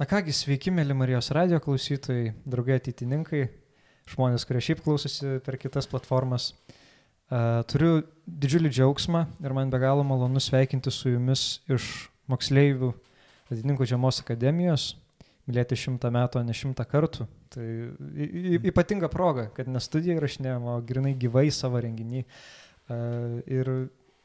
Na 0.00 0.06
kągi, 0.08 0.32
sveiki, 0.32 0.70
mėly 0.72 0.94
Marijos 0.96 1.26
radio 1.36 1.58
klausytojai, 1.60 2.30
draugai 2.48 2.78
ateitininkai, 2.78 3.42
žmonės, 4.08 4.46
kurie 4.48 4.62
šiaip 4.64 4.78
klausosi 4.80 5.34
per 5.44 5.58
kitas 5.60 5.84
platformas. 5.92 6.46
Uh, 7.28 7.58
turiu 7.68 7.98
didžiulį 8.24 8.70
džiaugsmą 8.72 9.26
ir 9.44 9.56
man 9.58 9.68
be 9.68 9.82
galo 9.82 10.06
malonu 10.08 10.40
sveikinti 10.40 10.88
su 10.88 11.12
jumis 11.12 11.44
iš 11.68 11.90
moksleivių 12.32 12.88
ateitininkų 13.50 13.90
Žiemos 13.92 14.22
akademijos, 14.24 14.88
mylėti 15.44 15.76
šimtą 15.84 16.14
metų, 16.16 16.40
o 16.40 16.48
ne 16.48 16.56
šimtą 16.56 16.88
kartų. 16.88 17.28
Tai 17.52 17.68
ypatinga 18.72 19.12
proga, 19.12 19.50
kad 19.52 19.68
ne 19.68 19.84
studija 19.84 20.16
įrašinėjom, 20.16 20.64
o 20.64 20.80
grinai 20.80 21.12
gyvai 21.12 21.50
savo 21.52 21.84
renginį. 21.84 22.24
Uh, 22.24 23.36
ir 23.44 23.74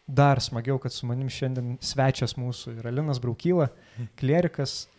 dar 0.07 0.39
smagiau, 0.39 0.79
kad 0.79 0.95
su 0.95 1.11
manim 1.11 1.27
šiandien 1.27 1.81
svečias 1.83 2.39
mūsų 2.39 2.79
yra 2.79 2.95
Linas 2.95 3.19
Braukyla, 3.19 3.73
klierikas, 4.15 4.85
E, 4.85 4.94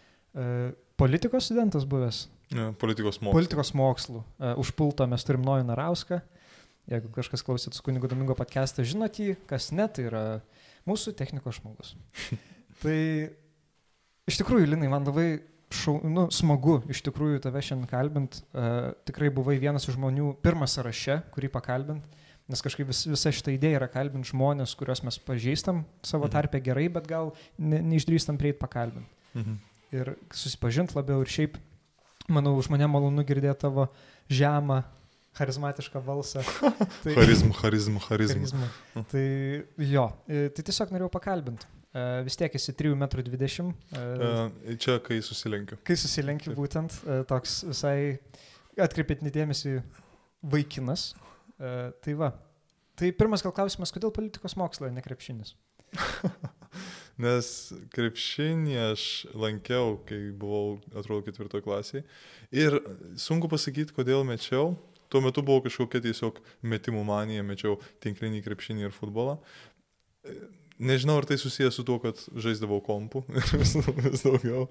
politikos 0.96 1.48
studentas 1.48 1.86
buvęs. 1.88 2.26
Ja, 2.54 2.70
politikos 2.78 3.18
mokslų. 3.18 3.34
Politikos 3.34 3.72
mokslų. 3.74 4.20
Uh, 4.38 4.52
už 4.62 4.70
pulto 4.78 5.06
mes 5.10 5.24
turim 5.26 5.42
Nojų 5.46 5.66
Narauską. 5.66 6.20
Jeigu 6.86 7.10
kažkas 7.14 7.42
klausyt 7.42 7.74
su 7.74 7.82
kunigu 7.82 8.06
Domingo 8.10 8.36
podcast'ą, 8.38 8.84
žinot 8.86 9.18
jį, 9.18 9.34
kas 9.50 9.72
ne, 9.74 9.88
tai 9.90 10.06
yra 10.06 10.22
mūsų 10.86 11.16
technikos 11.18 11.58
žmogus. 11.58 11.96
tai 12.82 12.98
iš 14.30 14.38
tikrųjų, 14.38 14.70
Linai, 14.70 14.92
man 14.92 15.08
labai 15.08 15.40
šau, 15.74 15.98
nu, 16.06 16.28
smagu 16.30 16.78
iš 16.92 17.02
tikrųjų 17.08 17.42
tave 17.42 17.64
šiandien 17.66 17.90
kalbint. 17.90 18.38
Uh, 18.54 18.94
tikrai 19.08 19.32
buvai 19.34 19.58
vienas 19.62 19.88
iš 19.88 19.98
žmonių, 19.98 20.36
pirmas 20.46 20.78
sąraše, 20.78 21.24
kurį 21.34 21.50
pakalbint. 21.58 22.22
Nes 22.46 22.62
kažkaip 22.62 22.86
vis, 22.86 23.02
visa 23.10 23.32
šita 23.34 23.50
idėja 23.50 23.80
yra 23.80 23.90
kalbinti 23.90 24.30
žmonės, 24.30 24.76
kuriuos 24.78 25.02
mes 25.02 25.18
pažįstam 25.18 25.82
savo 26.06 26.28
mhm. 26.28 26.36
tarpę 26.38 26.62
gerai, 26.62 26.86
bet 26.94 27.10
gal 27.10 27.34
ne, 27.58 27.82
neišdrįstam 27.82 28.38
prieiti 28.38 28.62
pakalbinti. 28.62 29.10
Mhm 29.34 29.64
ir 29.94 30.14
susipažinti 30.34 30.96
labiau 30.96 31.22
ir 31.24 31.30
šiaip, 31.30 31.56
manau, 32.32 32.56
už 32.58 32.70
mane 32.72 32.88
malonu 32.90 33.24
girdėti 33.26 33.66
tavo 33.66 33.88
žemą, 34.32 34.82
charizmatišką 35.36 36.00
balsą. 36.04 36.42
Tai, 37.04 37.14
charizmą, 37.14 37.52
charizmą, 37.52 38.00
charizmą. 38.00 38.68
Tai 39.12 39.26
jo, 39.84 40.06
e, 40.28 40.46
tai 40.54 40.64
tiesiog 40.64 40.94
norėjau 40.94 41.10
pakalbinti. 41.12 41.68
E, 41.92 42.06
vis 42.26 42.38
tiek 42.40 42.56
esi 42.56 42.74
3,20 42.76 43.66
m. 43.66 43.74
E, 43.92 44.78
čia, 44.80 44.98
kai 45.04 45.20
susilenkiu. 45.24 45.78
Kai 45.86 45.98
susilenkiu, 46.00 46.52
Taip. 46.52 46.60
būtent 46.60 46.98
toks 47.30 47.60
visai 47.68 47.98
atkreipėt 48.80 49.24
nedėmesį 49.26 49.78
vaikinas. 50.52 51.10
Tai 51.56 52.14
va. 52.20 52.34
Tai 52.96 53.08
pirmas 53.16 53.44
gal 53.44 53.52
klausimas, 53.56 53.92
kodėl 53.92 54.12
politikos 54.12 54.56
mokslo, 54.60 54.88
ne 54.92 55.04
krepšinis? 55.04 55.54
Nes 57.22 57.46
krepšinį 57.96 58.76
aš 58.90 59.04
lankiau, 59.32 59.96
kai 60.08 60.18
buvau, 60.36 60.76
atrodo, 60.92 61.22
ketvirtoje 61.24 61.64
klasėje. 61.64 62.04
Ir 62.52 62.76
sunku 63.20 63.48
pasakyti, 63.48 63.94
kodėl 63.96 64.26
mečiau. 64.28 64.74
Tuo 65.08 65.22
metu 65.22 65.40
buvo 65.46 65.62
kažkokia 65.64 66.02
tiesiog 66.04 66.42
metimų 66.66 67.06
manija, 67.06 67.46
mečiau 67.46 67.78
tinklinį 68.04 68.42
krepšinį 68.44 68.88
ir 68.88 68.94
futbolą 68.94 69.38
Nežinau, 70.76 71.16
ar 71.16 71.24
tai 71.24 71.38
susijęs 71.40 71.78
su 71.78 71.82
tuo, 71.88 71.96
kad 72.02 72.18
žaisdavau 72.36 72.82
kompų 72.84 73.22
vis, 73.60 73.70
vis 73.80 74.24
daugiau. 74.26 74.66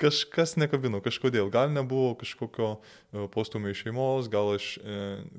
Kažkas 0.00 0.54
nekabino, 0.56 1.02
kažkodėl. 1.04 1.50
Gal 1.52 1.68
nebuvo 1.68 2.14
kažkokio 2.16 2.68
e, 2.78 3.26
postumio 3.34 3.74
iš 3.74 3.82
šeimos, 3.84 4.30
gal 4.32 4.54
aš 4.54 4.68
e, 4.80 4.94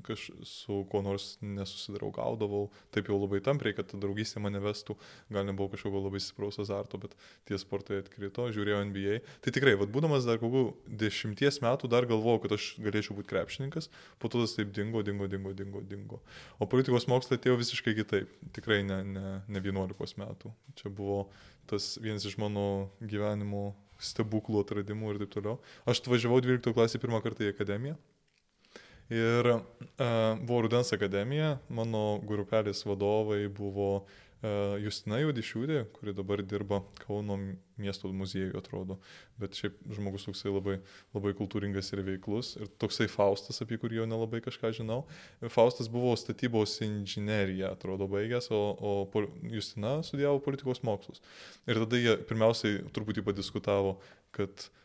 kaž, 0.06 0.28
su 0.45 0.84
kuo 0.92 1.02
nors 1.02 1.39
nesusidraugaudavau, 1.42 2.67
taip 2.94 3.09
jau 3.09 3.17
labai 3.17 3.39
tampriai, 3.45 3.73
kad 3.80 3.89
ta 3.89 3.97
draugystė 4.02 4.44
mane 4.45 4.62
vestų. 4.62 4.94
Gal 5.34 5.47
nebuvo 5.50 5.72
kažkokio 5.73 6.03
labai 6.06 6.22
stipraus 6.22 6.62
azarto, 6.62 7.02
bet 7.02 7.17
tie 7.50 7.58
sportai 7.58 8.03
atkrito, 8.03 8.45
žiūrėjau 8.53 8.84
NBA. 8.92 9.17
Tai 9.42 9.56
tikrai, 9.58 9.73
vad 9.81 9.90
būdamas 9.95 10.30
dar 10.30 10.38
kokių 10.44 10.67
dešimties 11.02 11.64
metų, 11.66 11.90
dar 11.90 12.06
galvojau, 12.06 12.44
kad 12.45 12.56
aš 12.59 12.69
galėčiau 12.78 13.17
būti 13.17 13.31
krepšininkas, 13.34 13.90
po 14.22 14.30
to 14.30 14.45
tas 14.45 14.53
taip 14.53 14.69
dingo, 14.78 15.02
dingo, 15.02 15.25
dingo, 15.34 15.58
dingo, 15.58 15.81
dingo. 15.81 16.22
O 16.62 16.69
politikos 16.69 17.09
mokslai 17.09 17.42
atėjo 17.42 17.58
visiškai 17.64 17.97
kitaip. 18.03 18.40
Tikrai 18.53 18.84
ne, 18.85 19.02
ne, 19.09 19.35
ne 19.50 19.66
11 19.66 19.94
15 19.95 20.19
metų. 20.22 20.51
Čia 20.79 20.91
buvo 20.94 21.25
tas 21.69 21.95
vienas 22.01 22.25
iš 22.28 22.38
mano 22.41 22.91
gyvenimo 23.01 23.73
stebuklų 24.01 24.66
atradimų 24.66 25.13
ir 25.13 25.23
taip 25.23 25.33
toliau. 25.38 25.56
Aš 25.88 26.03
atvažiavau 26.03 26.41
12 26.44 26.75
klasį 26.75 27.01
pirmą 27.01 27.23
kartą 27.23 27.47
į 27.47 27.53
akademiją. 27.56 27.95
Ir 29.13 29.51
uh, 29.51 29.61
buvo 30.41 30.63
Rudens 30.66 30.89
akademija, 30.95 31.59
mano 31.69 32.17
grupelės 32.25 32.81
vadovai 32.88 33.44
buvo 33.53 34.01
E, 34.01 34.25
Justina 34.84 35.18
Judišiūdė, 35.22 35.79
kuri 35.96 36.13
dabar 36.13 36.41
dirba 36.46 36.81
Kauno 37.01 37.38
miesto 37.81 38.12
muziejuje, 38.13 38.53
atrodo, 38.59 38.97
bet 39.41 39.57
šiaip 39.57 39.79
žmogus 39.96 40.28
toksai 40.28 40.53
labai, 40.53 40.75
labai 41.16 41.34
kultūringas 41.38 41.90
ir 41.96 42.03
veiklus. 42.06 42.53
Ir 42.59 42.69
toksai 42.81 43.07
Faustas, 43.12 43.62
apie 43.63 43.79
kurį 43.81 44.01
jau 44.01 44.07
nelabai 44.09 44.44
kažką 44.46 44.73
žinau. 44.78 45.01
Faustas 45.53 45.90
buvo 45.91 46.13
statybos 46.19 46.78
inžineriją, 46.85 47.73
atrodo, 47.73 48.09
baigęs, 48.12 48.51
o, 48.53 48.62
o 48.78 49.25
Justina 49.56 49.97
studijavo 50.06 50.44
politikos 50.46 50.84
mokslus. 50.85 51.23
Ir 51.66 51.81
tada 51.85 52.02
jie 52.02 52.17
pirmiausiai 52.29 52.84
truputį 52.94 53.25
padiskutavo, 53.25 53.97
kad 54.35 54.52
uh, 54.52 54.84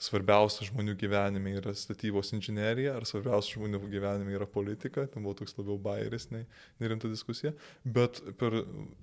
svarbiausia 0.00 0.66
žmonių 0.68 0.94
gyvenime 1.00 1.52
yra 1.58 1.72
statybos 1.76 2.32
inžinierija, 2.36 2.94
ar 2.98 3.06
svarbiausia 3.08 3.58
žmonių 3.58 3.80
gyvenime 3.90 4.34
yra 4.36 4.46
politika, 4.48 5.06
ten 5.10 5.24
buvo 5.26 5.36
toks 5.40 5.56
labiau 5.58 5.78
bairis, 5.82 6.28
nei, 6.34 6.46
nei 6.80 6.90
rimta 6.92 7.10
diskusija, 7.10 7.52
bet 7.84 8.22
per 8.40 8.62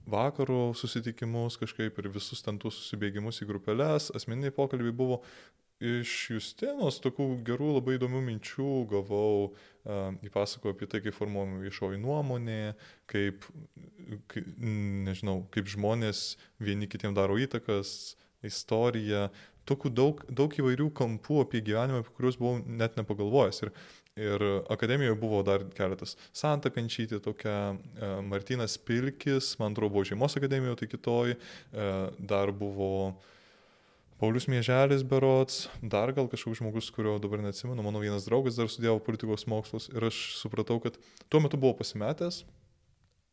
vakaro 0.10 0.72
susitikimus 0.78 1.60
kažkaip 1.62 2.00
ir 2.02 2.12
visus 2.16 2.44
ten 2.46 2.60
tuos 2.62 2.80
susibėgimus 2.82 3.44
į 3.44 3.50
grupelės, 3.52 4.12
asmeniniai 4.18 4.56
pokalbiai 4.56 4.96
buvo. 4.96 5.22
Iš 5.78 6.12
Justinos 6.34 6.96
tokių 7.04 7.26
gerų 7.46 7.76
labai 7.76 8.00
įdomių 8.00 8.24
minčių 8.26 8.70
gavau, 8.90 9.52
įpasakoju 10.26 10.74
apie 10.74 10.88
tai, 10.90 11.04
kaip 11.06 11.14
formuojama 11.14 11.60
viešoji 11.62 12.00
nuomonė, 12.02 12.74
kaip, 13.06 13.46
kaip, 14.34 14.48
nežinau, 15.06 15.44
kaip 15.54 15.70
žmonės 15.70 16.32
vieni 16.58 16.90
kitiem 16.90 17.14
daro 17.14 17.38
įtakas, 17.38 18.16
istorija, 18.46 19.28
tokių 19.68 19.92
daug, 19.94 20.26
daug 20.32 20.54
įvairių 20.62 20.90
kampų 20.98 21.44
apie 21.44 21.62
gyvenimą, 21.66 22.02
apie 22.04 22.14
kuriuos 22.18 22.40
buvau 22.40 22.60
net 22.66 22.98
nepagalvojęs. 23.00 23.64
Ir, 23.66 23.72
ir 24.18 24.46
akademijoje 24.74 25.18
buvo 25.22 25.44
dar 25.46 25.66
keletas. 25.78 26.16
Santa 26.36 26.72
Kančytė, 26.74 27.22
tokia 27.24 27.56
e, 27.76 28.12
Martinas 28.26 28.78
Pilkis, 28.82 29.54
man 29.62 29.76
atrodo, 29.76 29.94
buvo 29.96 30.06
Žiemos 30.08 30.38
akademijoje, 30.40 30.82
tai 30.82 30.92
kitoj, 30.94 31.36
e, 31.38 31.90
dar 32.18 32.54
buvo 32.56 32.92
Paulius 34.18 34.48
Mieželis 34.50 35.04
Berots, 35.06 35.68
dar 35.86 36.10
gal 36.18 36.26
kažkoks 36.32 36.58
žmogus, 36.58 36.90
kurio 36.90 37.20
dabar 37.22 37.44
neatsimenu, 37.44 37.84
mano 37.86 38.02
vienas 38.02 38.26
draugas 38.26 38.58
dar 38.58 38.70
studijavo 38.72 39.04
politikos 39.06 39.46
mokslus 39.46 39.92
ir 39.94 40.08
aš 40.10 40.22
supratau, 40.40 40.80
kad 40.82 40.98
tuo 41.30 41.44
metu 41.44 41.60
buvau 41.62 41.78
pasimetęs, 41.78 42.42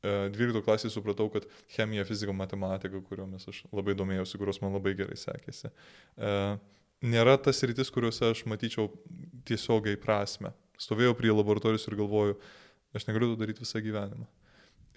12 0.04 0.62
klasėje 0.66 0.92
supratau, 0.92 1.30
kad 1.32 1.46
chemija, 1.72 2.04
fizika, 2.08 2.34
matematika, 2.36 3.00
kuriomis 3.08 3.48
aš 3.50 3.62
labai 3.72 3.96
domėjausi, 3.98 4.40
kurios 4.40 4.60
man 4.60 4.76
labai 4.76 4.94
gerai 4.98 5.16
sekėsi, 5.16 5.70
e, 6.18 6.34
nėra 7.14 7.38
tas 7.40 7.62
rytis, 7.64 7.92
kuriuose 7.94 8.30
aš 8.30 8.44
matyčiau 8.50 8.90
tiesiogiai 9.48 10.00
prasme. 10.00 10.52
Stovėjau 10.80 11.14
prie 11.16 11.32
laboratorijos 11.32 11.86
ir 11.88 11.98
galvoju, 12.00 12.38
aš 12.96 13.08
negaliu 13.08 13.32
to 13.32 13.40
daryti 13.40 13.64
visą 13.64 13.82
gyvenimą. 13.84 14.26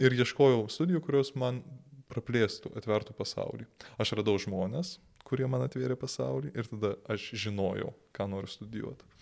Ir 0.04 0.14
ieškojau 0.14 0.68
studijų, 0.70 1.02
kurios 1.06 1.34
man 1.40 1.64
praplėstų, 2.12 2.72
atvertų 2.78 3.16
pasaulį. 3.18 3.68
Aš 4.02 4.14
radau 4.20 4.38
žmonės, 4.42 4.98
kurie 5.28 5.48
man 5.50 5.66
atvėrė 5.66 5.98
pasaulį 6.00 6.54
ir 6.56 6.70
tada 6.72 6.96
aš 7.12 7.32
žinojau, 7.46 7.92
ką 8.16 8.28
noriu 8.32 8.52
studijuoti. 8.52 9.17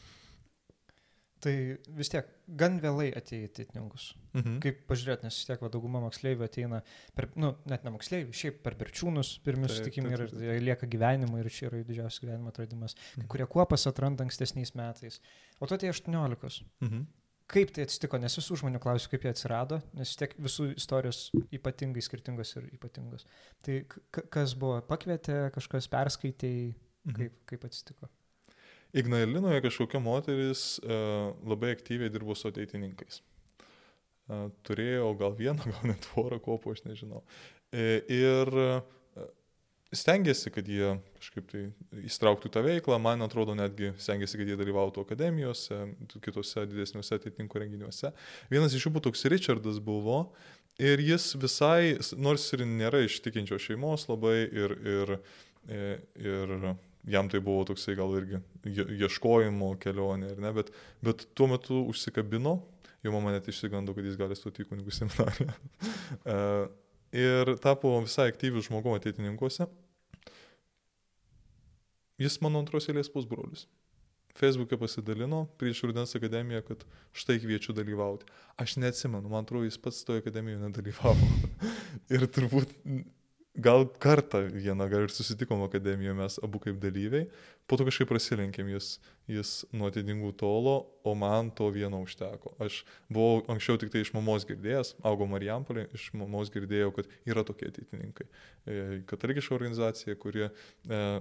Tai 1.46 1.54
vis 2.00 2.10
tiek 2.10 2.30
gan 2.58 2.80
vėlai 2.82 3.12
atėjo 3.14 3.50
ateitininkus. 3.52 4.06
Mhm. 4.34 4.56
Kaip 4.64 4.80
pažiūrėt, 4.90 5.26
nes 5.26 5.36
vis 5.38 5.46
tiek 5.46 5.62
va, 5.62 5.70
dauguma 5.74 6.02
moksleivių 6.02 6.46
ateina, 6.48 6.80
per, 7.18 7.28
nu, 7.38 7.52
net 7.70 7.86
ne 7.86 7.92
moksleivių, 7.94 8.34
šiaip 8.34 8.64
per 8.66 8.78
berčiūnus, 8.80 9.36
pirmi 9.46 9.70
susitikimai 9.70 10.16
ir 10.16 10.24
jie 10.32 10.56
lieka 10.64 10.90
gyvenimui 10.90 11.44
ir 11.44 11.52
čia 11.54 11.68
yra 11.70 11.84
didžiausias 11.86 12.24
gyvenimo 12.24 12.50
atradimas. 12.50 12.98
Mhm. 13.14 13.28
Kurie 13.30 13.46
kuopas 13.52 13.86
atranda 13.92 14.26
ankstesniais 14.26 14.74
metais. 14.80 15.20
O 15.60 15.70
tu 15.70 15.78
atėjai 15.78 15.94
18. 15.94 16.66
Mhm. 16.82 17.06
Kaip 17.54 17.76
tai 17.76 17.86
atsitiko, 17.86 18.18
nes 18.18 18.34
visų 18.40 18.58
žmonių 18.64 18.82
klausiu, 18.82 19.12
kaip 19.12 19.28
jie 19.28 19.36
atsirado, 19.36 19.78
nes 19.94 20.16
tiek 20.18 20.32
visų 20.42 20.72
istorijos 20.80 21.28
ypatingai 21.54 22.02
skirtingos 22.02 22.56
ir 22.58 22.72
ypatingos. 22.74 23.28
Tai 23.62 23.84
kas 24.34 24.58
buvo, 24.58 24.80
pakvietė, 24.90 25.44
kažkas 25.54 25.86
perskaitė, 25.94 26.56
mhm. 27.06 27.20
kaip, 27.20 27.42
kaip 27.54 27.70
atsitiko? 27.70 28.10
Ignalinoje 28.96 29.64
kažkokia 29.66 30.00
moteris 30.04 30.66
uh, 30.84 31.34
labai 31.48 31.74
aktyviai 31.76 32.12
dirbo 32.14 32.36
su 32.38 32.48
ateitininkais. 32.52 33.22
Uh, 34.26 34.48
turėjo 34.66 35.12
gal 35.20 35.36
vieną, 35.38 35.68
gal 35.74 35.90
net 35.92 36.08
porą 36.14 36.40
kopų, 36.44 36.78
aš 36.78 36.86
nežinau. 36.88 37.24
E, 37.76 38.00
ir 38.14 38.52
stengiasi, 39.96 40.52
kad 40.54 40.68
jie 40.70 40.96
kažkaip 41.20 41.48
tai 41.52 41.62
įstrauktų 42.06 42.52
tą 42.54 42.64
veiklą, 42.66 42.98
man 43.02 43.24
atrodo 43.26 43.56
netgi 43.58 43.94
stengiasi, 44.02 44.40
kad 44.40 44.50
jie 44.50 44.58
dalyvautų 44.60 45.06
akademijose, 45.06 45.80
kitose 46.24 46.66
didesniuose 46.70 47.20
ateitininkų 47.20 47.62
renginiuose. 47.64 48.12
Vienas 48.52 48.76
iš 48.76 48.88
jų 48.88 48.96
buvo 48.96 49.06
toks 49.08 49.26
Richardas 49.32 49.80
buvo 49.84 50.26
ir 50.82 51.04
jis 51.04 51.32
visai, 51.40 51.96
nors 52.20 52.48
ir 52.56 52.66
nėra 52.68 53.06
iš 53.06 53.22
tikinčios 53.26 53.64
šeimos 53.68 54.08
labai 54.12 54.38
ir, 54.46 54.76
ir, 54.96 55.16
ir, 55.70 56.04
ir 56.20 56.58
jam 57.08 57.30
tai 57.30 57.42
buvo 57.44 57.66
toksai 57.70 57.96
gal 57.98 58.14
irgi 58.20 58.42
ieškojimo 59.06 59.76
kelionė, 59.82 60.34
ne, 60.42 60.52
bet, 60.56 60.72
bet 61.06 61.28
tuo 61.38 61.50
metu 61.52 61.82
užsikabino, 61.92 62.58
jo 63.06 63.14
mama 63.14 63.36
net 63.36 63.48
išsigando, 63.52 63.94
kad 63.94 64.08
jis 64.08 64.18
gali 64.20 64.38
stoti 64.38 64.66
į 64.66 64.72
kunigų 64.72 64.96
seminariją. 65.02 65.56
E, 66.26 66.36
ir 67.18 67.50
tapo 67.62 67.90
visai 68.04 68.28
aktyvių 68.30 68.62
žmogų 68.66 68.92
ateitininkuose. 68.98 69.66
Jis 72.22 72.38
mano 72.44 72.62
antros 72.62 72.88
eilės 72.90 73.10
pusbrolis. 73.12 73.66
Facebook'e 74.36 74.78
pasidalino 74.80 75.46
prieš 75.60 75.82
Rudens 75.88 76.16
akademiją, 76.18 76.62
kad 76.68 76.84
štai 77.16 77.38
kviečiu 77.40 77.76
dalyvauti. 77.76 78.28
Aš 78.60 78.76
neatsimenu, 78.84 79.32
man 79.32 79.48
atrodo, 79.48 79.66
jis 79.68 79.80
pats 79.80 80.04
toje 80.08 80.24
akademijoje 80.24 80.62
nedalyvavo. 80.66 81.30
ir 82.16 82.28
turbūt 82.36 82.74
gal 83.56 83.88
kartą 84.00 84.46
vieną, 84.52 84.90
gal 84.90 85.06
ir 85.08 85.12
susitikom 85.14 85.64
akademijoje 85.64 86.16
mes 86.18 86.40
abu 86.44 86.60
kaip 86.60 86.80
dalyviai, 86.82 87.28
po 87.66 87.78
to 87.80 87.86
kažkaip 87.88 88.10
prasilenkėm, 88.12 88.68
jis, 88.76 88.90
jis 89.32 89.52
nuo 89.74 89.88
atidingų 89.90 90.32
tolo, 90.38 90.76
o 91.06 91.16
man 91.18 91.50
to 91.56 91.72
vieno 91.74 92.02
užteko. 92.06 92.54
Aš 92.62 92.84
buvau 93.10 93.42
anksčiau 93.50 93.80
tik 93.82 93.90
tai 93.94 94.04
iš 94.04 94.12
mamos 94.14 94.46
girdėjęs, 94.46 94.94
augau 95.06 95.28
Marijampolė, 95.32 95.88
iš 95.98 96.12
mamos 96.18 96.52
girdėjau, 96.54 96.92
kad 96.98 97.10
yra 97.26 97.46
tokie 97.48 97.72
ateitininkai. 97.72 98.28
E, 98.28 98.82
katalikiška 99.10 99.58
organizacija, 99.58 100.18
kurie 100.22 100.46
e, 100.50 100.52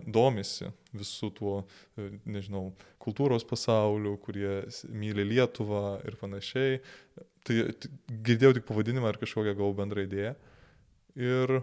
domisi 0.04 0.68
visų 0.92 1.30
tuo, 1.38 1.54
e, 1.96 2.10
nežinau, 2.28 2.66
kultūros 3.04 3.46
pasauliu, 3.48 4.18
kurie 4.20 4.64
myli 4.92 5.24
Lietuvą 5.32 6.00
ir 6.04 6.18
panašiai. 6.20 6.82
Tai 7.44 7.56
girdėjau 8.24 8.58
tik 8.58 8.68
pavadinimą 8.68 9.08
ar 9.08 9.20
kažkokią 9.20 9.56
gavau 9.56 9.72
bendrą 9.76 10.04
idėją. 10.04 10.36
Ir 11.20 11.60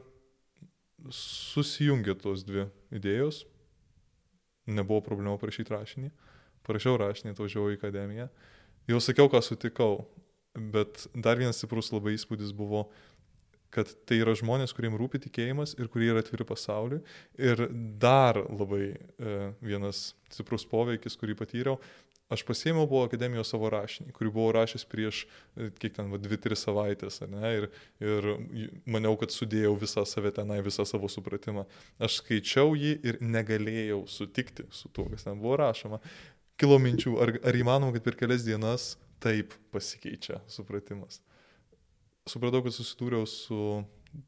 susijungė 1.10 2.16
tos 2.22 2.46
dvi 2.46 2.68
idėjos, 2.94 3.44
nebuvo 4.70 5.02
problemų 5.06 5.40
parašyti 5.42 5.74
rašinį, 5.74 6.12
parašiau 6.68 6.98
rašinį, 7.02 7.34
atvažiavau 7.34 7.72
į 7.74 7.80
akademiją, 7.80 8.28
jau 8.92 9.00
sakiau, 9.04 9.32
ką 9.32 9.42
sutikau, 9.46 10.04
bet 10.54 11.08
dar 11.16 11.40
vienas 11.40 11.62
stiprus 11.62 11.92
labai 11.94 12.16
įspūdis 12.18 12.54
buvo, 12.56 12.90
kad 13.72 13.88
tai 14.08 14.20
yra 14.20 14.34
žmonės, 14.36 14.74
kuriems 14.76 15.00
rūpi 15.00 15.22
tikėjimas 15.24 15.78
ir 15.80 15.88
kurie 15.92 16.10
yra 16.12 16.22
atviri 16.24 16.44
pasauliui. 16.48 17.00
Ir 17.40 17.64
dar 18.02 18.36
labai 18.44 18.84
e, 18.92 19.36
vienas 19.64 20.10
stiprus 20.32 20.66
poveikis, 20.68 21.16
kurį 21.20 21.38
patyriau, 21.40 21.78
aš 22.32 22.44
pasiėmiau 22.48 22.88
buvo 22.90 23.04
akademijos 23.08 23.52
savo 23.52 23.70
rašinį, 23.74 24.14
kurį 24.16 24.32
buvau 24.34 24.54
rašęs 24.56 24.86
prieš, 24.90 25.24
e, 25.56 25.70
kiek 25.82 25.96
ten, 25.98 26.12
2-3 26.12 26.58
savaitės, 26.60 27.22
ne, 27.32 27.54
ir, 27.60 27.70
ir 28.04 28.30
maniau, 28.90 29.18
kad 29.20 29.34
sudėjau 29.36 29.74
visą 29.82 30.06
save 30.10 30.34
tenai, 30.36 30.62
visą 30.66 30.86
savo 30.88 31.10
supratimą. 31.12 31.68
Aš 32.02 32.22
skaičiau 32.22 32.76
jį 32.80 32.94
ir 33.08 33.22
negalėjau 33.22 34.04
sutikti 34.10 34.68
su 34.72 34.92
tuo, 34.96 35.10
kas 35.12 35.28
ten 35.28 35.42
buvo 35.42 35.60
rašoma. 35.62 36.02
Kilo 36.62 36.78
minčių, 36.82 37.16
ar, 37.24 37.36
ar 37.48 37.58
įmanoma, 37.58 37.96
kad 37.98 38.06
per 38.06 38.20
kelias 38.20 38.46
dienas 38.48 38.94
taip 39.22 39.54
pasikeičia 39.74 40.42
supratimas. 40.50 41.22
Supratau, 42.30 42.62
kad 42.66 42.74
susidūriau 42.76 43.26
su 43.30 43.82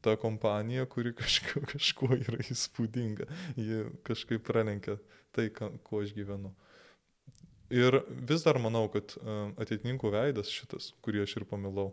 ta 0.04 0.16
kompanija, 0.16 0.86
kuri 0.90 1.14
kažko, 1.16 1.62
kažkuo 1.74 2.16
yra 2.16 2.40
įspūdinga. 2.42 3.28
Ji 3.60 3.84
kažkaip 4.06 4.44
pralenkia 4.46 4.98
tai, 5.34 5.50
kuo 5.54 6.02
aš 6.02 6.14
gyvenu. 6.16 6.52
Ir 7.72 7.96
vis 8.28 8.44
dar 8.44 8.58
manau, 8.60 8.86
kad 8.92 9.14
e, 9.16 9.36
ateitininkų 9.62 10.10
veidas 10.12 10.50
šitas, 10.52 10.90
kurį 11.04 11.22
aš 11.24 11.38
ir 11.40 11.46
pamilau, 11.48 11.92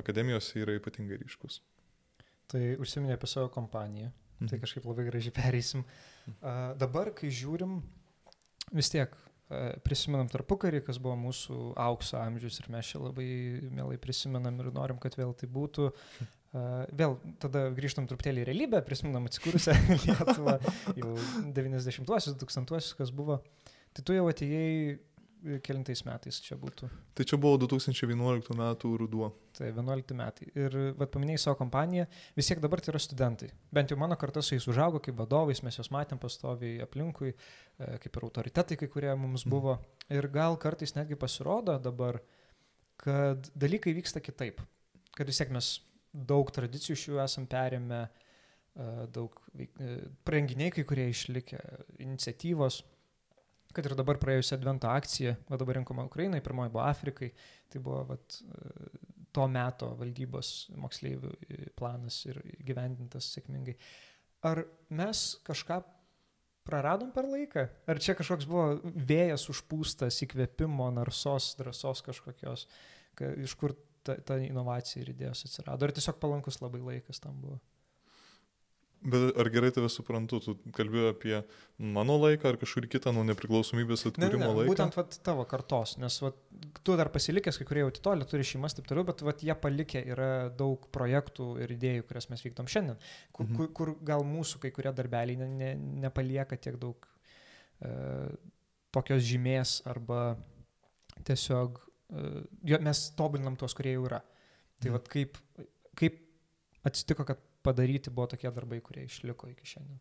akademijose 0.00 0.62
yra 0.64 0.74
ypatingai 0.80 1.20
ryškus. 1.20 1.60
Tai 2.50 2.62
užsiminė 2.82 3.14
apie 3.16 3.30
savo 3.30 3.50
kompaniją, 3.52 4.10
tai 4.10 4.44
mhm. 4.44 4.50
tai 4.50 4.60
kažkaip 4.64 4.88
labai 4.88 5.06
gražiai 5.06 5.34
pereisim. 5.36 5.84
Uh, 6.38 6.72
dabar, 6.78 7.10
kai 7.16 7.30
žiūrim, 7.32 7.78
vis 8.76 8.90
tiek 8.92 9.14
uh, 9.14 9.72
prisimenam 9.86 10.28
tarpukarį, 10.30 10.82
kas 10.86 11.00
buvo 11.02 11.16
mūsų 11.22 11.72
aukso 11.80 12.18
amžius 12.20 12.60
ir 12.60 12.68
mes 12.74 12.92
čia 12.92 13.00
labai 13.02 13.26
mielai 13.72 13.96
prisimenam 14.02 14.60
ir 14.62 14.70
norim, 14.74 15.00
kad 15.02 15.16
vėl 15.18 15.34
tai 15.38 15.50
būtų. 15.50 15.90
Uh, 16.52 16.82
vėl 16.92 17.14
tada 17.40 17.62
grįžtam 17.72 18.04
truputėlį 18.04 18.42
į 18.42 18.46
realybę, 18.50 18.82
prisimenam 18.84 19.24
atsikūrusią 19.24 19.72
Lietuvą, 20.02 20.58
jau 20.98 21.12
90-uosius, 21.56 22.34
2000-uosius, 22.36 22.90
kas 22.98 23.08
buvo. 23.16 23.38
Tai 23.96 24.04
tu 24.04 24.12
jau 24.12 24.26
atėjai 24.28 24.98
kelintais 25.64 26.02
metais 26.06 26.38
čia 26.42 26.56
būtų? 26.60 26.88
Tai 27.16 27.24
čia 27.26 27.38
buvo 27.40 27.58
2011 27.64 28.54
metų 28.58 28.90
ruduo. 29.00 29.30
Tai 29.56 29.68
11 29.70 30.16
metai. 30.18 30.48
Ir 30.58 30.76
vad 30.98 31.10
paminėjai 31.12 31.42
savo 31.44 31.58
kompaniją, 31.60 32.06
vis 32.38 32.50
tiek 32.50 32.62
dabar 32.62 32.82
tai 32.82 32.92
yra 32.94 33.00
studentai. 33.02 33.50
Bent 33.74 33.92
jau 33.92 33.98
mano 34.00 34.16
karta 34.20 34.42
su 34.42 34.54
jais 34.56 34.68
užaugo 34.70 35.02
kaip 35.02 35.18
vadovais, 35.18 35.62
mes 35.66 35.78
juos 35.78 35.90
matėm 35.94 36.20
pastoviai 36.22 36.82
aplinkui, 36.84 37.34
e, 37.34 37.90
kaip 38.04 38.18
ir 38.18 38.28
autoritetai, 38.28 38.78
kai 38.80 38.90
kurie 38.92 39.12
mums 39.14 39.46
mhm. 39.46 39.54
buvo. 39.54 39.76
Mm. 39.78 40.18
Ir 40.18 40.30
gal 40.34 40.58
kartais 40.62 40.94
netgi 40.98 41.18
pasirodo 41.18 41.78
dabar, 41.82 42.20
kad 43.02 43.50
dalykai 43.58 43.96
vyksta 43.98 44.22
kitaip. 44.22 44.62
Kad 45.16 45.28
vis 45.28 45.42
tiek 45.42 45.52
mes 45.52 45.74
daug 46.12 46.48
tradicijų 46.54 46.96
iš 46.96 47.08
jų 47.10 47.20
esam 47.24 47.48
perėmę, 47.50 48.06
e, 48.06 48.88
daug 49.12 49.36
e, 49.58 49.98
renginiai 50.28 50.72
kai 50.72 50.86
kurie 50.88 51.10
išlikę, 51.10 51.60
iniciatyvos 52.04 52.82
kad 53.76 53.86
ir 53.88 53.96
dabar 53.98 54.20
praėjusią 54.20 54.58
advento 54.58 54.90
akciją, 54.90 55.34
o 55.50 55.58
dabar 55.60 55.78
rinkoma 55.80 56.04
Ukrainai, 56.08 56.42
pirmoji 56.44 56.72
buvo 56.74 56.84
Afrikai, 56.84 57.32
tai 57.72 57.82
buvo 57.82 58.02
vat, 58.12 58.38
to 59.32 59.48
meto 59.48 59.92
valdybos 59.98 60.52
moksleivių 60.76 61.32
planas 61.78 62.20
ir 62.28 62.40
gyvendintas 62.66 63.30
sėkmingai. 63.34 63.76
Ar 64.48 64.64
mes 64.92 65.24
kažką 65.46 65.80
praradom 66.66 67.12
per 67.14 67.28
laiką? 67.30 67.66
Ar 67.90 68.00
čia 68.02 68.16
kažkoks 68.18 68.48
buvo 68.50 68.92
vėjas 69.08 69.48
užpūstas, 69.52 70.20
įkvėpimo, 70.26 70.90
narsos, 70.94 71.52
drąsos 71.58 72.04
kažkokios, 72.06 72.66
ka, 73.18 73.32
iš 73.42 73.56
kur 73.58 73.74
ta, 74.04 74.18
ta 74.20 74.38
inovacija 74.42 75.02
ir 75.02 75.12
idėjos 75.14 75.46
atsirado? 75.48 75.86
Ar 75.86 75.94
tiesiog 75.94 76.20
palankus 76.22 76.60
labai 76.62 76.82
laikas 76.92 77.22
tam 77.22 77.40
buvo? 77.42 77.58
Bet 79.02 79.36
ar 79.40 79.48
gerai 79.50 79.72
tave 79.74 79.88
suprantu, 79.90 80.38
tu 80.44 80.52
kalbėjai 80.76 81.10
apie 81.10 81.34
mano 81.94 82.14
laiką 82.22 82.52
ar 82.52 82.58
kažkurį 82.60 82.90
kitą 82.92 83.10
nuo 83.14 83.24
nepriklausomybės 83.26 84.06
atkūrimo 84.12 84.38
ne, 84.38 84.46
ne, 84.46 84.50
laiką? 84.60 84.70
Būtent 84.70 84.98
vat, 84.98 85.16
tavo 85.26 85.46
kartos, 85.50 85.96
nes 85.98 86.18
vat, 86.22 86.38
tu 86.86 86.94
dar 86.98 87.10
pasilikęs, 87.14 87.58
kai 87.58 87.66
kurie 87.66 87.82
jau 87.82 87.90
titolį 87.96 88.28
turi 88.30 88.46
šeimas 88.46 88.78
taip 88.78 88.86
toliau, 88.86 89.08
bet 89.08 89.24
vat, 89.26 89.42
jie 89.42 89.56
palikę 89.58 90.04
yra 90.14 90.30
daug 90.54 90.86
projektų 90.94 91.48
ir 91.64 91.74
idėjų, 91.74 92.06
kurias 92.06 92.30
mes 92.30 92.46
vykdom 92.46 92.70
šiandien, 92.70 93.02
kur, 93.34 93.48
mhm. 93.48 93.58
kur, 93.58 93.72
kur 93.74 93.94
gal 94.12 94.22
mūsų 94.28 94.62
kai 94.62 94.70
kurie 94.76 94.94
darbeliai 94.94 95.40
ne, 95.42 95.50
ne, 95.50 95.74
nepalieka 96.06 96.60
tiek 96.62 96.78
daug 96.78 97.10
e, 97.82 97.92
tokios 98.94 99.26
žymės 99.26 99.80
arba 99.90 100.36
tiesiog 101.26 101.82
e, 101.82 102.78
mes 102.78 103.06
tobulinam 103.18 103.58
tuos, 103.58 103.74
kurie 103.74 103.96
jau 103.96 104.06
yra. 104.06 104.22
Tai 104.78 104.92
mhm. 104.92 105.00
vat, 105.00 105.10
kaip, 105.10 105.42
kaip 105.98 106.22
atsitiko, 106.86 107.26
kad 107.26 107.42
padaryti 107.62 108.10
buvo 108.10 108.28
tokie 108.32 108.50
darbai, 108.54 108.80
kurie 108.84 109.06
išliko 109.08 109.50
iki 109.52 109.68
šiandien. 109.74 110.00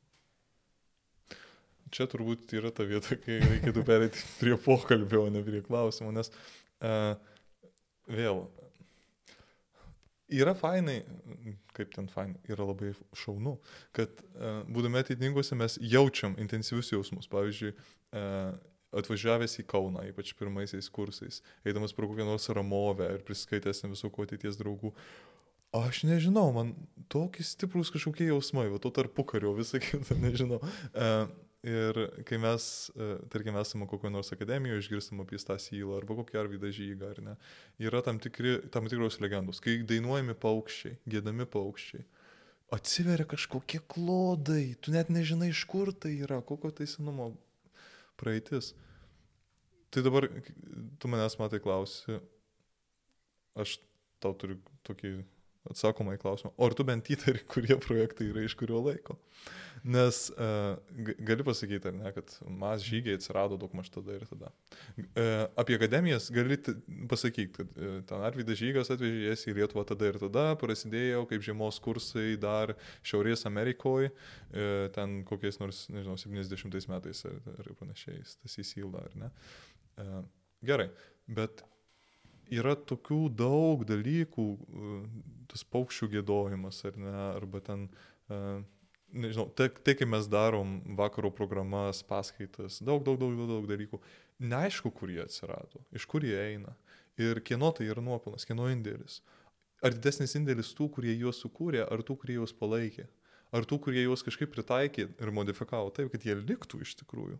Čia 1.91 2.07
turbūt 2.07 2.53
yra 2.55 2.71
ta 2.71 2.85
vieta, 2.87 3.17
kai 3.19 3.41
reikėtų 3.43 3.83
perėti 3.87 4.23
prie 4.39 4.55
pokalbio, 4.59 5.25
o 5.27 5.33
ne 5.33 5.43
prie 5.43 5.59
klausimų, 5.65 6.13
nes 6.15 6.31
uh, 6.31 7.13
vėl 8.07 8.45
yra 10.31 10.53
fainai, 10.55 11.01
kaip 11.75 11.91
ten 11.95 12.07
fainai, 12.11 12.39
yra 12.51 12.65
labai 12.69 12.93
šaunu, 13.17 13.57
kad 13.95 14.23
uh, 14.31 14.61
būdami 14.71 15.01
ateitinguose 15.03 15.57
mes 15.59 15.75
jaučiam 15.83 16.37
intensyvius 16.39 16.93
jausmus. 16.93 17.27
Pavyzdžiui, 17.31 17.73
uh, 17.75 18.53
atvažiavęs 18.95 19.57
į 19.61 19.65
Kauną, 19.71 20.03
ypač 20.11 20.33
pirmaisiais 20.39 20.89
kursais, 20.91 21.39
eidamas 21.67 21.93
pro 21.95 22.09
kokią 22.11 22.25
nors 22.27 22.49
ramovę 22.51 23.07
ir 23.15 23.21
priskaitęs 23.27 23.85
visų 23.87 24.11
ko 24.11 24.25
ateities 24.27 24.59
draugų, 24.59 24.91
Aš 25.71 26.03
nežinau, 26.03 26.49
man 26.51 26.73
tokie 27.07 27.45
stiprus 27.47 27.91
kažkokie 27.93 28.25
jausmai, 28.27 28.67
va 28.67 28.79
to 28.83 28.91
tarpu 28.91 29.23
kario, 29.27 29.53
visą 29.55 29.79
kitą, 29.79 30.17
nežinau. 30.25 30.59
Uh, 30.91 31.31
ir 31.63 31.99
kai 32.27 32.39
mes, 32.43 32.65
uh, 32.91 33.13
tarkim, 33.31 33.55
esame 33.61 33.87
kokio 33.87 34.11
nors 34.11 34.33
akademijoje, 34.35 34.83
išgirstam 34.83 35.23
apie 35.23 35.39
Stasylą 35.39 35.95
arba 36.01 36.17
kokią 36.19 36.41
Arvydą 36.43 36.73
Žygą, 36.75 37.13
ar 37.15 37.23
ne, 37.23 37.37
yra 37.79 38.03
tam, 38.03 38.19
tikri, 38.19 38.57
tam 38.73 38.91
tikros 38.91 39.21
legendos, 39.23 39.63
kai 39.63 39.77
dainuojami 39.87 40.35
paukščiai, 40.43 40.97
gėdami 41.15 41.47
paukščiai, 41.55 42.03
atsiveria 42.75 43.27
kažkokie 43.27 43.79
klodai, 43.91 44.75
tu 44.83 44.91
net 44.91 45.07
nežinai, 45.11 45.53
iš 45.55 45.63
kur 45.71 45.95
tai 45.95 46.17
yra, 46.23 46.39
kokio 46.43 46.71
tai 46.75 46.87
senumo 46.87 47.31
praeitis. 48.19 48.73
Tai 49.91 50.03
dabar 50.03 50.27
tu 50.99 51.11
manęs 51.11 51.39
matai 51.39 51.59
klausi, 51.63 52.19
aš 53.59 53.79
tau 54.23 54.35
turiu 54.39 54.59
tokį 54.87 55.19
atsakoma 55.69 56.15
į 56.15 56.21
klausimą, 56.21 56.53
o 56.57 56.67
ar 56.67 56.73
tu 56.77 56.85
bent 56.87 57.09
įtari, 57.13 57.43
kurie 57.51 57.77
projektai 57.81 58.31
yra 58.31 58.45
iš 58.45 58.55
kurio 58.57 58.81
laiko. 58.81 59.17
Nes 59.81 60.27
uh, 60.35 60.75
gali 61.25 61.45
pasakyti, 61.45 61.89
ar 61.89 61.95
ne, 61.97 62.09
kad 62.13 62.33
mas 62.45 62.83
žygiai 62.85 63.17
atsirado 63.17 63.57
daug 63.61 63.73
maž 63.77 63.89
tada 63.93 64.13
ir 64.13 64.25
tada. 64.29 64.51
Uh, 64.97 65.47
apie 65.61 65.77
akademijas 65.77 66.29
gali 66.33 66.57
pasakyti, 67.09 67.49
kad 67.55 67.71
uh, 67.77 67.95
ten 68.09 68.25
Arvidas 68.25 68.59
Žygas 68.61 68.93
atvežė 68.93 69.31
jas 69.31 69.47
į 69.49 69.55
Lietuvą 69.57 69.85
tada 69.89 70.11
ir 70.11 70.19
tada, 70.21 70.45
prasidėjo 70.61 71.23
kaip 71.31 71.45
žiemos 71.45 71.81
kursai 71.81 72.35
dar 72.41 72.75
Šiaurės 73.01 73.47
Amerikoje, 73.49 74.11
uh, 74.13 74.85
ten 74.97 75.21
kokiais 75.29 75.57
nors, 75.61 75.87
nežinau, 75.93 76.17
70 76.19 76.89
metais 76.91 77.25
ar, 77.29 77.41
ar 77.57 77.73
panašiai, 77.81 78.21
tas 78.43 78.61
įsilda, 78.61 79.05
ar 79.09 79.19
ne. 79.25 79.33
Uh, 80.01 80.21
gerai, 80.65 80.91
bet 81.25 81.65
yra 82.51 82.75
tokių 82.75 83.23
daug 83.39 83.85
dalykų, 83.87 84.45
tas 85.51 85.63
paukščių 85.71 86.11
gėdojimas, 86.17 86.83
ar 86.89 86.99
ne, 86.99 87.15
arba 87.37 87.61
ten 87.63 87.87
uh, 87.87 88.61
nežinau, 89.13 89.49
tai, 89.55 89.69
tai 89.69 89.95
kai 89.95 90.07
mes 90.07 90.27
darom 90.31 90.79
vakaro 90.97 91.31
programas, 91.35 92.01
paskaitas, 92.07 92.79
daug, 92.83 93.03
daug, 93.05 93.19
daug, 93.19 93.35
daug, 93.35 93.49
daug 93.55 93.67
dalykų, 93.69 93.99
neaišku, 94.51 94.91
kur 94.95 95.11
jie 95.11 95.21
atsirado, 95.25 95.83
iš 95.95 96.07
kur 96.09 96.25
jie 96.25 96.37
eina 96.39 96.75
ir 97.19 97.41
kieno 97.45 97.71
tai 97.75 97.89
yra 97.91 98.03
nuopelnas, 98.03 98.47
kieno 98.47 98.69
indėlis. 98.71 99.19
Ar 99.81 99.93
didesnis 99.95 100.35
indėlis 100.37 100.71
tų, 100.77 100.89
kurie 100.95 101.13
juos 101.17 101.41
sukūrė, 101.41 101.83
ar 101.83 102.03
tų, 102.05 102.17
kurie 102.21 102.37
juos 102.37 102.53
palaikė, 102.55 103.07
ar 103.51 103.67
tų, 103.67 103.81
kurie 103.87 104.05
juos 104.05 104.23
kažkaip 104.25 104.53
pritaikė 104.53 105.07
ir 105.09 105.33
modifikavo 105.35 105.91
taip, 105.95 106.11
kad 106.13 106.25
jie 106.25 106.37
liktų 106.39 106.83
iš 106.85 106.95
tikrųjų. 107.01 107.39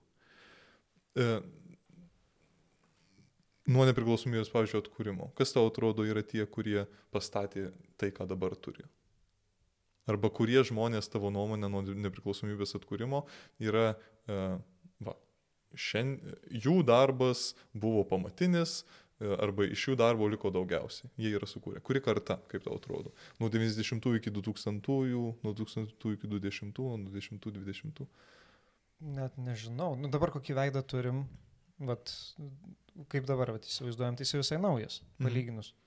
Nuo 3.72 3.86
nepriklausomybės, 3.88 4.52
pavyzdžiui, 4.52 4.82
atkūrimo. 4.84 5.30
Kas 5.38 5.54
tau 5.56 5.70
atrodo 5.70 6.04
yra 6.08 6.26
tie, 6.28 6.44
kurie 6.50 6.84
pastatė 7.14 7.70
tai, 8.02 8.12
ką 8.16 8.28
dabar 8.28 8.58
turi? 8.60 8.84
arba 10.10 10.32
kurie 10.34 10.62
žmonės 10.66 11.10
tavo 11.12 11.32
nuomonė 11.34 11.70
nuo 11.72 11.84
nepriklausomybės 11.86 12.76
atkūrimo 12.80 13.24
yra, 13.62 13.94
e, 14.28 14.40
va, 15.06 15.16
šiandien, 15.76 16.36
jų 16.66 16.82
darbas 16.88 17.52
buvo 17.74 18.04
pamatinis, 18.08 18.82
e, 19.22 19.30
arba 19.38 19.68
iš 19.70 19.90
jų 19.90 19.98
darbo 20.02 20.30
liko 20.32 20.52
daugiausiai. 20.54 21.12
Jie 21.22 21.36
yra 21.38 21.50
sukūrę. 21.50 21.84
Kuri 21.86 22.02
karta, 22.04 22.40
kaip 22.52 22.66
tau 22.66 22.80
atrodo? 22.80 23.14
Nuo 23.40 23.52
90 23.54 24.18
iki 24.18 24.34
2000, 24.34 25.00
nuo 25.46 25.56
2000 25.58 26.16
iki 26.18 26.32
20, 26.32 26.84
nuo 27.06 27.14
20 27.14 27.52
20. 27.62 28.06
Net 29.02 29.38
nežinau. 29.42 29.96
Nu, 29.98 30.12
dabar 30.14 30.30
kokį 30.34 30.58
veidą 30.60 30.84
turim, 30.86 31.24
vat, 31.88 32.12
kaip 33.12 33.28
dabar 33.30 33.54
vat, 33.56 33.68
įsivaizduojam, 33.68 34.18
tai 34.18 34.28
jis 34.28 34.38
visai 34.40 34.60
naujas, 34.62 35.02
mhm. 35.02 35.28
palyginus. 35.28 35.72
Mhm. 35.74 35.82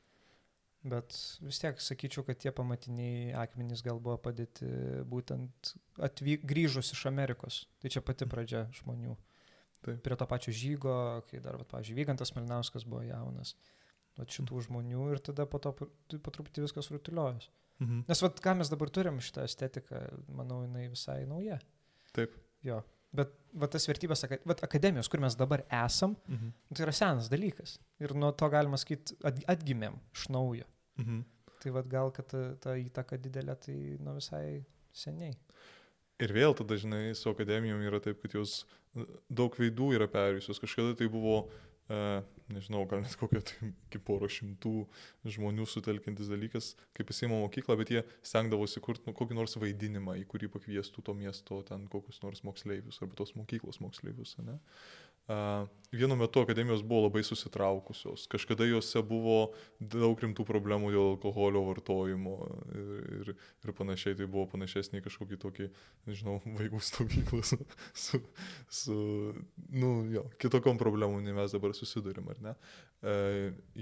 Bet 0.84 1.16
vis 1.40 1.58
tiek 1.62 1.78
sakyčiau, 1.80 2.26
kad 2.28 2.36
tie 2.42 2.50
pamatiniai 2.52 3.30
akmenys 3.40 3.80
gal 3.86 3.96
buvo 4.04 4.18
padėti 4.20 4.68
būtent 5.08 5.70
atvyk, 6.04 6.44
grįžus 6.44 6.92
iš 6.92 7.06
Amerikos. 7.08 7.62
Tai 7.80 7.92
čia 7.94 8.02
pati 8.04 8.28
pradžia 8.28 8.66
žmonių. 8.82 9.14
Taip. 9.84 10.02
Prie 10.04 10.18
to 10.20 10.28
pačio 10.28 10.52
žygo, 10.52 10.96
kai 11.30 11.40
dar, 11.44 11.56
va, 11.60 11.64
pavyzdžiui, 11.68 11.96
Vygantas 11.96 12.34
Melnauskas 12.36 12.84
buvo 12.88 13.00
jaunas. 13.04 13.54
Vat 14.18 14.36
šitų 14.36 14.60
žmonių 14.68 15.08
ir 15.14 15.24
tada 15.24 15.48
po 15.48 15.58
to 15.58 15.72
po 15.74 16.34
truputį 16.36 16.66
viskas 16.66 16.92
rutuliojus. 16.92 17.48
Mhm. 17.80 18.04
Nes 18.08 18.22
vat, 18.22 18.44
ką 18.44 18.54
mes 18.60 18.70
dabar 18.70 18.92
turim 18.92 19.22
šitą 19.24 19.48
estetiką, 19.48 20.04
manau, 20.36 20.62
jinai 20.68 20.84
visai 20.92 21.22
nauja. 21.30 21.58
Taip. 22.14 22.36
Jo. 22.64 22.82
Bet 23.14 23.30
va, 23.54 23.68
tas 23.70 23.86
vertybės, 23.86 24.24
va, 24.48 24.56
akademijos, 24.66 25.08
kur 25.10 25.22
mes 25.22 25.36
dabar 25.38 25.62
esam, 25.68 26.16
mhm. 26.26 26.54
tai 26.74 26.86
yra 26.86 26.94
senas 26.96 27.30
dalykas. 27.32 27.76
Ir 28.02 28.16
nuo 28.18 28.32
to 28.34 28.48
galima 28.52 28.80
sakyti, 28.80 29.18
atgimėm 29.22 30.00
iš 30.16 30.28
naujo. 30.34 30.66
Mhm. 31.00 31.22
Tai 31.64 31.72
vad 31.78 31.88
gal, 31.88 32.10
kad 32.12 32.28
ta, 32.28 32.42
ta 32.60 32.74
įtaka 32.76 33.16
didelė, 33.22 33.54
tai 33.62 33.76
nu 34.04 34.18
visai 34.18 34.64
seniai. 34.94 35.32
Ir 36.22 36.34
vėl 36.34 36.54
tada, 36.54 36.76
žinai, 36.78 37.14
su 37.18 37.30
akademijom 37.30 37.80
yra 37.88 37.98
taip, 38.02 38.20
kad 38.22 38.36
jos 38.36 38.62
daug 39.32 39.54
veidų 39.58 39.94
yra 39.96 40.06
perėjusios. 40.10 40.60
Kažkada 40.62 40.94
tai 40.98 41.08
buvo, 41.10 41.38
e, 41.48 41.73
nežinau, 41.88 42.84
gal 42.88 43.02
net 43.04 43.14
kokia 43.20 43.42
tai 43.44 43.70
iki 43.70 44.00
poro 44.04 44.28
šimtų 44.30 44.72
žmonių 45.36 45.66
sutelkintis 45.68 46.30
dalykas, 46.32 46.72
kaip 46.96 47.12
įsimo 47.12 47.40
mokyklą, 47.42 47.76
bet 47.80 47.92
jie 47.92 48.02
stengdavosi 48.24 48.82
kurti 48.84 49.08
nu, 49.08 49.16
kokį 49.16 49.36
nors 49.36 49.56
vaidinimą, 49.60 50.16
į 50.22 50.26
kurį 50.30 50.50
pakviestų 50.54 51.04
to 51.04 51.16
miesto 51.18 51.60
ten 51.68 51.86
kokius 51.92 52.22
nors 52.24 52.44
moksleivius 52.46 53.00
arba 53.04 53.18
tos 53.20 53.34
mokyklos 53.36 53.80
moksleivius. 53.84 54.36
Ne? 54.44 54.58
Vienu 55.94 56.16
metu 56.16 56.40
akademijos 56.40 56.82
buvo 56.82 57.04
labai 57.06 57.22
susitraukusios. 57.24 58.26
Kažkada 58.26 58.66
juose 58.66 59.00
buvo 59.06 59.54
daug 59.78 60.18
rimtų 60.20 60.44
problemų 60.44 60.90
dėl 60.90 61.10
alkoholio 61.12 61.62
vartojimo 61.68 62.34
ir, 62.74 62.88
ir, 63.20 63.30
ir 63.64 63.72
panašiai. 63.78 64.18
Tai 64.18 64.26
buvo 64.26 64.48
panašesnė 64.52 65.00
kažkokį 65.04 65.38
tokį, 65.46 65.68
nežinau, 66.10 66.40
vaikų 66.58 66.82
stovyklą 66.82 67.40
su, 67.46 67.60
su, 67.94 68.20
su 68.68 68.98
nu, 69.70 69.94
jo, 70.12 70.26
kitokiom 70.42 70.82
problemom, 70.82 71.22
nei 71.24 71.36
mes 71.36 71.54
dabar 71.54 71.76
susidurim, 71.78 72.26
ar 72.34 72.42
ne? 72.48 72.56
E, 73.04 73.16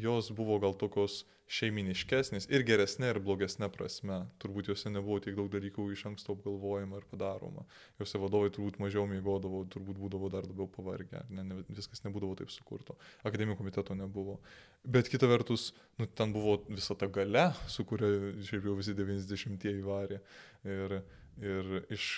jos 0.05 0.31
buvo 0.37 0.61
gal 0.63 0.77
tokios 0.79 1.23
šeiminiškesnės 1.53 2.47
ir 2.49 2.65
geresnė 2.65 3.11
ir 3.13 3.21
blogesnė 3.25 3.69
prasme. 3.73 4.23
Turbūt 4.41 4.71
juose 4.71 4.91
nebuvo 4.93 5.19
tiek 5.21 5.37
daug 5.37 5.51
dalykų 5.53 5.85
iš 5.93 6.07
anksto 6.09 6.37
apgalvojama 6.37 7.01
ir 7.01 7.07
padaroma. 7.11 7.67
Juose 8.01 8.21
vadovai 8.23 8.53
turbūt 8.55 8.79
mažiau 8.81 9.05
mėgodavo, 9.11 9.65
turbūt 9.73 10.01
būdavo 10.01 10.31
dar 10.33 10.49
labiau 10.49 10.69
pavargę, 10.73 11.25
ne, 11.31 11.45
ne, 11.49 11.59
viskas 11.77 12.05
nebūdavo 12.07 12.39
taip 12.41 12.53
sukurto. 12.55 12.97
Akademijų 13.29 13.59
komiteto 13.61 13.97
nebuvo. 13.99 14.39
Bet 14.83 15.11
kita 15.13 15.29
vertus, 15.31 15.71
nu, 16.01 16.09
ten 16.09 16.33
buvo 16.33 16.63
visa 16.71 16.97
ta 16.99 17.11
gale, 17.13 17.51
su 17.71 17.85
kuria 17.89 18.33
šiaip 18.49 18.71
jau 18.71 18.79
visi 18.79 18.97
90-ieji 18.97 19.85
varė. 19.85 20.23
Ir, 20.65 20.97
ir 21.43 21.75
iš 21.93 22.15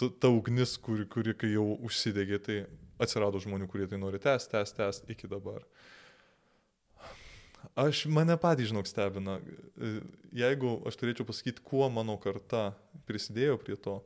ta 0.00 0.32
ugnis, 0.32 0.78
kuri, 0.80 1.04
kuri 1.10 1.36
kai 1.36 1.52
jau 1.52 1.66
užsidegė, 1.84 2.40
tai 2.48 2.62
atsirado 3.02 3.40
žmonių, 3.42 3.68
kurie 3.68 3.90
tai 3.90 4.00
nori 4.00 4.22
tęsti, 4.22 4.54
tęsti, 4.56 4.80
tęsti 4.80 5.12
iki 5.14 5.28
dabar. 5.28 5.66
Aš 7.78 8.04
mane 8.12 8.36
patį, 8.40 8.68
žinok, 8.70 8.88
stebina. 8.88 9.38
Jeigu 10.34 10.76
aš 10.88 10.98
turėčiau 11.00 11.26
pasakyti, 11.28 11.64
kuo 11.64 11.88
mano 11.92 12.16
karta 12.22 12.72
prisidėjo 13.08 13.58
prie 13.62 13.76
to, 13.80 13.98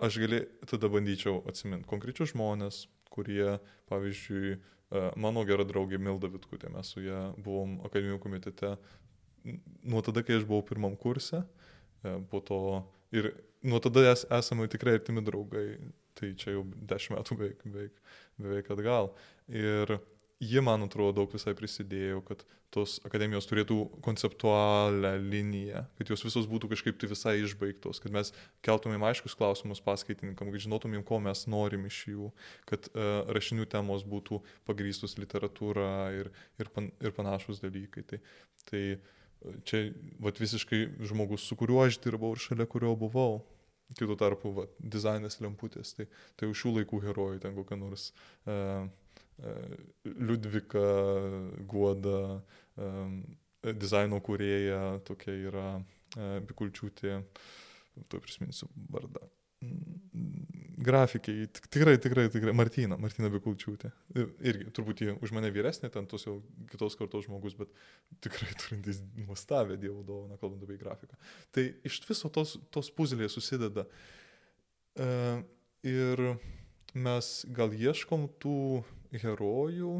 aš 0.00 0.18
gali 0.22 0.42
tada 0.68 0.90
bandyčiau 0.92 1.42
atsiminti 1.50 1.88
konkrečius 1.88 2.32
žmonės, 2.32 2.84
kurie, 3.12 3.58
pavyzdžiui, 3.90 4.54
e, 4.56 5.04
mano 5.20 5.44
gera 5.48 5.66
draugė 5.66 5.98
Milda 6.00 6.30
Vitkutė, 6.32 6.70
mes 6.72 6.92
su 6.94 7.02
ją 7.04 7.30
buvom 7.42 7.80
akademijų 7.88 8.20
komitete 8.22 8.76
nuo 9.44 10.02
tada, 10.04 10.22
kai 10.24 10.38
aš 10.38 10.46
buvau 10.48 10.64
pirmam 10.66 10.96
kurse, 11.00 11.42
e, 12.04 12.14
po 12.30 12.40
to 12.44 12.60
ir 13.16 13.32
nuo 13.62 13.80
tada 13.82 14.06
es, 14.12 14.24
esame 14.38 14.68
tikrai 14.72 14.98
artimi 14.98 15.24
draugai, 15.24 15.66
tai 16.18 16.32
čia 16.38 16.56
jau 16.56 16.64
dešimt 16.92 17.18
metų 17.18 17.36
beveik, 17.40 17.66
beveik, 17.66 18.16
beveik 18.40 18.72
atgal. 18.76 19.12
Ir 19.48 19.98
ji, 20.40 20.60
man 20.64 20.86
atrodo, 20.86 21.20
daug 21.20 21.34
visai 21.34 21.52
prisidėjo, 21.56 22.22
kad 22.24 22.42
tos 22.72 22.96
akademijos 23.04 23.48
turėtų 23.50 23.76
konceptualią 24.04 25.12
liniją, 25.20 25.82
kad 25.98 26.12
jos 26.12 26.24
visos 26.24 26.48
būtų 26.48 26.70
kažkaip 26.72 26.96
tai 27.00 27.10
visai 27.10 27.34
išbaigtos, 27.42 28.00
kad 28.00 28.14
mes 28.14 28.32
keltumėm 28.64 29.04
aiškus 29.10 29.36
klausimus 29.36 29.82
paskaitininkam, 29.84 30.52
kad 30.54 30.64
žinotumėm, 30.64 31.04
ko 31.04 31.18
mes 31.20 31.44
norim 31.50 31.84
iš 31.90 32.00
jų, 32.12 32.30
kad 32.70 32.88
uh, 32.92 33.28
rašinių 33.36 33.68
temos 33.70 34.06
būtų 34.08 34.40
pagrystus 34.68 35.18
literatūra 35.20 35.90
ir, 36.16 36.32
ir, 36.62 36.72
pan, 36.72 36.88
ir 37.04 37.12
panašus 37.16 37.60
dalykai. 37.60 38.06
Tai, 38.08 38.22
tai 38.70 38.84
čia 39.68 39.82
vat, 40.24 40.40
visiškai 40.40 40.86
žmogus, 41.10 41.44
su 41.44 41.58
kuriuo 41.60 41.82
aš 41.84 42.00
dirbau 42.00 42.32
ir 42.36 42.40
šalia 42.40 42.68
kurio 42.70 42.94
buvau. 42.96 43.42
Kitų 43.98 44.14
tarpu, 44.14 44.52
va, 44.54 44.68
dizainas 44.78 45.40
lemputės, 45.42 45.96
tai, 45.98 46.04
tai 46.38 46.46
už 46.46 46.60
šių 46.62 46.76
laikų 46.76 47.00
herojų, 47.08 47.40
ten 47.42 47.56
kokia 47.56 47.74
nors 47.80 48.12
uh, 48.46 48.86
Liudvika 50.04 50.84
Guoda, 51.68 52.20
dizaino 53.62 54.20
kūrėja, 54.24 55.00
tokia 55.06 55.34
yra 55.48 55.66
Bikulčiūtė, 56.46 57.20
to 58.08 58.20
prisiminsiu 58.22 58.68
vardą. 58.90 59.28
Grafikai, 60.80 61.34
tikrai, 61.52 61.98
tikrai, 62.00 62.24
tikrai, 62.32 62.52
Martina, 62.56 62.96
Martina 62.96 63.28
Bikulčiūtė. 63.32 63.90
Irgi, 64.16 64.70
turbūt 64.76 65.02
jie 65.04 65.14
už 65.20 65.34
mane 65.36 65.50
vyresnė, 65.52 65.90
ten 65.92 66.08
tos 66.08 66.24
jau 66.24 66.38
kitos 66.70 66.96
kartos 66.96 67.26
žmogus, 67.26 67.56
bet 67.58 67.68
tikrai 68.24 68.48
turintis 68.62 69.02
nuostabę 69.18 69.76
Dievo 69.80 70.00
dovaną, 70.06 70.38
kalbant 70.40 70.64
apie 70.64 70.78
grafiką. 70.80 71.20
Tai 71.52 71.66
iš 71.84 72.00
viso 72.08 72.32
tos, 72.32 72.56
tos 72.72 72.88
puzlės 72.96 73.36
susideda. 73.36 73.84
Uh, 74.96 75.44
ir 75.84 76.24
mes 76.96 77.28
gal 77.54 77.76
ieškom 77.76 78.26
tų 78.40 78.56
herojų 79.18 79.94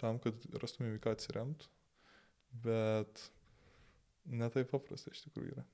tam, 0.00 0.20
kad 0.22 0.46
rastumėm 0.62 0.96
į 0.96 1.02
ką 1.04 1.16
atsiremt, 1.16 1.66
bet 2.64 3.24
netai 4.28 4.64
paprasta 4.68 5.12
iš 5.12 5.24
tikrųjų 5.26 5.56
yra. 5.56 5.64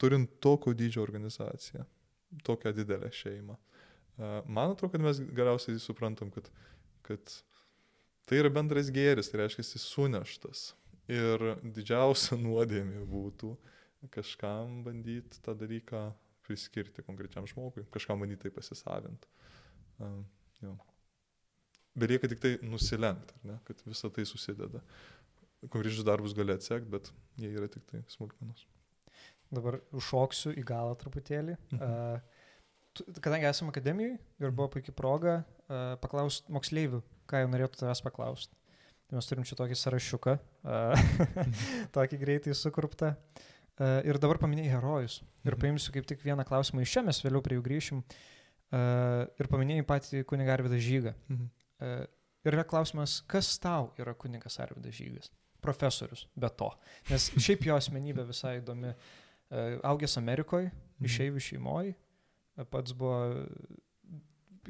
Turint 0.00 0.38
tokio 0.44 0.72
dydžio 0.76 1.02
organizaciją, 1.02 1.84
tokią 2.46 2.72
didelę 2.76 3.10
šeimą, 3.12 3.56
man 4.46 4.74
atrodo, 4.74 4.92
kad 4.92 5.04
mes 5.04 5.20
galiausiai 5.20 5.80
suprantam, 5.80 6.30
kad, 6.34 6.50
kad 7.06 7.34
tai 8.28 8.40
yra 8.42 8.52
bendras 8.52 8.90
gėris, 8.94 9.30
tai 9.30 9.42
reiškia, 9.42 9.64
jis 9.64 9.88
suneštas. 9.90 10.64
Ir 11.10 11.42
didžiausia 11.64 12.38
nuodėmė 12.44 13.04
būtų 13.10 13.54
kažkam 14.14 14.80
bandyti 14.86 15.42
tą 15.44 15.56
dalyką 15.58 16.10
priskirti 16.46 17.04
konkrečiam 17.06 17.46
žmogui, 17.48 17.84
kažkam 17.92 18.22
bandyti 18.22 18.46
tai 18.46 18.54
pasisavinti. 18.54 19.28
Uh, 20.00 20.22
jo. 20.64 20.76
Belieka 22.00 22.30
tik 22.30 22.42
tai 22.42 22.52
nusilenkti, 22.66 23.56
kad 23.68 23.86
visa 23.86 24.10
tai 24.14 24.26
susideda. 24.28 24.82
Konkrečius 25.68 26.06
darbus 26.08 26.34
gali 26.36 26.54
atsekti, 26.56 26.88
bet 26.92 27.10
jie 27.40 27.50
yra 27.52 27.68
tik 27.68 27.84
tai 27.90 28.02
smulkmenos. 28.08 28.64
Dabar 29.50 29.80
užšoksiu 29.96 30.54
į 30.56 30.64
galą 30.66 30.94
truputėlį. 31.00 31.56
Mhm. 31.74 32.22
Kadangi 33.22 33.46
esame 33.46 33.70
akademijoje 33.70 34.16
ir 34.42 34.50
buvo 34.50 34.70
puikia 34.74 34.94
proga 34.96 35.40
paklausti 36.02 36.50
moksleivių, 36.50 37.02
ką 37.30 37.44
jie 37.44 37.50
norėtų 37.52 37.84
tavęs 37.84 38.02
paklausti. 38.02 38.56
Tai 39.10 39.18
mes 39.18 39.26
turim 39.26 39.46
čia 39.46 39.56
tokį 39.58 39.74
sąrašiuką, 39.74 40.32
uh, 40.70 41.00
tokį 41.96 42.18
greitai 42.20 42.54
sukurptą. 42.54 43.16
Ir 43.80 44.18
dabar 44.20 44.38
paminėjai 44.38 44.74
herojus. 44.74 45.20
Ir 45.42 45.54
mhm. 45.54 45.60
paimsiu 45.62 45.94
kaip 45.94 46.06
tik 46.06 46.20
vieną 46.22 46.44
klausimą 46.46 46.84
iš 46.84 46.92
čia, 46.94 47.02
mes 47.06 47.18
vėliau 47.24 47.40
prie 47.42 47.56
jų 47.56 47.64
grįšim. 47.64 48.02
Ir 49.40 49.48
paminėjai 49.50 49.86
patį 49.88 50.20
kunigą 50.28 50.52
Arvidą 50.54 50.78
Žygą. 50.78 51.14
Mhm. 51.32 51.48
Uh, 51.80 52.04
ir 52.44 52.56
yra 52.56 52.64
klausimas, 52.68 53.20
kas 53.30 53.52
tau 53.60 53.90
yra 54.00 54.14
kunigas 54.16 54.60
Arvidas 54.62 54.96
Žygas? 54.96 55.30
Profesorius, 55.60 56.24
be 56.40 56.48
to. 56.56 56.70
Nes 57.10 57.28
šiaip 57.36 57.66
jo 57.68 57.76
asmenybė 57.76 58.24
visai 58.28 58.58
įdomi. 58.62 58.94
E, 59.50 59.62
augęs 59.82 60.14
Amerikoje, 60.20 60.70
mhm. 60.70 61.08
išeivių 61.08 61.40
šeimoje, 61.42 61.94
pats 62.70 62.94
buvo 62.96 63.16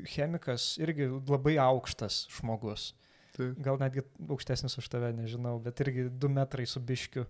chemikas, 0.09 0.73
irgi 0.81 1.11
labai 1.29 1.59
aukštas 1.61 2.25
žmogus. 2.38 2.95
Tai. 3.37 3.50
Gal 3.62 3.79
netgi 3.81 4.02
aukštesnis 4.25 4.79
už 4.81 4.88
tave, 4.90 5.12
nežinau, 5.14 5.59
bet 5.62 5.83
irgi 5.85 6.09
du 6.11 6.31
metrai 6.33 6.67
su 6.67 6.83
biškiu. 6.83 7.26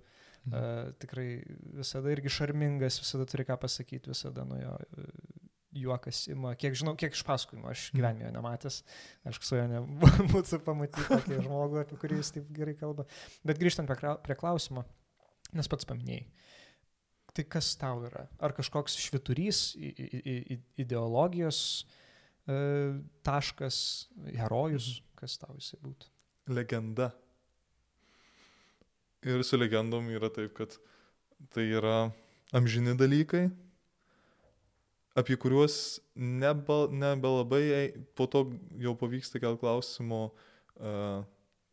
Mhm. 0.46 0.54
Uh, 0.54 0.92
tikrai 1.02 1.26
visada 1.76 2.14
irgi 2.14 2.30
šarmingas, 2.32 2.96
visada 3.02 3.26
turi 3.28 3.44
ką 3.44 3.58
pasakyti, 3.60 4.14
visada 4.14 4.46
nuo 4.48 4.56
jo 4.56 4.76
juokas 5.72 6.24
ima. 6.28 6.52
Kiek 6.58 6.74
žinau, 6.78 6.94
kiek 6.98 7.14
iš 7.14 7.22
pasakojimo, 7.26 7.70
aš 7.70 7.88
mhm. 7.90 7.98
gyvenime 7.98 8.26
jo 8.26 8.32
nematęs, 8.34 8.80
aš 9.30 9.40
su 9.46 9.58
juo 9.58 9.66
nebūtų 9.70 10.60
pamatyti 10.68 11.06
tokį 11.08 11.40
žmogų, 11.46 11.80
apie 11.84 11.98
kurį 12.00 12.20
jis 12.20 12.34
taip 12.36 12.50
gerai 12.56 12.74
kalba. 12.78 13.06
Bet 13.46 13.60
grįžtant 13.62 13.90
prie, 13.90 14.36
klausimo, 14.38 14.84
nes 15.56 15.70
pats 15.70 15.88
paminėjai. 15.88 16.26
Tai 17.30 17.46
kas 17.46 17.70
tau 17.78 18.02
yra? 18.08 18.24
Ar 18.42 18.54
kažkoks 18.56 18.96
šviturys, 18.98 19.62
ideologijos 20.80 21.60
e, 21.78 22.56
taškas, 23.26 23.76
herojus, 24.34 24.96
mhm. 24.98 25.18
kas 25.22 25.38
tau 25.38 25.54
jisai 25.58 25.78
būtų? 25.84 26.10
Legenda. 26.50 27.12
Ir 29.20 29.44
su 29.44 29.58
legendom 29.60 30.08
yra 30.10 30.30
taip, 30.32 30.54
kad 30.56 30.74
tai 31.52 31.66
yra 31.68 32.10
amžini 32.56 32.96
dalykai, 32.98 33.50
apie 35.18 35.36
kuriuos 35.40 36.00
nebelabai 36.14 37.64
nebe 37.66 38.04
po 38.14 38.26
to 38.30 38.46
jau 38.78 38.94
pavyksta 38.98 39.40
kel 39.42 39.58
klausimo 39.60 40.30
uh, 40.30 41.24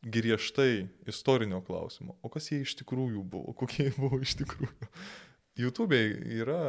griežtai 0.07 0.87
istorinio 1.09 1.61
klausimo. 1.61 2.17
O 2.21 2.29
kas 2.29 2.51
jie 2.51 2.61
iš 2.63 2.77
tikrųjų 2.81 3.23
buvo, 3.23 3.53
kokie 3.57 3.89
jie 3.89 3.95
buvo 3.97 4.19
iš 4.21 4.37
tikrųjų. 4.41 4.89
YouTube 5.57 5.97
yra 5.97 6.61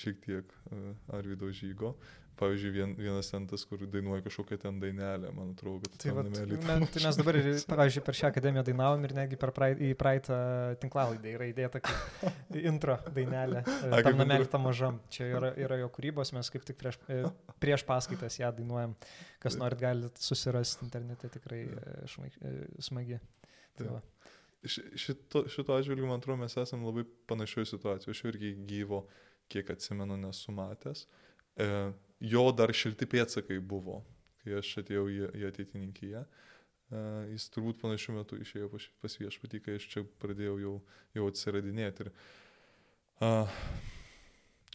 šiek 0.00 0.18
tiek 0.24 0.56
e, 0.72 0.80
Arvido 1.16 1.50
žygo. 1.54 1.94
Pavyzdžiui, 2.40 2.70
vien, 2.72 2.92
vienas 2.96 3.28
centas, 3.28 3.66
kur 3.68 3.82
dainuoja 3.84 4.22
kažkokią 4.24 4.56
ten 4.62 4.78
dainelę, 4.80 5.28
man 5.36 5.50
atrodo, 5.52 5.90
kad 5.92 6.00
tai, 6.00 6.12
vat, 6.16 6.30
men, 6.32 6.86
tai 6.88 7.02
mes 7.04 7.18
dabar, 7.18 7.36
pavyzdžiui, 7.68 8.04
per 8.06 8.16
šią 8.16 8.30
akademiją 8.30 8.62
dainavom 8.64 9.04
ir 9.04 9.12
netgi 9.18 9.36
per 9.42 9.52
praeit, 9.52 9.82
į 9.84 9.90
praeitą 10.00 10.38
tinklalaidę 10.80 11.34
yra 11.36 11.50
įdėta 11.50 11.82
intro 12.70 12.96
dainelė. 13.12 13.60
E, 13.60 14.00
tam 14.06 14.16
namelį 14.22 14.48
tam 14.54 14.64
mažam. 14.70 15.02
Čia 15.12 15.28
yra, 15.34 15.50
yra 15.66 15.82
jo 15.82 15.90
kūrybos, 15.92 16.32
mes 16.38 16.48
kaip 16.54 16.64
tik 16.64 16.80
prieš, 16.80 16.96
e, 17.12 17.26
prieš 17.60 17.84
paskaitas 17.90 18.40
ją 18.40 18.48
dainuojam. 18.56 18.96
Kas 19.44 19.60
norit, 19.60 19.82
galite 19.84 20.24
susirasti 20.24 20.86
internete, 20.88 21.28
tikrai 21.36 21.66
smagi. 22.88 23.20
Tai 23.76 23.98
va 23.98 24.00
šito, 24.64 25.44
šito 25.48 25.74
atžvilgiu, 25.74 26.06
man 26.06 26.20
atrodo, 26.20 26.40
mes 26.42 26.56
esame 26.56 26.86
labai 26.86 27.04
panašioje 27.26 27.72
situacijoje. 27.72 28.16
Aš 28.16 28.24
irgi 28.24 28.52
gyvo, 28.68 29.04
kiek 29.48 29.70
atsimenu, 29.70 30.16
nesu 30.20 30.52
matęs. 30.52 31.06
E, 31.56 31.68
jo 32.20 32.44
dar 32.56 32.72
šilti 32.76 33.08
pėtsakai 33.10 33.58
buvo, 33.60 34.02
kai 34.42 34.58
aš 34.60 34.76
atėjau 34.84 35.06
į, 35.10 35.20
į 35.40 35.46
ateitininkiją. 35.48 36.24
E, 36.24 37.04
jis 37.32 37.48
turbūt 37.54 37.80
panašiu 37.82 38.16
metu 38.18 38.38
išėjo 38.40 38.70
pas 38.74 39.16
viešpatį, 39.22 39.62
kai 39.64 39.78
aš 39.80 39.88
čia 39.94 40.04
pradėjau 40.22 40.58
jau, 40.62 40.74
jau 41.16 41.30
atsiradinėti. 41.32 42.06
Ir, 42.06 42.12
e, 43.24 43.32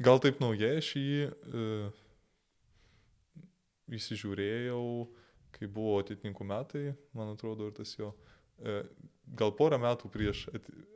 gal 0.05 0.23
taip 0.23 0.41
naujai 0.43 0.75
aš 0.81 0.95
jį 0.97 1.21
e, 1.29 1.67
įsižiūrėjau, 3.95 4.85
kai 5.55 5.67
buvo 5.71 5.99
ateitininkų 6.01 6.47
metai, 6.47 6.87
man 7.15 7.35
atrodo, 7.35 7.69
ir 7.69 7.75
tas 7.77 7.93
jo 7.95 8.11
e, 8.59 8.81
gal 9.33 9.53
porą 9.55 9.79
metų 9.81 10.09
prieš 10.13 10.45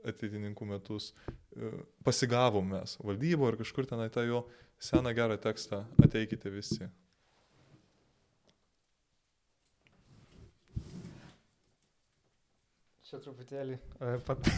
ateitininkų 0.08 0.68
metus 0.70 1.12
e, 1.12 1.72
pasigavom 2.06 2.74
mes 2.76 2.98
valdybo 3.02 3.50
ir 3.50 3.60
kažkur 3.60 3.88
tenai 3.90 4.10
tą 4.14 4.26
jo 4.28 4.44
seną 4.80 5.14
gerą 5.18 5.38
tekstą 5.42 5.84
ateikite 6.04 6.52
visi. 6.54 6.90
Čia 13.10 13.18
truputėlį 13.26 13.76
e, 13.76 14.16
pat. 14.28 14.50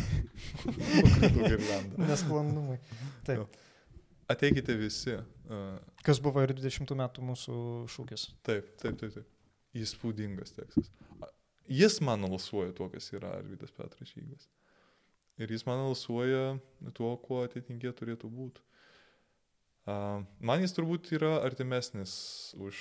Nesklandumai. 2.12 2.82
Taip. 3.28 3.60
Ateikite 4.32 4.76
visi. 4.80 5.16
E, 5.16 5.62
Kas 6.04 6.20
buvo 6.24 6.44
ir 6.44 6.52
20 6.58 6.92
metų 7.00 7.24
mūsų 7.32 7.62
šūkis. 7.96 8.28
Taip, 8.44 8.76
taip, 8.84 9.00
taip, 9.00 9.16
taip. 9.16 9.38
Įspūdingas 9.80 10.52
tekstas 10.52 10.92
jis 11.70 12.00
man 12.02 12.26
alsuoja 12.30 12.74
tuo, 12.78 12.90
kas 12.94 13.12
yra 13.14 13.36
Arvidas 13.38 13.74
Petras 13.76 14.14
Žygas. 14.16 14.50
Ir 15.42 15.52
jis 15.52 15.66
man 15.66 15.82
alsuoja 15.88 16.60
tuo, 16.98 17.16
kuo 17.22 17.42
atitinkė 17.46 17.94
turėtų 17.98 18.30
būti. 18.32 18.64
Uh, 19.90 20.22
man 20.46 20.62
jis 20.62 20.76
turbūt 20.78 21.10
yra 21.18 21.40
artimesnis 21.42 22.14
už 22.62 22.78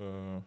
uh, 0.00 0.38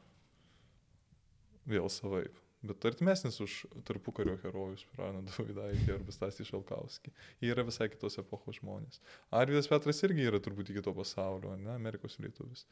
vėl 1.70 1.86
savaip, 1.94 2.40
bet 2.66 2.88
artimesnis 2.90 3.38
už 3.44 3.60
tarpukario 3.86 4.34
herojus, 4.42 4.88
Praną 4.96 5.22
Davidaitį 5.28 5.94
arba 6.00 6.16
Stasį 6.16 6.48
Šalkauskį. 6.50 7.14
Jie 7.44 7.52
yra 7.54 7.68
visai 7.68 7.92
kitos 7.94 8.18
epochos 8.18 8.58
žmonės. 8.58 9.04
Arvidas 9.30 9.70
Petras 9.70 10.02
irgi 10.08 10.26
yra 10.32 10.42
turbūt 10.42 10.74
kito 10.74 10.96
pasaulio, 10.98 11.54
ne, 11.62 11.76
Amerikos 11.76 12.18
lietuvis, 12.24 12.66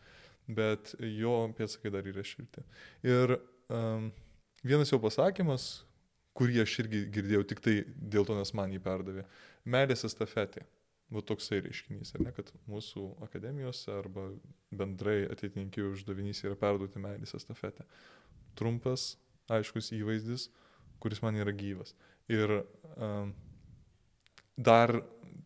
bet 0.48 0.96
jo 0.98 1.38
pėdsakai 1.60 1.94
dar 1.94 2.10
yra 2.10 2.26
šilti. 2.26 2.66
Ir 3.06 3.38
um, 3.70 4.10
vienas 4.64 4.92
jo 4.92 5.00
pasakymas, 5.04 5.84
kurį 6.36 6.62
aš 6.64 6.80
irgi 6.84 7.06
girdėjau 7.16 7.44
tik 7.48 7.62
tai 7.64 7.76
dėl 7.96 8.28
to, 8.28 8.36
nes 8.38 8.52
man 8.58 8.74
jį 8.76 8.82
perdavė. 8.84 9.26
Meilės 9.66 10.06
estafetė. 10.08 10.66
Va 11.14 11.22
toksai 11.22 11.60
reiškinys, 11.62 12.16
ar 12.18 12.24
ne, 12.26 12.32
kad 12.34 12.50
mūsų 12.70 13.04
akademijose 13.28 13.92
arba 13.94 14.26
bendrai 14.74 15.28
ateitininkių 15.30 15.92
uždavinys 15.92 16.42
yra 16.48 16.58
perduoti 16.58 17.02
meilės 17.02 17.36
estafetę. 17.38 17.86
Trumpas, 18.58 19.14
aiškus 19.54 19.92
įvaizdis, 19.94 20.48
kuris 21.04 21.22
man 21.22 21.38
yra 21.38 21.54
gyvas. 21.54 21.94
Ir 22.32 22.58
um, 22.98 23.36
dar 24.58 24.96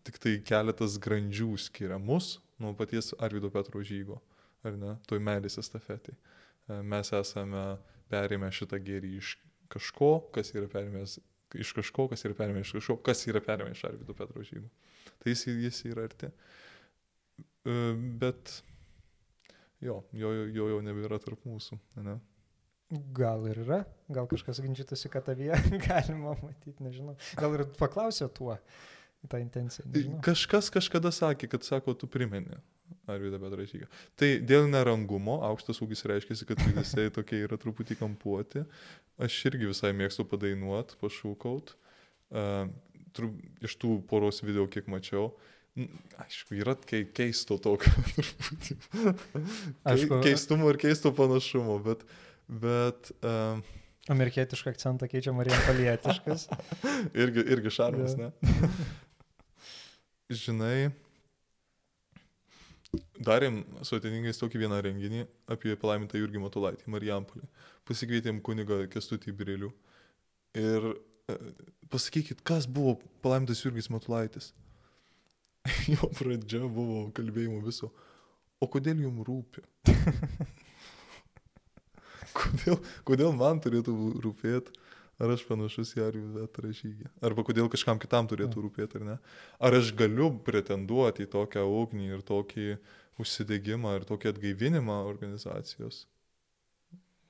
tik 0.08 0.22
tai 0.24 0.38
keletas 0.48 0.96
grandžių 1.02 1.52
skiria 1.60 2.00
mus 2.00 2.38
nuo 2.60 2.72
paties 2.78 3.12
Arvido 3.20 3.52
Petro 3.52 3.84
žygo, 3.84 4.22
ar 4.64 4.80
ne, 4.80 4.96
toj 5.12 5.20
meilės 5.24 5.60
estafetai. 5.60 6.16
Mes 6.86 7.12
esame 7.16 7.64
perėmė 8.12 8.52
šitą 8.56 8.80
gėrį 8.84 9.16
iš 9.20 9.36
kažko, 9.70 10.12
kas 10.36 10.54
yra 10.56 10.70
perėmęs 10.72 11.20
iš 11.60 11.74
kažko, 11.78 12.08
kas 12.12 12.26
yra 12.26 12.38
perėmęs 12.38 12.70
iš 12.70 12.78
kažko, 12.80 12.98
kas 13.06 13.26
yra 13.30 13.42
perėmęs 13.46 13.78
iš 13.78 13.86
Arvido 13.90 14.16
Petro 14.18 14.44
žymų. 14.46 14.70
Tai 15.20 15.34
jis, 15.34 15.46
jis 15.50 15.84
yra 15.90 16.06
arti. 16.10 16.30
E, 17.66 17.78
bet 18.22 18.60
jo, 19.84 20.02
jo, 20.14 20.34
jo 20.54 20.70
jau 20.74 20.82
nebėra 20.86 21.20
tarp 21.24 21.46
mūsų. 21.50 21.80
Ne? 22.06 22.20
Gal 23.16 23.46
ir 23.50 23.62
yra, 23.66 23.84
gal 24.10 24.30
kažkas 24.30 24.62
ginčytųsi, 24.64 25.12
kad 25.14 25.28
tavyje 25.28 25.58
galima 25.88 26.34
matyti, 26.42 26.80
nežinau. 26.86 27.18
Gal 27.38 27.58
ir 27.58 27.68
paklausė 27.78 28.30
tuo 28.34 28.56
tą 29.30 29.42
intenciją. 29.42 29.86
Nežinau. 29.90 30.22
Kažkas 30.26 30.72
kažkada 30.74 31.14
sakė, 31.14 31.52
kad 31.52 31.68
sako, 31.68 31.94
tu 31.98 32.10
primeni. 32.10 32.58
Arvidą 33.16 33.40
Petrašyką. 33.42 33.90
Tai 34.20 34.30
dėl 34.50 34.70
nerangumo, 34.72 35.40
aukštas 35.50 35.82
ūgis 35.86 36.06
reiškia, 36.10 36.38
kad 36.50 36.64
jisai 36.68 37.10
tokie 37.14 37.44
yra 37.46 37.60
truputį 37.62 38.00
kampuoti. 38.00 38.66
Aš 39.20 39.40
irgi 39.52 39.72
visai 39.72 39.92
mėgstu 39.98 40.26
padainuot, 40.30 40.96
pašūkaut. 41.02 41.76
Uh, 42.30 42.68
tru, 43.18 43.34
iš 43.66 43.76
tų 43.82 44.00
poros 44.10 44.44
video, 44.46 44.68
kiek 44.72 44.90
mačiau, 44.92 45.32
Aišku, 46.20 46.58
yra 46.60 46.74
keisto 47.16 47.56
tokio 47.62 47.92
truputį. 48.18 48.76
Aišku, 49.88 50.18
keistumo 50.26 50.72
ir 50.74 50.80
keisto 50.82 51.14
panašumo, 51.16 51.78
bet... 51.86 52.02
bet 52.50 53.12
uh, 53.22 53.62
Amerikietišką 54.10 54.74
akcentą 54.74 55.08
keičia 55.08 55.32
Marija 55.38 55.60
Palietiškas. 55.68 56.48
irgi, 57.22 57.46
irgi 57.54 57.74
šarmas, 57.74 58.18
yeah. 58.18 58.34
ne? 58.34 58.80
žinai, 60.42 60.90
darėm 63.26 63.62
su 63.86 64.00
atiningais 64.00 64.40
tokį 64.42 64.64
vieną 64.64 64.80
renginį 64.86 65.26
apie 65.52 65.76
palaimintą 65.80 66.22
Jurgį 66.22 66.42
Matulaitį, 66.44 66.88
Marijampolį. 66.94 67.46
Pasikvietėm 67.90 68.42
kunigą 68.46 68.82
Kestutį 68.92 69.34
Brilių. 69.38 69.70
Ir 70.58 70.90
e, 71.30 71.38
pasakykit, 71.94 72.42
kas 72.46 72.68
buvo 72.70 72.98
palaimintas 73.24 73.62
Jurgis 73.66 73.92
Matulaitis? 73.94 74.52
jo 75.94 76.10
pradžia 76.18 76.66
buvo 76.66 77.08
kalbėjimo 77.16 77.62
viso. 77.66 77.92
O 78.60 78.68
kodėl 78.72 79.06
jums 79.06 79.28
rūpi? 79.28 79.64
kodėl, 82.40 82.80
kodėl 83.08 83.36
man 83.38 83.62
turėtų 83.64 83.96
rūpėti? 84.24 84.76
Ar 85.20 85.34
aš 85.34 85.42
panašus 85.44 85.92
į 85.98 86.04
Arijų 86.06 86.30
Vetrą 86.38 86.70
žygį? 86.72 87.10
Arba 87.28 87.44
kodėl 87.44 87.68
kažkam 87.72 88.00
kitam 88.00 88.30
turėtų 88.32 88.64
rūpėti, 88.64 89.02
ar 89.02 89.04
ne? 89.04 89.16
Ar 89.60 89.76
aš 89.76 89.92
galiu 90.00 90.30
pretenduoti 90.48 91.26
į 91.26 91.32
tokią 91.34 91.66
ugnį 91.68 92.08
ir 92.14 92.24
tokį 92.24 92.68
užsidėgymą 93.20 93.98
ir 93.98 94.08
tokį 94.08 94.32
atgaivinimą 94.32 95.02
organizacijos? 95.10 96.06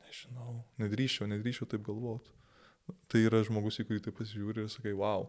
Nežinau, 0.06 0.60
nedrįšiau, 0.82 1.32
nedrįšiau 1.34 1.70
taip 1.74 1.86
galvoti. 1.90 2.30
Tai 3.10 3.26
yra 3.26 3.42
žmogus, 3.46 3.82
į 3.82 3.90
kurį 3.90 4.06
tai 4.06 4.14
pasižiūri 4.18 4.66
ir 4.66 4.72
sakai, 4.74 4.94
wow. 4.98 5.26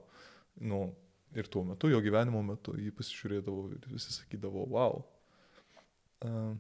Nu, 0.61 0.83
ir 1.33 1.49
tuo 1.49 1.65
metu, 1.65 1.89
jo 1.89 2.01
gyvenimo 2.05 2.45
metu, 2.45 2.77
jį 2.77 2.93
pasižiūrėdavo 2.97 3.69
ir 3.77 3.89
visi 3.89 4.13
sakydavo, 4.13 4.69
wow. 4.69 5.01
Uh, 6.21 6.53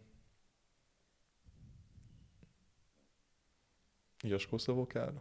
ieškau 4.25 4.61
savo 4.61 4.89
kelio. 4.89 5.21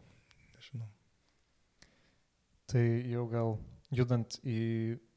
Tai 2.70 2.84
jau 3.10 3.26
gal 3.32 3.56
judant 3.96 4.38
į 4.46 4.60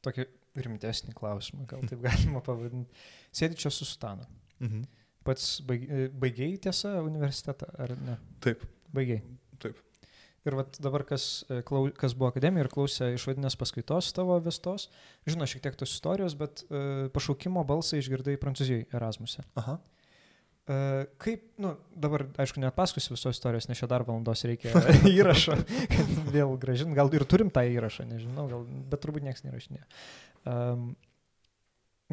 tokį 0.05 0.25
rimtesnį 0.65 1.13
klausimą, 1.17 1.67
gal 1.69 1.85
taip 1.89 2.01
galima 2.07 2.41
pavadinti. 2.45 3.05
Sėdi 3.33 3.59
čia 3.63 3.71
su 3.73 3.87
Stanu. 3.89 4.27
Mhm. 4.63 4.83
Pats 5.23 5.61
baigėjai 5.63 6.59
tiesa 6.65 6.97
universitetą, 7.05 7.69
ar 7.79 7.95
ne? 7.95 8.17
Taip. 8.43 8.65
Baigėjai. 8.93 9.23
Taip. 9.63 9.79
Ir 10.43 10.57
vat 10.59 10.75
dabar, 10.83 11.05
kas, 11.07 11.45
e, 11.47 11.61
kas 11.63 12.15
buvo 12.17 12.27
akademijoje 12.27 12.65
ir 12.65 12.71
klausė 12.73 13.07
išvadinės 13.15 13.55
paskaitos 13.59 14.09
tavo 14.15 14.35
vestos, 14.43 14.89
žino 15.23 15.47
šiek 15.47 15.63
tiek 15.63 15.77
tos 15.79 15.93
istorijos, 15.95 16.35
bet 16.35 16.65
uh, 16.65 17.05
pašaukimo 17.15 17.63
balsą 17.67 18.01
išgirdai 18.01 18.35
Prancūzijoje 18.41 18.89
Erasmuse. 18.91 19.45
Aha. 19.61 19.77
Uh, 20.63 21.01
kaip, 21.19 21.41
nu, 21.59 21.73
dabar, 21.99 22.23
aišku, 22.39 22.61
net 22.63 22.71
paskosiu 22.77 23.17
visos 23.17 23.35
istorijos, 23.35 23.65
nes 23.67 23.81
čia 23.81 23.87
dar 23.91 24.05
valandos 24.07 24.45
reikia 24.47 24.71
įrašo, 25.11 25.57
kad 25.91 26.13
vėl 26.31 26.53
gražin, 26.61 26.93
gal 26.95 27.11
ir 27.11 27.25
turim 27.27 27.49
tą 27.51 27.65
įrašą, 27.67 28.05
nežinau, 28.07 28.45
gal, 28.47 28.63
bet 28.93 29.03
turbūt 29.03 29.25
niekas 29.25 29.43
nerašinė. 29.43 29.81
Um, 30.47 30.85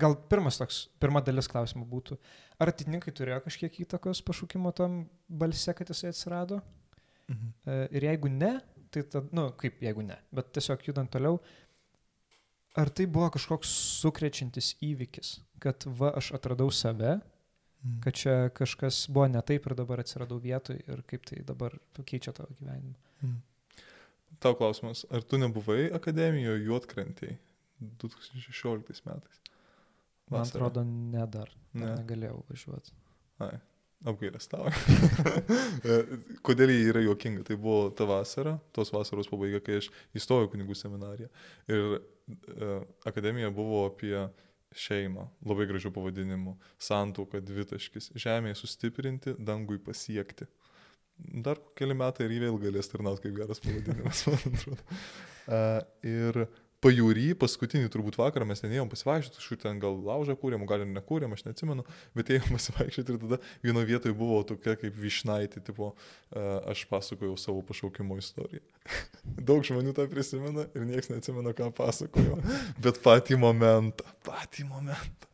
gal 0.02 0.18
pirmas 0.34 0.58
toks, 0.58 0.80
pirma 0.98 1.22
dalis 1.22 1.46
klausimų 1.52 1.86
būtų, 1.94 2.18
ar 2.58 2.74
atitinkai 2.74 3.14
turėjo 3.14 3.38
kažkiek 3.46 3.80
įtakos 3.86 4.24
pašaukimo 4.26 4.74
tam 4.74 5.04
balse, 5.30 5.70
kad 5.78 5.94
jisai 5.94 6.10
atsirado? 6.10 6.58
Mhm. 7.30 7.54
Uh, 7.70 7.86
ir 7.94 8.10
jeigu 8.10 8.34
ne, 8.34 8.56
tai, 8.90 9.06
ta, 9.06 9.22
nu, 9.30 9.52
kaip 9.62 9.78
jeigu 9.86 10.10
ne, 10.10 10.18
bet 10.34 10.50
tiesiog 10.58 10.90
judant 10.90 11.14
toliau, 11.14 11.38
ar 12.74 12.90
tai 12.90 13.06
buvo 13.06 13.30
kažkoks 13.34 13.70
sukrečiantis 14.02 14.74
įvykis, 14.90 15.36
kad 15.62 15.86
va, 15.86 16.16
aš 16.18 16.34
atradau 16.34 16.70
save. 16.74 17.20
Kad 18.04 18.12
čia 18.12 18.48
kažkas 18.52 19.06
buvo 19.08 19.28
ne 19.32 19.40
taip 19.46 19.66
ir 19.66 19.74
dabar 19.76 20.02
atsiradau 20.02 20.36
vietoj 20.42 20.82
ir 20.84 21.00
kaip 21.08 21.24
tai 21.28 21.40
dabar 21.48 21.78
keičia 22.04 22.34
tavo 22.36 22.52
gyvenimą. 22.58 22.92
Mm. 23.24 23.38
Tau 24.40 24.56
klausimas, 24.56 25.06
ar 25.10 25.24
tu 25.24 25.40
nebuvai 25.40 25.88
akademijoje 25.96 26.66
juotkrantėjai 26.66 27.38
2016 28.02 29.08
metais? 29.08 29.40
Vasarą. 30.30 30.36
Man 30.36 30.46
atrodo, 30.46 30.84
ne 30.84 31.24
dar. 31.26 31.50
Ne. 31.72 31.88
Negalėjau 31.96 32.42
važiuoti. 32.50 32.92
Ai, 33.46 33.56
apgailės 34.12 34.46
tau. 34.52 34.68
Kodėl 36.46 36.74
jį 36.74 36.84
yra 36.92 37.02
juokinga? 37.06 37.46
Tai 37.48 37.56
buvo 37.64 37.88
ta 37.96 38.04
vasara, 38.08 38.58
tos 38.76 38.92
vasaros 38.92 39.32
pabaiga, 39.32 39.62
kai 39.64 39.80
aš 39.80 39.88
įstojau 40.20 40.52
kunigų 40.52 40.76
seminariją. 40.78 41.32
Ir 41.72 41.96
uh, 41.96 42.84
akademija 43.08 43.50
buvo 43.56 43.86
apie 43.88 44.14
uh, 44.20 44.30
šeimą, 44.76 45.26
labai 45.46 45.66
gražių 45.70 45.92
pavadinimų, 45.94 46.54
santuoką, 46.82 47.40
dvitaškis, 47.46 48.12
žemėje 48.20 48.60
sustiprinti, 48.60 49.34
dangui 49.38 49.80
pasiekti. 49.82 50.46
Dar 51.18 51.60
keli 51.76 51.96
metai 51.98 52.26
ir 52.26 52.36
jį 52.36 52.42
vėl 52.46 52.58
galės 52.62 52.88
tarnauti 52.92 53.26
kaip 53.26 53.36
geras 53.42 53.60
pavadinimas, 53.64 54.24
man 54.30 54.54
atrodo. 54.54 55.00
Uh, 55.50 55.80
ir 56.06 56.44
pajūry, 56.84 57.34
paskutinį 57.38 57.90
turbūt 57.92 58.16
vakarą 58.20 58.46
mes 58.48 58.62
ten 58.62 58.72
ėjom 58.72 58.88
pasivaikščioti, 58.92 59.38
kažkur 59.40 59.58
ten 59.60 59.80
gal 59.82 59.98
laužą 60.04 60.36
kūrėm, 60.40 60.64
gal 60.68 60.84
ir 60.84 60.88
nekūrėm, 60.94 61.34
aš 61.36 61.44
neatsimenu, 61.46 61.84
bet 62.16 62.32
ėjom 62.32 62.48
pasivaikščioti 62.56 63.14
ir 63.14 63.18
tada 63.24 63.38
vieno 63.64 63.84
vietoje 63.86 64.16
buvo 64.16 64.40
tokia 64.48 64.76
kaip 64.80 64.96
višnaitė, 64.96 65.62
tipo, 65.66 65.92
uh, 65.92 66.46
aš 66.72 66.86
pasakojau 66.90 67.36
savo 67.40 67.64
pašaukimo 67.68 68.16
istoriją. 68.20 68.64
Daug 69.50 69.66
žmonių 69.66 69.94
tą 69.96 70.08
prisimena 70.12 70.66
ir 70.72 70.88
niekas 70.88 71.12
neatsimena, 71.12 71.52
ką 71.56 71.68
pasakojau, 71.76 72.40
bet 72.84 73.02
patį 73.04 73.40
momentą, 73.44 74.08
patį 74.26 74.66
momentą. 74.70 75.28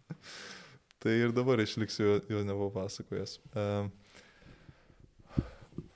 Tai 1.02 1.14
ir 1.14 1.30
dabar 1.35 1.61
išliksiu 1.62 2.02
jo, 2.09 2.18
jo 2.32 2.42
nebuvau 2.48 2.72
pasakojęs. 2.80 3.38
Uh, 3.54 3.87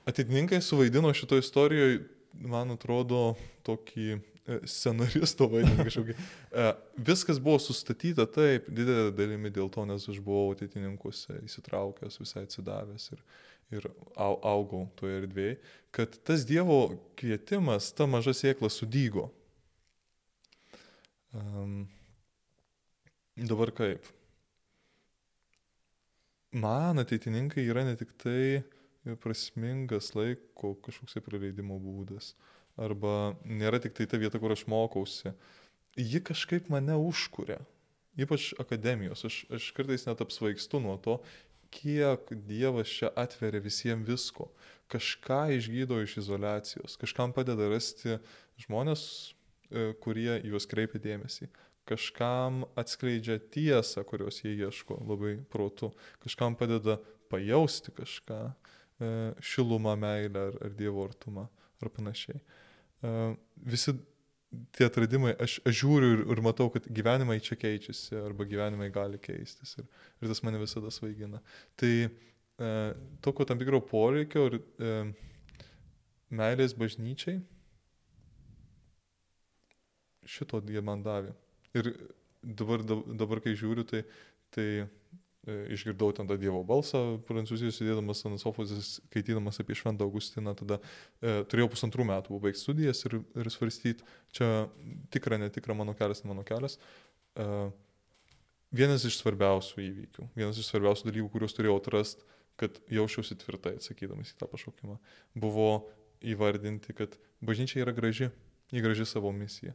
Atitinkai 0.07 0.57
suvaidino 0.65 1.11
šito 1.13 1.37
istorijoje, 1.37 1.99
man 2.41 2.71
atrodo, 2.73 3.35
tokį 3.67 4.15
E, 4.15 4.30
scenaristo 4.65 5.47
vaidmenį 5.51 5.85
kažkokį. 5.85 6.15
E, 6.15 6.65
viskas 7.09 7.39
buvo 7.41 7.59
sustatyta 7.61 8.25
taip, 8.29 8.69
didelė 8.73 9.11
dalimi 9.15 9.51
dėl 9.53 9.69
to, 9.73 9.85
nes 9.89 10.07
aš 10.09 10.19
buvau 10.23 10.51
ateitininkuose 10.55 11.37
įsitraukęs, 11.45 12.19
visai 12.21 12.45
atsidavęs 12.47 13.11
ir, 13.13 13.21
ir 13.77 13.87
au, 14.15 14.39
augau 14.53 14.87
toje 14.99 15.21
erdvėje, 15.21 15.57
kad 15.93 16.17
tas 16.27 16.45
Dievo 16.49 16.81
kvietimas, 17.19 17.91
ta 17.93 18.09
maža 18.09 18.33
sėkla 18.37 18.71
sudygo. 18.73 19.29
Um, 21.37 21.85
dabar 23.37 23.71
kaip? 23.75 24.09
Man 26.51 26.99
ateitininkai 26.99 27.63
yra 27.63 27.85
ne 27.87 27.93
tik 27.95 28.09
tai 28.19 28.63
prasmingas 29.23 30.11
laiko 30.17 30.73
kažkoks 30.83 31.21
praleidimo 31.23 31.77
būdas. 31.79 32.33
Uh, 32.33 32.49
arba 32.79 33.35
nėra 33.45 33.81
tik 33.81 33.95
tai 33.97 34.07
ta 34.09 34.19
vieta, 34.21 34.39
kur 34.39 34.53
aš 34.53 34.65
mokausi. 34.71 35.33
Ji 35.99 36.21
kažkaip 36.23 36.69
mane 36.71 36.95
užkuria, 36.95 37.59
ypač 38.19 38.51
akademijos. 38.61 39.25
Aš, 39.27 39.43
aš 39.51 39.71
kartais 39.75 40.07
net 40.07 40.23
apsvaigstu 40.23 40.79
nuo 40.83 40.97
to, 41.01 41.19
kiek 41.71 42.31
Dievas 42.47 42.91
čia 42.91 43.11
atveria 43.15 43.63
visiems 43.63 44.07
visko. 44.07 44.49
Kažką 44.91 45.43
išgydo 45.55 46.01
iš 46.03 46.17
izolacijos, 46.23 46.97
kažkam 46.99 47.31
padeda 47.35 47.69
rasti 47.71 48.19
žmonės, 48.59 49.03
e, 49.71 49.91
kurie 50.03 50.41
juos 50.43 50.67
kreipia 50.67 50.99
dėmesį. 50.99 51.47
Kažkam 51.87 52.65
atskleidžia 52.77 53.39
tiesą, 53.51 54.03
kurios 54.07 54.43
jie 54.43 54.53
ieško 54.53 54.99
labai 55.07 55.37
protu. 55.51 55.91
Kažkam 56.23 56.55
padeda 56.59 56.99
pajausti 57.31 57.95
kažką, 57.95 58.41
e, 58.51 59.09
šilumą, 59.39 59.95
meilę 59.95 60.51
ar, 60.51 60.59
ar 60.67 60.75
Dievo 60.75 61.07
artumą 61.07 61.47
ar 61.83 61.91
panašiai 61.93 62.41
visi 63.55 63.93
tie 64.75 64.85
atradimai, 64.85 65.31
aš, 65.39 65.59
aš 65.65 65.77
žiūriu 65.79 66.11
ir, 66.15 66.23
ir 66.33 66.41
matau, 66.43 66.67
kad 66.73 66.85
gyvenimai 66.91 67.39
čia 67.43 67.55
keičiasi 67.59 68.17
arba 68.19 68.45
gyvenimai 68.47 68.89
gali 68.93 69.19
keistis 69.21 69.77
ir, 69.79 69.87
ir 70.21 70.31
tas 70.31 70.43
mane 70.45 70.59
visada 70.61 70.91
svaigina. 70.91 71.39
Tai 71.79 71.91
e, 72.03 72.71
tokio 73.23 73.47
tam 73.47 73.61
tikro 73.61 73.79
poreikio 73.87 74.49
ir 74.51 74.59
e, 74.59 74.91
meilės 76.35 76.75
bažnyčiai 76.77 77.39
šito 80.31 80.61
jie 80.67 80.83
man 80.85 81.01
davė. 81.03 81.31
Ir 81.75 81.93
dabar, 82.43 82.83
dabar 82.83 83.41
kai 83.43 83.55
žiūriu, 83.57 83.87
tai, 83.87 84.03
tai 84.51 84.67
E, 84.83 85.20
išgirdau 85.47 86.11
ten 86.13 86.27
tą 86.29 86.37
Dievo 86.37 86.61
balsą, 86.67 87.17
prancūzijos 87.25 87.79
sėdėdamas 87.79 88.21
ant 88.29 88.41
sofos, 88.41 88.73
skaitydamas 89.07 89.57
apie 89.63 89.73
Šventą 89.77 90.05
Augustiną, 90.05 90.53
tada 90.57 90.77
e, 90.77 91.41
turėjau 91.49 91.71
pusantrų 91.73 92.05
metų 92.11 92.37
baigti 92.43 92.61
studijas 92.61 93.01
ir, 93.09 93.17
ir 93.33 93.49
svarstyti, 93.49 94.05
čia 94.37 94.67
tikra, 95.13 95.39
netikra 95.41 95.73
mano 95.77 95.95
kelias, 95.97 96.21
ne 96.21 96.29
mano 96.29 96.45
kelias. 96.45 96.77
E, 97.33 97.47
vienas 98.69 99.07
iš 99.09 99.17
svarbiausių 99.23 99.81
įvykių, 99.87 100.27
vienas 100.37 100.61
iš 100.61 100.69
svarbiausių 100.69 101.09
dalykų, 101.09 101.31
kuriuos 101.33 101.57
turėjau 101.57 101.79
atrasti, 101.81 102.29
kad 102.61 102.77
jausčiausi 102.93 103.39
tvirtai 103.41 103.79
atsakydamas 103.79 104.35
į 104.35 104.37
tą 104.43 104.49
pašaukimą, 104.51 104.99
buvo 105.41 105.71
įvardinti, 106.21 106.93
kad 106.93 107.17
bažnyčia 107.41 107.81
yra 107.81 107.95
graži, 107.97 108.29
ji 108.69 108.83
graži 108.85 109.09
savo 109.09 109.33
misiją. 109.33 109.73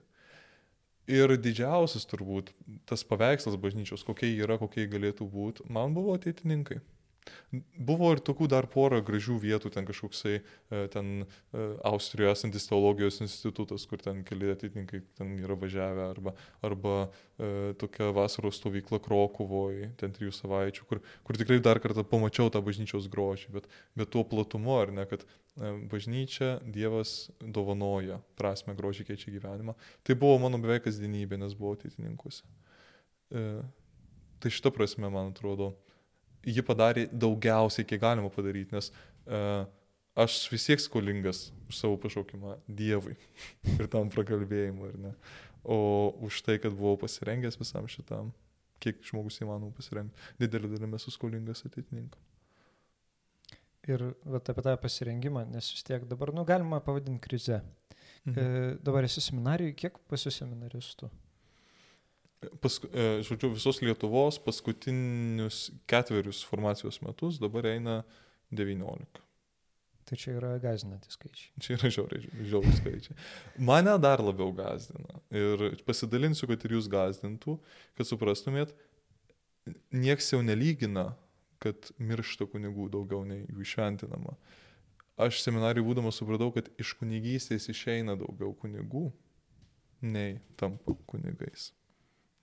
Ir 1.06 1.36
didžiausias 1.38 2.06
turbūt 2.10 2.50
tas 2.90 3.04
paveikslas 3.06 3.54
bažnyčios, 3.62 4.02
kokie 4.06 4.32
yra, 4.42 4.56
kokie 4.58 4.88
galėtų 4.90 5.28
būti, 5.30 5.66
man 5.70 5.94
buvo 5.94 6.16
ateitininkai. 6.18 6.80
Buvo 7.78 8.10
ir 8.14 8.20
tokių 8.24 8.48
dar 8.50 8.66
porą 8.70 8.98
gražių 9.06 9.36
vietų, 9.42 9.70
ten 9.74 9.86
kažkoksai, 9.88 10.34
e, 10.40 10.80
ten 10.92 11.10
e, 11.22 11.26
Austrijoje 11.88 12.34
esantis 12.34 12.66
teologijos 12.68 13.20
institutas, 13.24 13.86
kur 13.88 14.02
ten 14.02 14.22
keli 14.26 14.50
atitinkai 14.52 15.00
ten 15.18 15.36
yra 15.40 15.56
važiavę, 15.58 16.08
arba, 16.10 16.34
arba 16.66 16.96
e, 17.06 17.72
tokia 17.80 18.10
vasaros 18.16 18.58
stovykla 18.60 19.00
Krokuvoje, 19.04 19.92
ten 20.00 20.14
trijų 20.16 20.34
savaičių, 20.36 20.88
kur, 20.90 21.02
kur 21.26 21.40
tikrai 21.40 21.58
dar 21.64 21.80
kartą 21.82 22.04
pamačiau 22.06 22.50
tą 22.52 22.62
bažnyčios 22.66 23.08
grožį, 23.12 23.54
bet, 23.56 23.70
bet 23.98 24.12
tuo 24.12 24.26
platumu, 24.26 24.76
ar 24.82 24.94
ne, 24.94 25.06
kad 25.08 25.24
bažnyčia 25.88 26.58
Dievas 26.68 27.30
dovanoja 27.40 28.20
prasme, 28.36 28.74
grožį 28.76 29.06
keičia 29.08 29.32
gyvenimą. 29.32 29.72
Tai 30.04 30.18
buvo 30.20 30.36
mano 30.42 30.60
beveik 30.60 30.84
kasdienybė, 30.84 31.38
nes 31.40 31.56
buvau 31.56 31.78
ateitininkuose. 31.78 32.44
Tai 34.36 34.52
šitą 34.52 34.70
prasme, 34.74 35.08
man 35.08 35.32
atrodo, 35.32 35.72
ji 36.46 36.62
padarė 36.66 37.06
daugiausiai, 37.10 37.86
kiek 37.88 38.00
galima 38.02 38.30
padaryti, 38.32 38.74
nes 38.76 38.90
uh, 38.92 39.66
aš 40.16 40.38
vis 40.52 40.66
tiek 40.68 40.82
skolingas 40.82 41.48
savo 41.74 41.98
pašaukimą 42.00 42.56
Dievui 42.66 43.16
ir 43.78 43.90
tam 43.92 44.10
prakalbėjimui, 44.12 44.92
ar 44.94 45.02
ne? 45.08 45.14
O 45.66 45.78
už 46.22 46.44
tai, 46.46 46.60
kad 46.62 46.74
buvau 46.74 46.94
pasirengęs 47.02 47.58
visam 47.58 47.88
šitam, 47.90 48.30
kiek 48.82 49.02
žmogus 49.08 49.40
įmanoma 49.42 49.74
pasirengti, 49.74 50.14
didelį 50.38 50.76
dalimi 50.76 50.98
esu 51.00 51.10
skolingas 51.10 51.64
ateitininkam. 51.66 52.22
Ir 53.86 54.02
vat, 54.26 54.48
apie 54.50 54.62
tą 54.66 54.74
pasirengimą, 54.82 55.44
nes 55.50 55.68
vis 55.74 55.84
tiek 55.86 56.06
dabar, 56.10 56.32
nu, 56.34 56.42
galima 56.46 56.80
pavadinti 56.82 57.22
krize. 57.22 57.60
Mhm. 58.26 58.38
E, 58.38 58.74
dabar 58.82 59.06
esi 59.06 59.22
seminarijai, 59.22 59.74
kiek 59.78 59.98
pasiseminaristų? 60.10 61.10
Pask, 62.60 62.84
e, 62.92 63.22
žodžiu, 63.24 63.54
visos 63.54 63.80
Lietuvos 63.80 64.38
paskutinius 64.44 65.70
ketverius 65.88 66.42
formacijos 66.44 67.00
metus 67.02 67.40
dabar 67.40 67.68
eina 67.72 68.02
19. 68.52 69.22
Tai 70.06 70.16
čia 70.20 70.36
yra 70.38 70.52
gazinantys 70.62 71.16
skaičiai. 71.16 71.62
Čia 71.64 71.74
yra 71.74 71.88
žiauriai, 71.90 72.28
žiauriai 72.46 72.74
skaičiai. 72.78 73.16
Mane 73.66 73.96
dar 73.98 74.22
labiau 74.22 74.52
gazdina. 74.54 75.18
Ir 75.34 75.80
pasidalinsiu, 75.88 76.46
kad 76.52 76.62
ir 76.62 76.76
jūs 76.76 76.86
gazdintų, 76.92 77.56
kad 77.98 78.06
suprastumėt, 78.06 78.76
nieks 79.90 80.30
jau 80.30 80.44
nelygina, 80.46 81.08
kad 81.58 81.90
miršta 81.98 82.46
kunigų 82.52 82.86
daugiau 82.92 83.24
nei 83.26 83.42
jų 83.48 83.64
išventinama. 83.64 84.36
Aš 85.26 85.40
seminarijų 85.42 85.88
būdamas 85.88 86.20
supratau, 86.20 86.52
kad 86.54 86.68
iš 86.78 86.92
kunigystės 87.00 87.66
išeina 87.72 88.14
daugiau 88.20 88.52
kunigų, 88.60 89.08
nei 90.04 90.36
tampa 90.60 90.94
kunigais. 91.08 91.72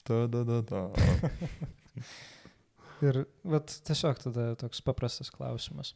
Ta, 0.08 0.26
da, 0.28 0.44
da, 0.48 0.60
da. 0.68 0.84
Ir 3.04 3.24
vat, 3.48 3.72
tiesiog 3.88 4.20
tada 4.24 4.52
toks 4.60 4.84
paprastas 4.86 5.32
klausimas. 5.34 5.94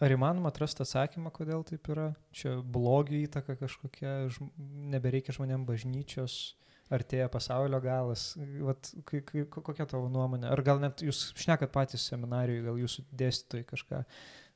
Ar 0.00 0.12
įmanoma 0.12 0.50
atrasti 0.52 0.84
atsakymą, 0.84 1.32
kodėl 1.32 1.64
taip 1.64 1.88
yra? 1.92 2.10
Čia 2.36 2.58
blogio 2.60 3.16
įtaka 3.24 3.56
kažkokia, 3.56 4.28
žm 4.32 4.50
nebereikia 4.92 5.32
žmonėm 5.36 5.64
bažnyčios, 5.68 6.56
artėja 6.92 7.28
pasaulio 7.32 7.80
galas. 7.84 8.34
Vat, 8.64 8.92
kai, 9.08 9.22
kai, 9.26 9.46
kokia 9.48 9.88
tavo 9.88 10.10
nuomonė? 10.12 10.50
Ar 10.52 10.62
gal 10.64 10.80
net 10.82 11.04
jūs 11.04 11.30
šnekat 11.40 11.72
patys 11.74 12.04
seminarijoje, 12.12 12.66
gal 12.68 12.82
jūsų 12.84 13.06
dėstytojai 13.24 13.68
kažką 13.72 14.02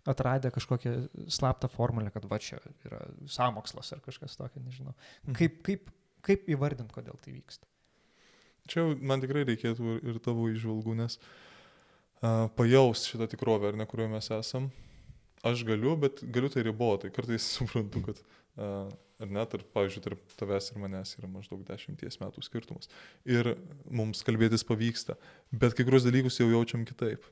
atradę 0.08 0.52
kažkokią 0.52 0.92
slaptą 1.28 1.68
formulę, 1.72 2.12
kad 2.12 2.24
va 2.28 2.38
čia 2.40 2.60
yra 2.88 3.00
samokslas 3.28 3.92
ar 3.96 4.04
kažkas 4.04 4.38
tokio, 4.38 4.62
nežinau. 4.64 4.94
Mhm. 5.24 5.36
Kaip, 5.40 5.58
kaip, 5.66 5.90
kaip 6.24 6.48
įvardinti, 6.52 6.94
kodėl 6.94 7.20
tai 7.20 7.36
vyksta? 7.36 7.68
Čia 8.68 8.90
man 9.00 9.22
tikrai 9.22 9.46
reikėtų 9.48 10.00
ir 10.04 10.18
tavo 10.24 10.48
išvalgų, 10.52 10.96
nes 10.98 11.16
uh, 11.20 12.48
pajaus 12.58 13.06
šitą 13.08 13.30
tikrovę, 13.30 13.70
ar 13.72 13.78
ne, 13.80 13.86
kurioje 13.88 14.12
mes 14.12 14.30
esam. 14.36 14.68
Aš 15.46 15.64
galiu, 15.64 15.94
bet 15.96 16.20
galiu 16.34 16.50
tai 16.52 16.66
ribotai. 16.66 17.12
Kartais 17.14 17.46
suprantu, 17.56 18.02
kad 18.10 18.20
uh, 18.20 18.90
ar 19.20 19.32
net, 19.32 19.54
ar, 19.56 19.64
pavyzdžiui, 19.74 20.04
tarp 20.04 20.34
tavęs 20.40 20.70
ir 20.72 20.80
manęs 20.82 21.14
yra 21.18 21.28
maždaug 21.30 21.62
dešimties 21.68 22.20
metų 22.22 22.44
skirtumas. 22.44 22.90
Ir 23.28 23.54
mums 23.88 24.24
kalbėtis 24.26 24.64
pavyksta, 24.68 25.16
bet 25.52 25.76
kai 25.76 25.86
kurios 25.88 26.06
dalykus 26.08 26.40
jau 26.40 26.48
jaučiam 26.52 26.86
kitaip. 26.88 27.26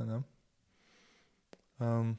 Ne? 0.00 0.22
Um, 1.82 2.14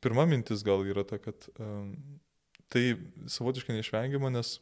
pirma 0.00 0.24
mintis 0.28 0.64
gal 0.66 0.84
yra 0.88 1.04
ta, 1.06 1.20
kad 1.20 1.48
um, 1.60 1.92
tai 2.72 2.94
savotiškai 3.30 3.76
neišvengiama, 3.76 4.32
nes 4.32 4.58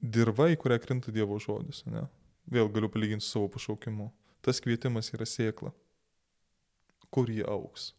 dirba, 0.00 0.48
į 0.52 0.58
kurią 0.60 0.78
krinta 0.82 1.12
Dievo 1.14 1.38
žodis. 1.42 1.84
Ne? 1.90 2.06
Vėl 2.50 2.70
galiu 2.72 2.90
palyginti 2.92 3.26
su 3.26 3.34
savo 3.36 3.50
pašaukimu. 3.52 4.10
Tas 4.44 4.62
kvietimas 4.62 5.10
yra 5.12 5.26
sėkla, 5.26 5.72
kur 7.12 7.30
jį 7.30 7.44
auks. 7.50 7.92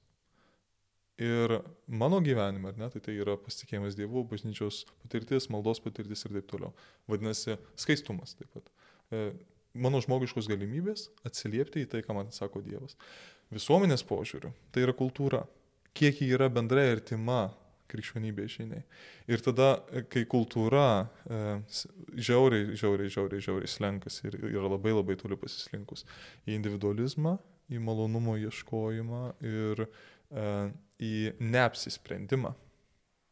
Ir 1.20 1.58
mano 1.92 2.22
gyvenime, 2.24 2.72
ne, 2.80 2.88
tai 2.94 3.02
tai 3.04 3.18
yra 3.20 3.36
pasitikėjimas 3.44 3.98
Dievu, 4.00 4.24
bažnyčios 4.30 4.86
patirtis, 5.02 5.50
maldos 5.52 5.82
patirtis 5.84 6.24
ir 6.24 6.38
taip 6.38 6.48
toliau. 6.48 6.72
Vadinasi, 7.12 7.58
skaistumas 7.76 8.38
taip 8.40 8.48
pat. 8.56 8.72
E, 9.12 9.26
mano 9.76 10.00
žmogiškos 10.00 10.48
galimybės 10.48 11.10
atsiliepti 11.28 11.84
į 11.84 11.90
tai, 11.92 12.06
ką 12.08 12.16
man 12.16 12.32
sako 12.32 12.64
Dievas. 12.64 12.96
Visuomenės 13.52 14.06
požiūriu, 14.08 14.54
tai 14.72 14.86
yra 14.88 14.96
kultūra. 14.96 15.44
Kiek 15.98 16.22
ji 16.22 16.30
yra 16.38 16.48
bendrai 16.54 16.88
artima 16.94 17.50
krikščionybė 17.90 18.46
žiniai. 18.52 18.84
Ir 19.32 19.44
tada, 19.46 19.70
e, 19.92 20.04
kai 20.10 20.26
kultūra 20.30 20.86
e, 21.26 21.40
žiauriai, 22.16 22.76
žiauriai, 22.80 23.12
žiauriai, 23.14 23.46
žiauriai 23.46 23.72
slenkas 23.72 24.22
ir 24.24 24.38
yra 24.50 24.70
labai 24.70 24.94
labai 24.96 25.18
toli 25.20 25.38
pasislinkus 25.40 26.06
į 26.48 26.56
individualizmą, 26.58 27.38
į 27.70 27.82
malonumo 27.86 28.38
ieškojimą 28.40 29.24
ir 29.46 29.86
e, 29.86 30.48
į 31.00 31.14
neapsisprendimą, 31.42 32.54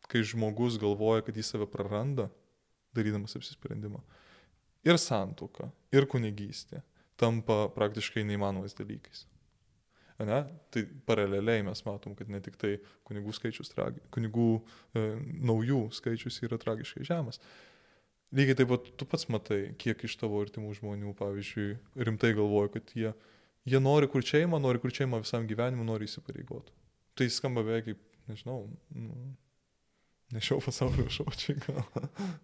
kai 0.08 0.26
žmogus 0.26 0.80
galvoja, 0.82 1.26
kad 1.28 1.38
jis 1.38 1.54
save 1.54 1.70
praranda, 1.72 2.30
darydamas 2.98 3.36
apsisprendimą. 3.38 4.02
Ir 4.88 5.00
santuoka, 5.02 5.72
ir 5.91 6.08
kunigystė 6.10 6.84
tampa 7.20 7.65
praktiškai 7.74 8.24
neįmanomais 8.28 8.78
dalykais. 8.78 9.26
Ne? 10.17 10.39
Tai 10.73 10.82
paraleliai 11.06 11.62
mes 11.62 11.84
matom, 11.86 12.15
kad 12.17 12.30
ne 12.34 12.39
tik 12.41 12.56
tai 12.58 12.77
kunigų 13.06 13.36
skaičius, 13.38 13.69
tragi, 13.69 14.01
kunigų 14.13 14.49
e, 14.58 15.03
naujų 15.45 15.84
skaičius 15.93 16.39
yra 16.47 16.58
tragiškai 16.62 17.06
žemas. 17.06 17.38
Lygiai 18.34 18.58
taip 18.58 18.71
pat 18.71 18.89
tu 18.97 19.06
pats 19.08 19.27
matai, 19.32 19.60
kiek 19.80 20.01
iš 20.03 20.17
tavo 20.19 20.41
artimų 20.41 20.73
žmonių, 20.80 21.13
pavyzdžiui, 21.19 21.67
rimtai 22.10 22.34
galvoja, 22.36 22.73
kad 22.73 22.89
jie, 22.97 23.13
jie 23.69 23.84
nori 23.84 24.10
kur 24.12 24.25
šeimą, 24.25 24.58
nori 24.63 24.82
kur 24.84 24.91
šeimą 24.91 25.21
visam 25.21 25.45
gyvenimui, 25.47 25.86
nori 25.86 26.10
įsipareigoti. 26.10 26.73
Tai 27.17 27.30
skamba 27.32 27.62
beveik 27.67 27.91
kaip, 27.91 28.03
nežinau, 28.27 28.63
nu, 28.97 29.21
nešiau 30.34 30.65
pasaulio 30.65 31.06
šaučiai 31.19 31.62
gal. 31.62 31.86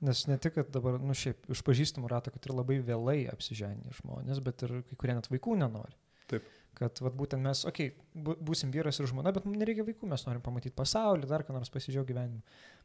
Nes 0.05 0.27
ne 0.29 0.37
tik, 0.37 0.59
kad 0.61 0.69
dabar, 0.77 1.01
nu 1.01 1.17
šiaip, 1.17 1.49
iš 1.51 1.65
pažįstamų 1.65 2.13
rato, 2.13 2.31
kad 2.31 2.45
ir 2.45 2.53
labai 2.53 2.83
vėlai 2.85 3.23
apsiženė 3.33 3.97
žmonės, 3.97 4.45
bet 4.45 4.61
ir 4.69 4.83
kai 4.85 5.01
kurie 5.01 5.17
net 5.17 5.33
vaikų 5.33 5.57
nenori. 5.65 5.97
Taip 6.29 6.45
kad 6.77 6.99
vat, 7.05 7.15
būtent 7.17 7.43
mes, 7.43 7.63
okei, 7.69 7.93
okay, 7.93 8.37
būsim 8.45 8.71
vyras 8.73 8.99
ir 8.99 9.09
žmona, 9.09 9.33
bet 9.35 9.45
mums 9.47 9.59
nereikia 9.61 9.85
vaikų, 9.87 10.09
mes 10.09 10.25
norim 10.27 10.43
pamatyti 10.45 10.75
pasaulį, 10.77 11.29
dar 11.29 11.45
ką 11.45 11.55
nors 11.55 11.71
pasidžiaugti 11.73 12.13
gyvenimu. 12.13 12.41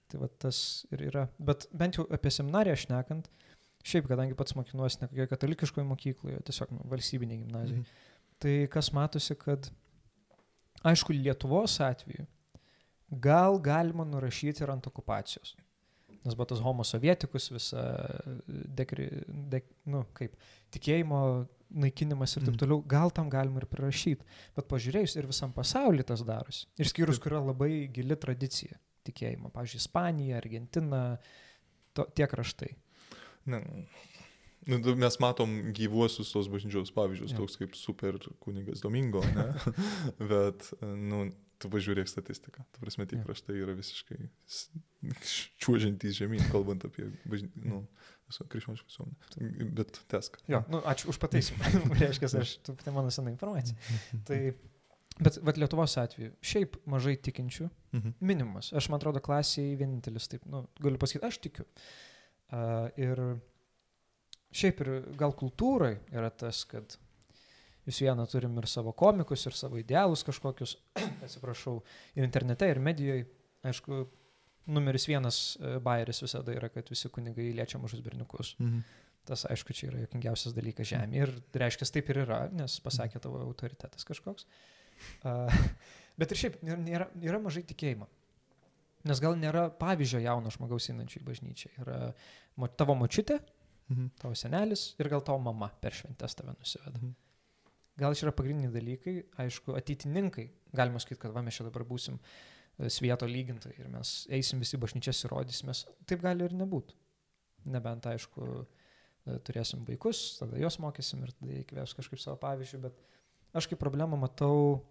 Tai 0.08 0.22
vat, 0.22 0.34
tas 0.44 0.60
ir 0.94 1.04
yra. 1.10 1.26
Bet 1.40 1.66
bent 1.76 1.98
jau 1.98 2.06
apie 2.14 2.32
seminariją 2.32 2.78
šnekant, 2.84 3.28
šiaip, 3.88 4.08
kadangi 4.10 4.36
pats 4.38 4.56
mokinuosi 4.58 5.02
ne 5.02 5.10
kokioje 5.10 5.32
katalikiškoje 5.32 5.86
mokykloje, 5.88 6.40
tiesiog 6.48 6.72
nu, 6.76 6.86
valstybinėje 6.92 7.44
gimnazijoje, 7.44 7.84
mhm. 7.84 8.08
tai 8.44 8.56
kas 8.72 8.92
matosi, 8.96 9.36
kad, 9.40 9.70
aišku, 10.88 11.16
Lietuvos 11.16 11.78
atveju 11.84 12.26
gal 13.08 13.56
galima 13.64 14.04
nurašyti 14.04 14.64
ir 14.64 14.72
ant 14.72 14.86
okupacijos. 14.90 15.54
Nes 16.24 16.34
buvo 16.34 16.48
tas 16.50 16.60
homo 16.60 16.84
sovietikus, 16.84 17.46
visa, 17.54 17.82
dekri, 18.46 19.08
dek, 19.52 19.68
nu, 19.88 20.02
kaip, 20.18 20.34
tikėjimo 20.74 21.20
naikinimas 21.68 22.36
ir 22.36 22.44
taip 22.44 22.54
mm. 22.54 22.60
toliau, 22.62 22.82
gal 22.88 23.12
tam 23.14 23.30
galima 23.32 23.62
ir 23.62 23.68
prirašyti. 23.70 24.26
Bet 24.56 24.68
pažiūrėjus 24.70 25.16
ir 25.18 25.28
visam 25.28 25.52
pasauliu 25.56 26.06
tas 26.06 26.24
darosi. 26.26 26.66
Ir 26.80 26.90
skyrus, 26.90 27.20
kur 27.22 27.36
yra 27.36 27.42
labai 27.50 27.88
gili 27.92 28.16
tradicija 28.20 28.78
tikėjimo. 29.08 29.52
Pavyzdžiui, 29.54 29.82
Ispanija, 29.82 30.38
Argentina, 30.40 31.02
to, 31.96 32.06
tie 32.16 32.28
kraštai. 32.30 32.70
Ne. 33.48 33.62
Nu, 34.68 34.80
mes 35.00 35.16
matom 35.22 35.52
gyvuosius 35.76 36.32
tos 36.34 36.48
bažnyčios 36.52 36.90
pavyzdžius, 36.92 37.32
ja. 37.32 37.38
toks 37.40 37.56
kaip 37.60 37.76
super 37.78 38.18
kunigas 38.42 38.82
Domingo, 38.84 39.22
ne? 39.36 39.46
Bet, 40.32 40.66
nu, 40.82 41.28
tu 41.62 41.70
pažiūrėk 41.72 42.10
statistiką. 42.10 42.66
Tu 42.74 42.82
prasme, 42.82 43.06
tie 43.08 43.20
kraštai 43.22 43.56
yra 43.56 43.76
visiškai 43.78 44.28
čiuožiantys 45.62 46.18
žemyn, 46.18 46.44
kalbant 46.52 46.84
apie 46.88 47.08
bažny... 47.24 47.48
nu, 47.64 47.84
krikščionišką 48.36 48.88
visuomenę. 48.90 49.68
Bet 49.78 50.00
tesk. 50.12 50.38
Jo, 50.50 50.62
nu, 50.72 50.80
ačiū 50.88 51.10
už 51.12 51.20
pataisimą. 51.22 51.72
Reiškia, 52.00 52.30
aš, 52.42 52.56
tai 52.68 52.94
mano 52.94 53.12
sena 53.14 53.32
informacija. 53.32 53.76
tai, 54.28 54.40
bet, 55.18 55.40
bet 55.44 55.60
Lietuvos 55.60 55.96
atveju, 56.00 56.34
šiaip 56.52 56.78
mažai 56.90 57.16
tikinčių, 57.28 57.68
mhm. 57.96 58.16
minimumas. 58.20 58.72
Aš, 58.76 58.90
man 58.92 59.00
atrodo, 59.00 59.22
klasiai 59.24 59.76
vienintelis, 59.80 60.28
taip, 60.32 60.46
nu, 60.50 60.66
galiu 60.82 61.00
pasakyti, 61.00 61.28
aš 61.28 61.40
tikiu. 61.48 61.68
Uh, 62.48 62.88
ir 62.96 63.20
šiaip 64.56 64.80
ir 64.84 64.90
gal 65.20 65.34
kultūrai 65.36 65.98
yra 66.14 66.30
tas, 66.32 66.62
kad 66.68 66.96
vis 67.88 68.02
viena 68.04 68.24
turim 68.28 68.56
ir 68.60 68.68
savo 68.68 68.92
komikus, 68.96 69.46
ir 69.48 69.56
savo 69.56 69.80
idealus 69.80 70.24
kažkokius, 70.26 70.76
atsiprašau, 71.24 71.78
ir 72.16 72.26
internete, 72.26 72.68
ir 72.68 72.80
medijoje. 72.84 73.26
Aišku, 73.66 74.04
numeris 74.66 75.06
vienas 75.08 75.56
e, 75.60 75.76
bairis 75.84 76.22
visada 76.22 76.54
yra, 76.54 76.68
kad 76.72 76.88
visi 76.90 77.10
kunigai 77.12 77.50
liečia 77.56 77.80
mažus 77.82 78.02
berniukus. 78.04 78.54
Mhm. 78.58 78.80
Tas, 79.28 79.44
aišku, 79.44 79.74
čia 79.76 79.90
yra 79.90 80.00
jokingiausias 80.06 80.54
dalykas 80.56 80.88
žemė. 80.88 81.18
Ir 81.20 81.32
reiškia, 81.60 81.84
taip 81.92 82.08
ir 82.08 82.22
yra, 82.22 82.46
nes 82.54 82.78
pasakė 82.80 83.20
tavo 83.20 83.42
autoritetas 83.44 84.06
kažkoks. 84.08 84.46
Uh, 85.20 85.52
bet 86.18 86.32
ir 86.32 86.40
šiaip 86.40 86.62
nėra, 86.64 87.10
yra 87.20 87.40
mažai 87.42 87.60
tikėjimo. 87.68 88.08
Nes 89.08 89.20
gal 89.20 89.36
nėra 89.38 89.68
pavyzdžio 89.78 90.22
jauno 90.24 90.50
žmogaus 90.54 90.88
einančio 90.90 91.20
į 91.20 91.26
bažnyčią. 91.28 91.74
Yra 91.84 91.98
tavo 92.80 92.96
močiutė, 92.98 93.36
Mhm. 93.88 94.10
tavo 94.20 94.34
senelis 94.36 94.94
ir 95.00 95.08
gal 95.08 95.22
tavo 95.24 95.38
mama 95.40 95.70
per 95.80 95.94
šventęs 95.96 96.34
tave 96.36 96.52
nusiveda. 96.58 96.98
Mhm. 96.98 97.14
Gal 97.98 98.14
čia 98.14 98.28
yra 98.28 98.34
pagrindiniai 98.36 98.72
dalykai, 98.72 99.14
aišku, 99.42 99.74
ateitininkai, 99.78 100.48
galima 100.76 101.00
sakyti, 101.02 101.20
kad 101.24 101.32
va 101.34 101.42
mes 101.42 101.56
čia 101.56 101.64
dabar 101.66 101.82
būsim 101.88 102.18
e, 102.18 102.20
svieto 102.86 103.26
lygintai 103.26 103.72
ir 103.78 103.88
mes 103.90 104.26
eisim 104.30 104.60
visi 104.62 104.78
bažnyčias 104.78 105.24
ir 105.24 105.32
rodysimės. 105.34 105.86
Taip 106.06 106.22
gali 106.22 106.44
ir 106.46 106.54
nebūti. 106.54 106.94
Nebent, 107.68 108.06
aišku, 108.06 108.66
turėsim 109.44 109.82
vaikus, 109.88 110.38
tada 110.38 110.56
juos 110.60 110.78
mokysim 110.80 111.24
ir 111.26 111.32
tada 111.34 111.58
įkvėps 111.62 111.96
kažkaip 111.98 112.20
savo 112.22 112.38
pavyzdžių, 112.40 112.78
bet 112.86 113.00
aš 113.58 113.66
kaip 113.68 113.80
problemą 113.82 114.16
matau 114.20 114.84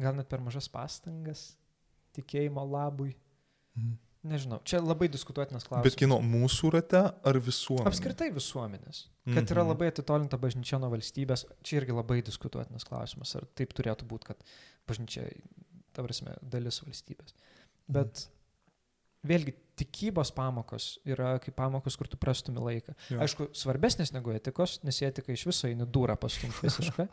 gal 0.00 0.16
net 0.16 0.28
per 0.30 0.40
mažas 0.42 0.68
pastangas 0.72 1.52
tikėjimo 2.16 2.64
labui. 2.68 3.14
Mhm. 3.76 3.98
Nežinau, 4.22 4.60
čia 4.62 4.78
labai 4.78 5.08
diskutuotinas 5.10 5.64
klausimas. 5.66 5.82
Bet 5.88 5.96
kino 5.98 6.20
mūsų 6.22 6.68
rate 6.76 7.00
ar 7.26 7.38
visuomenė? 7.42 7.90
Apskritai 7.90 8.28
visuomenės. 8.30 9.08
Kad 9.26 9.50
yra 9.50 9.64
Mhm. 9.64 9.70
labai 9.72 9.88
atitolinta 9.90 10.38
bažnyčia 10.38 10.78
nuo 10.78 10.90
valstybės, 10.92 11.42
čia 11.66 11.80
irgi 11.80 11.90
labai 11.96 12.20
diskutuotinas 12.22 12.84
klausimas. 12.86 13.34
Ar 13.34 13.48
taip 13.58 13.74
turėtų 13.74 14.06
būti, 14.06 14.26
kad 14.30 14.44
bažnyčia, 14.86 15.26
ta 15.92 16.04
prasme, 16.04 16.34
dalis 16.42 16.80
valstybės. 16.84 17.34
Bet 17.92 18.26
vėlgi, 19.26 19.54
tikybos 19.78 20.32
pamokos 20.36 20.96
yra 21.08 21.36
kaip 21.42 21.54
pamokos, 21.58 21.96
kur 21.98 22.08
tu 22.10 22.18
prastumi 22.20 22.62
laiką. 22.62 22.94
Jo. 23.12 23.20
Aišku, 23.24 23.48
svarbesnės 23.56 24.12
negu 24.14 24.34
etikos, 24.34 24.78
nes 24.86 25.00
į 25.02 25.08
etiką 25.10 25.34
iš 25.34 25.46
viso 25.48 25.70
eini 25.70 25.86
durą 25.88 26.16
pastumti 26.20 26.62
visiškai. 26.68 27.08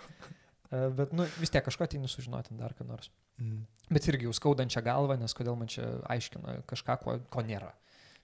E, 0.69 0.81
Bet 0.97 1.13
nu, 1.17 1.25
vis 1.41 1.53
tiek 1.53 1.65
kažko 1.65 1.87
ateini 1.87 2.09
sužinoti 2.11 2.57
dar 2.59 2.75
ką 2.77 2.87
nors. 2.89 3.11
Mhm. 3.41 3.63
Bet 3.89 4.05
irgi 4.11 4.27
jau 4.27 4.35
skaudančią 4.37 4.83
galvą, 4.85 5.17
nes 5.17 5.33
kodėl 5.33 5.57
man 5.57 5.71
čia 5.71 5.87
aiškina 6.13 6.59
kažką, 6.69 6.99
ko, 7.03 7.17
ko 7.33 7.45
nėra. 7.45 7.71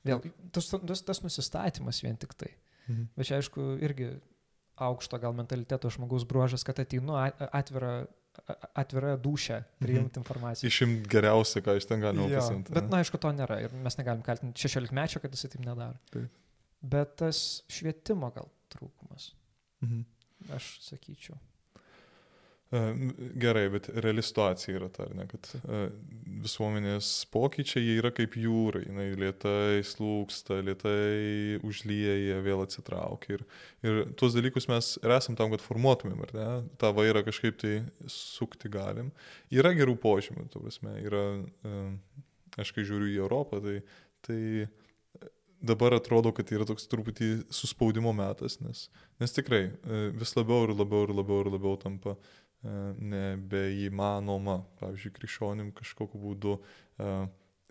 Vėl, 0.06 0.22
tas, 0.54 0.68
tas, 0.70 1.02
tas 1.02 1.24
nusistatymas 1.26 2.04
vien 2.06 2.18
tik 2.22 2.36
tai. 2.38 2.52
Mhm. 2.86 3.08
Bet 3.18 3.32
čia 3.32 3.40
aišku 3.40 3.72
irgi 3.86 4.12
aukšto 4.76 5.18
gal 5.24 5.34
mentaliteto 5.34 5.90
žmogaus 5.90 6.26
bruožas, 6.28 6.66
kad 6.68 6.78
ateinu 6.84 7.16
a- 7.18 7.32
atvira, 8.36 8.56
a- 8.62 8.82
atvira 8.82 9.16
dušę 9.18 9.64
priimti 9.80 10.20
informaciją. 10.20 10.68
Išimt 10.70 11.08
geriausia, 11.08 11.62
ką 11.62 11.78
iš 11.78 11.86
ten 11.90 12.02
galima 12.02 12.28
pasimti. 12.36 12.74
Bet, 12.74 12.90
na, 12.90 12.98
aišku, 13.04 13.18
to 13.18 13.32
nėra 13.32 13.62
ir 13.64 13.74
mes 13.74 13.98
negalim 13.98 14.22
kaltinti 14.26 14.68
16 14.68 14.92
mečio, 14.92 15.20
kad 15.24 15.32
jisai 15.32 15.50
taip 15.56 15.66
nedaro. 15.66 15.98
Taip. 16.12 16.30
Bet 16.82 17.16
tas 17.18 17.64
švietimo 17.70 18.32
gal 18.36 18.50
trūkumas, 18.70 19.32
Mhm. 19.82 20.04
aš 20.54 20.80
sakyčiau. 20.82 21.38
E, 22.74 22.94
Gerai, 23.38 23.68
bet 23.70 23.90
reali 24.02 24.24
situacija 24.26 24.74
yra 24.80 24.88
ta, 24.90 25.06
ne, 25.14 25.28
kad 25.30 25.48
e, 25.54 25.82
visuomenės 26.46 27.10
pokyčiai 27.34 27.98
yra 28.00 28.10
kaip 28.16 28.38
jūra, 28.42 28.82
jinai 28.88 29.12
lietai 29.22 29.84
slūksta, 29.86 30.58
lietai 30.66 31.60
užlyja, 31.66 32.40
vėl 32.46 32.64
atsitraukia. 32.64 33.38
Ir, 33.38 33.44
ir 33.86 34.00
tuos 34.18 34.34
dalykus 34.38 34.66
mes 34.72 34.96
ir 35.04 35.14
esam 35.14 35.38
tam, 35.38 35.54
kad 35.54 35.62
formuotumėm, 35.62 36.24
ar 36.26 36.34
ne, 36.38 36.48
tą 36.82 36.90
vairą 36.98 37.22
kažkaip 37.28 37.60
tai 37.62 37.76
sukti 38.12 38.72
galim. 38.74 39.14
Yra 39.54 39.76
gerų 39.78 40.00
požymių, 40.02 40.48
tu 40.50 40.64
prasme, 40.64 40.96
yra, 41.06 41.28
e, 41.70 41.84
aš 42.66 42.74
kai 42.74 42.88
žiūriu 42.88 43.12
į 43.14 43.22
Europą, 43.28 43.62
tai, 43.62 43.78
tai 44.26 44.42
dabar 45.66 45.96
atrodo, 46.00 46.34
kad 46.36 46.50
yra 46.54 46.66
toks 46.68 46.90
truputį 46.90 47.30
suspaudimo 47.54 48.12
metas, 48.14 48.58
nes, 48.62 48.88
nes 49.22 49.34
tikrai 49.34 49.68
vis 50.18 50.34
labiau 50.38 50.66
ir 50.68 50.76
labiau 50.76 51.06
ir 51.08 51.14
labiau 51.16 51.46
ir 51.46 51.50
labiau 51.54 51.78
tampa 51.82 52.14
e, 52.14 52.45
nebeįmanoma, 52.66 54.60
pavyzdžiui, 54.80 55.14
krikščionim 55.16 55.72
kažkokiu 55.78 56.22
būdu 56.22 56.56
e, 56.58 57.10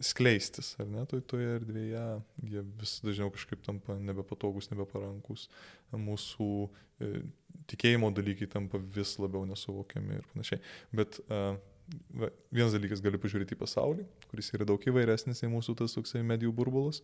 skleistis, 0.03 0.73
ar 0.83 0.89
ne, 0.91 1.05
toj, 1.11 1.23
toje 1.31 1.51
erdvėje, 1.59 2.05
jie 2.51 2.63
vis 2.81 2.97
dažniau 3.05 3.31
kažkaip 3.35 3.63
tampa 3.67 3.97
nebepatogus, 3.99 4.71
nebeparankus, 4.73 5.47
mūsų 5.95 6.49
e, 6.65 7.13
tikėjimo 7.71 8.11
dalykai 8.15 8.49
tampa 8.51 8.81
vis 8.97 9.17
labiau 9.23 9.47
nesuvokiami 9.49 10.19
ir 10.19 10.27
panašiai. 10.33 10.63
Bet 10.95 11.21
e, 11.23 11.41
va, 12.21 12.33
vienas 12.51 12.75
dalykas 12.75 13.03
gali 13.05 13.21
pažiūrėti 13.23 13.57
į 13.57 13.63
pasaulį, 13.63 14.09
kuris 14.31 14.51
yra 14.57 14.67
daug 14.69 14.91
įvairesnis 14.91 15.45
nei 15.45 15.53
mūsų 15.55 15.79
tas 15.83 15.97
toksai 15.97 16.25
medijų 16.27 16.55
burbulas. 16.57 17.03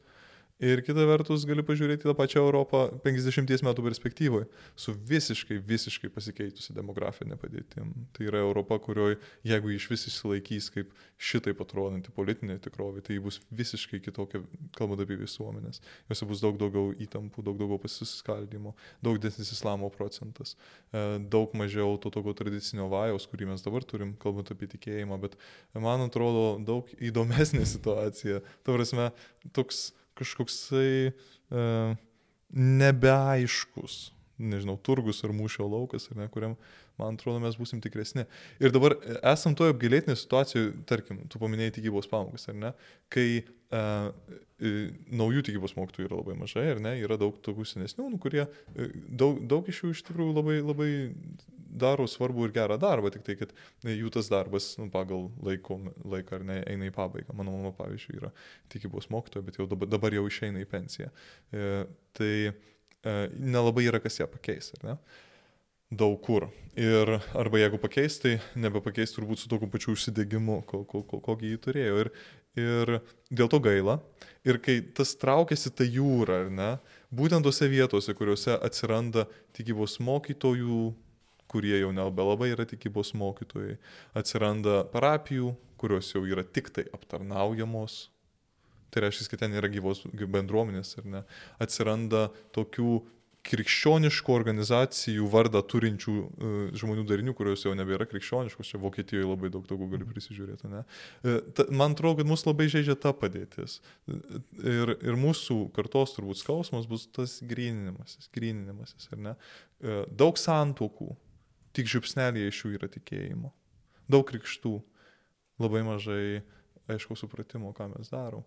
Ir 0.61 0.83
kita 0.85 1.07
vertus 1.09 1.47
gali 1.49 1.63
pažiūrėti 1.65 2.05
tą 2.05 2.13
pačią 2.13 2.43
Europą 2.43 2.83
50 3.01 3.63
metų 3.65 3.85
perspektyvoje, 3.87 4.45
su 4.77 4.93
visiškai, 4.93 5.57
visiškai 5.65 6.11
pasikeitusi 6.13 6.75
demografinė 6.77 7.39
padėtim. 7.41 7.95
Tai 8.13 8.27
yra 8.29 8.43
Europa, 8.45 8.77
kurioje, 8.85 9.17
jeigu 9.49 9.73
iš 9.73 9.87
vis 9.89 10.05
įsilaikys 10.11 10.69
kaip 10.75 10.91
šitaip 11.17 11.63
atrodanti 11.65 12.13
politinė 12.13 12.59
tikrovė, 12.61 13.01
tai 13.07 13.17
bus 13.25 13.39
visiškai 13.57 14.03
kitokia, 14.05 14.43
kalbant 14.77 15.01
apie 15.01 15.17
visuomenės. 15.23 15.81
Jose 16.11 16.29
bus 16.29 16.43
daug 16.45 16.59
daugiau 16.61 16.93
įtampų, 17.07 17.45
daug 17.47 17.57
daugiau 17.61 17.81
pasiskaldimo, 17.81 18.75
daug 19.01 19.17
didesnis 19.17 19.55
islamo 19.57 19.89
procentas, 19.95 20.59
e, 20.93 21.07
daug 21.33 21.57
mažiau 21.57 21.97
to 21.97 22.13
tokio 22.13 22.37
tradicinio 22.37 22.91
vajaus, 22.93 23.25
kurį 23.33 23.49
mes 23.55 23.65
dabar 23.65 23.89
turim, 23.89 24.13
kalbant 24.21 24.53
apie 24.53 24.69
tikėjimą, 24.77 25.17
bet 25.25 25.41
man 25.73 26.05
atrodo 26.05 26.61
daug 26.61 26.93
įdomesnė 27.01 27.65
situacija. 27.65 28.45
Ta 28.61 28.77
prasme, 28.77 29.09
toks 29.57 29.89
kažkoksai 30.21 30.93
e, 31.11 31.65
nebeaiškus, 32.51 33.99
nežinau, 34.41 34.77
turgus 34.85 35.25
ar 35.27 35.35
mūšio 35.37 35.69
laukas, 35.69 36.09
ar 36.13 36.23
ne, 36.23 36.29
kuriam, 36.33 36.57
man 37.01 37.19
atrodo, 37.19 37.41
mes 37.43 37.59
būsim 37.59 37.83
tikresni. 37.85 38.27
Ir 38.63 38.75
dabar 38.75 38.97
e, 38.99 39.17
esam 39.33 39.57
toje 39.59 39.75
apgailėtinėje 39.75 40.23
situacijoje, 40.23 40.73
tarkim, 40.91 41.25
tu 41.33 41.41
paminėjai 41.43 41.79
tikybos 41.81 42.11
pamokas, 42.11 42.49
ar 42.53 42.59
ne, 42.61 42.73
kai 43.13 43.29
e, 43.41 43.45
e, 43.81 44.75
naujų 45.23 45.47
tikybos 45.49 45.77
mokytojų 45.79 46.11
yra 46.11 46.21
labai 46.21 46.37
mažai, 46.41 46.67
ar 46.75 46.83
ne, 46.85 46.97
yra 47.03 47.19
daug 47.21 47.39
tokių 47.45 47.67
senesnių, 47.73 48.11
nu, 48.15 48.21
kurie, 48.23 48.45
e, 48.75 48.91
daug, 49.09 49.41
daug 49.51 49.71
iš 49.71 49.85
jų 49.85 49.95
iš 49.97 50.05
tikrųjų 50.11 50.37
labai, 50.37 50.61
labai 50.65 50.91
daro 51.71 52.07
svarbu 52.07 52.47
ir 52.47 52.55
gerą 52.55 52.79
darbą, 52.81 53.11
tik 53.15 53.25
tai, 53.27 53.37
kad 53.39 53.55
jų 53.87 54.11
tas 54.15 54.31
darbas 54.33 54.73
nu, 54.81 54.89
pagal 54.93 55.29
laiko, 55.45 55.79
laiką 56.05 56.41
ar 56.41 56.47
ne 56.47 56.59
eina 56.67 56.91
į 56.91 56.95
pabaigą. 56.95 57.35
Mano 57.37 57.55
mama, 57.55 57.73
pavyzdžiui, 57.77 58.19
yra 58.21 58.33
tikybos 58.73 59.11
mokytoja, 59.13 59.47
bet 59.47 59.61
jau 59.61 59.69
dabar, 59.71 59.91
dabar 59.91 60.17
jau 60.17 60.27
išeina 60.29 60.63
į 60.63 60.69
pensiją. 60.71 61.11
E, 61.55 61.67
tai 62.17 62.33
e, 62.51 62.53
nelabai 63.39 63.87
yra 63.89 64.03
kas 64.03 64.21
ją 64.21 64.29
pakeis, 64.31 64.73
ar 64.79 64.89
ne? 64.91 64.97
Daug 65.91 66.21
kur. 66.23 66.47
Ir 66.79 67.17
arba 67.35 67.59
jeigu 67.59 67.79
pakeis, 67.83 68.21
tai 68.23 68.37
nebepakeis 68.55 69.11
turbūt 69.17 69.43
su 69.43 69.49
tokiu 69.51 69.67
pačiu 69.73 69.97
užsidegimu, 69.97 70.61
ko, 70.69 70.85
ko, 70.87 71.03
ko, 71.03 71.19
kokį 71.25 71.51
jį 71.51 71.59
turėjo. 71.65 71.97
Ir, 72.05 72.11
ir 72.63 72.93
dėl 73.27 73.51
to 73.51 73.59
gaila. 73.63 73.99
Ir 74.47 74.61
kai 74.63 74.79
tas 74.97 75.17
traukiasi 75.19 75.73
ta 75.75 75.85
jūra, 75.85 76.45
ar 76.45 76.53
ne, 76.55 76.71
būtent 77.11 77.43
tose 77.43 77.67
vietose, 77.69 78.15
kuriuose 78.15 78.55
atsiranda 78.55 79.27
tikybos 79.59 79.99
mokytojų, 80.07 80.85
kurie 81.51 81.75
jau 81.81 81.91
nebelabai 81.91 82.53
yra 82.55 82.69
tikybos 82.71 83.11
mokytojai, 83.19 83.75
atsiranda 84.15 84.85
parapijų, 84.95 85.57
kurios 85.81 86.15
jau 86.15 86.23
yra 86.23 86.47
tik 86.47 86.71
tai 86.71 86.87
aptarnaujamos. 86.95 88.05
Tai 88.91 89.05
reiškia, 89.05 89.27
kad 89.31 89.43
ten 89.43 89.55
yra 89.59 89.71
gyvos 89.71 90.05
bendruomenės, 90.07 90.97
ar 91.03 91.07
ne? 91.07 91.21
Atsiranda 91.63 92.29
tokių 92.55 93.01
krikščioniškų 93.47 94.35
organizacijų 94.35 95.29
vardą 95.33 95.63
turinčių 95.65 96.15
uh, 96.17 96.59
žmonių 96.77 97.05
darinių, 97.09 97.35
kurios 97.39 97.65
jau 97.65 97.73
nebėra 97.77 98.07
krikščioniškos, 98.11 98.73
čia 98.73 98.81
Vokietijoje 98.83 99.29
labai 99.29 99.51
daug 99.55 99.65
tokių 99.69 99.89
gali 99.95 100.09
prisižiūrėti. 100.09 100.71
Ne? 100.73 100.83
Ta, 101.57 101.67
man 101.73 101.97
atrodo, 101.97 102.21
kad 102.21 102.31
mus 102.31 102.45
labai 102.47 102.69
žaidžia 102.73 102.99
ta 103.01 103.15
padėtis. 103.17 103.79
Ir, 104.11 104.95
ir 105.01 105.19
mūsų 105.21 105.71
kartos 105.77 106.15
turbūt 106.17 106.43
skausmas 106.43 106.89
bus 106.91 107.09
tas 107.17 107.39
gryninimasis, 107.47 108.29
gryninimasis, 108.35 109.09
ar 109.15 109.25
ne? 109.25 109.35
Daug 110.13 110.39
santokų, 110.41 111.15
tik 111.77 111.91
žiupsnelėje 111.91 112.53
iš 112.53 112.65
jų 112.65 112.73
yra 112.79 112.91
tikėjimo. 112.93 113.53
Daug 114.11 114.27
krikštų, 114.29 114.75
labai 115.63 115.85
mažai 115.87 116.43
aišku 116.91 117.17
supratimo, 117.19 117.73
ką 117.77 117.91
mes 117.95 118.11
darom. 118.13 118.45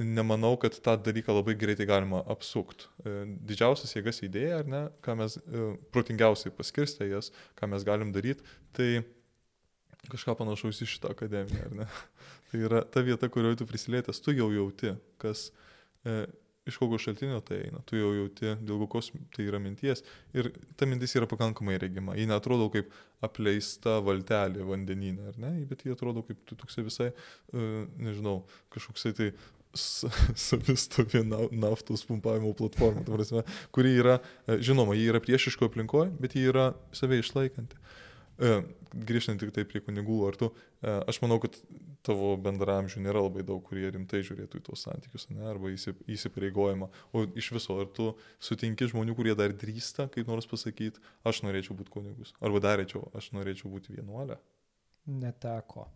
Nemanau, 0.00 0.56
kad 0.60 0.76
tą 0.84 0.96
dalyką 1.00 1.34
labai 1.36 1.54
greitai 1.58 1.86
galima 1.88 2.22
apsukti. 2.34 2.88
Didžiausias 3.48 3.94
jėgas 3.96 4.22
idėja, 4.26 4.62
ar 4.62 4.70
ne, 4.70 4.82
ką 5.04 5.16
mes 5.20 5.36
protingiausiai 5.94 6.54
paskirstę 6.54 7.08
jas, 7.10 7.30
ką 7.58 7.70
mes 7.72 7.86
galim 7.86 8.10
daryti, 8.14 8.46
tai 8.76 8.88
kažką 10.10 10.36
panašaus 10.40 10.82
į 10.84 10.88
šitą 10.94 11.12
akademiją, 11.14 11.68
ar 11.68 11.76
ne? 11.82 11.90
Tai 12.50 12.62
yra 12.62 12.84
ta 12.86 13.02
vieta, 13.02 13.26
kurioje 13.32 13.62
tu 13.62 13.66
prisilietęs, 13.66 14.20
tu 14.22 14.34
jau 14.36 14.50
jauti, 14.54 14.92
kas 15.18 15.48
iš 16.66 16.76
kokio 16.80 16.98
šaltinio 16.98 17.40
tai 17.44 17.58
eina, 17.66 17.80
tu 17.88 17.98
jau 17.98 18.10
jauti, 18.16 18.54
dėl 18.64 18.80
kokios 18.84 19.10
tai 19.34 19.46
yra 19.48 19.60
minties 19.60 20.00
ir 20.36 20.48
ta 20.78 20.88
mintis 20.88 21.12
yra 21.18 21.28
pakankamai 21.28 21.76
regima. 21.80 22.16
Ji 22.16 22.28
netrodo 22.30 22.70
kaip 22.72 22.92
apleista 23.24 23.98
valtelė 24.04 24.64
vandeninė, 24.68 25.32
ar 25.32 25.40
ne, 25.40 25.52
bet 25.68 25.84
ji 25.84 25.92
atrodo 25.92 26.24
kaip 26.26 26.40
tu 26.48 26.56
toksai 26.60 26.86
visai, 26.86 27.10
uh, 27.10 27.84
nežinau, 28.00 28.42
kažkoksai 28.74 29.12
tai 29.18 29.30
savistovi 29.74 31.24
naftos 31.50 32.04
pumpavimo 32.06 32.52
platforma, 32.58 33.04
prasme, 33.06 33.44
kuri 33.74 33.96
yra, 34.00 34.18
e, 34.46 34.58
žinoma, 34.64 34.96
ji 34.98 35.10
yra 35.12 35.20
priešiško 35.24 35.70
aplinkoje, 35.70 36.12
bet 36.20 36.36
ji 36.36 36.48
yra 36.52 36.72
save 36.96 37.20
išlaikanti. 37.22 37.80
E, 38.38 38.54
grįžtant 38.94 39.38
tik 39.42 39.52
tai 39.54 39.64
prie 39.68 39.82
kunigų, 39.84 40.20
ar 40.28 40.38
tu, 40.38 40.50
e, 40.82 40.94
aš 41.10 41.20
manau, 41.22 41.38
kad 41.42 41.56
tavo 42.04 42.34
bendramžių 42.40 43.02
nėra 43.04 43.22
labai 43.24 43.44
daug, 43.46 43.62
kurie 43.64 43.86
rimtai 43.94 44.20
žiūrėtų 44.26 44.60
į 44.60 44.64
tuos 44.66 44.84
santykius, 44.84 45.28
ne, 45.32 45.44
arba 45.48 45.72
įsipareigojimą. 45.72 46.90
O 47.14 47.24
iš 47.38 47.52
viso, 47.56 47.78
ar 47.80 47.88
tu 47.96 48.10
sutinki 48.42 48.90
žmonių, 48.90 49.16
kurie 49.16 49.34
dar 49.38 49.54
drįsta, 49.56 50.10
kaip 50.12 50.28
nors 50.30 50.50
pasakyti, 50.50 51.02
aš 51.26 51.44
norėčiau 51.46 51.78
būti 51.78 51.94
kunigus, 51.94 52.34
arba 52.44 52.62
darėčiau, 52.64 53.06
aš 53.16 53.32
norėčiau 53.36 53.72
būti 53.72 53.96
vienuolė? 53.96 54.38
Neteko. 55.06 55.88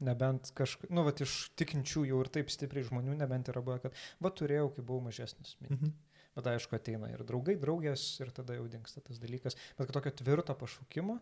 Nebent 0.00 0.52
kažkaip, 0.56 0.88
nu, 0.94 1.04
va, 1.04 1.12
iš 1.12 1.50
tikinčių 1.60 2.06
jau 2.08 2.20
ir 2.24 2.30
taip 2.32 2.52
stipriai 2.52 2.86
žmonių, 2.88 3.18
nebent 3.20 3.50
yra 3.52 3.60
buvę, 3.64 3.82
kad, 3.84 3.98
va, 4.24 4.30
turėjau, 4.32 4.70
kai 4.76 4.84
buvau 4.86 5.04
mažesnis. 5.08 5.56
Mhm. 5.66 5.92
Bet 6.38 6.46
aišku, 6.46 6.78
ateina 6.78 7.10
ir 7.10 7.24
draugai, 7.26 7.56
draugės 7.60 8.04
ir 8.22 8.30
tada 8.32 8.54
jau 8.56 8.68
dinksta 8.70 9.02
tas 9.04 9.18
dalykas. 9.20 9.58
Bet 9.76 9.90
tokio 9.92 10.12
tvirto 10.22 10.54
pašaukimo, 10.56 11.18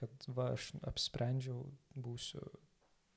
kad 0.00 0.26
va, 0.34 0.50
aš 0.56 0.72
apsprendžiau, 0.90 1.62
būsiu, 1.94 2.42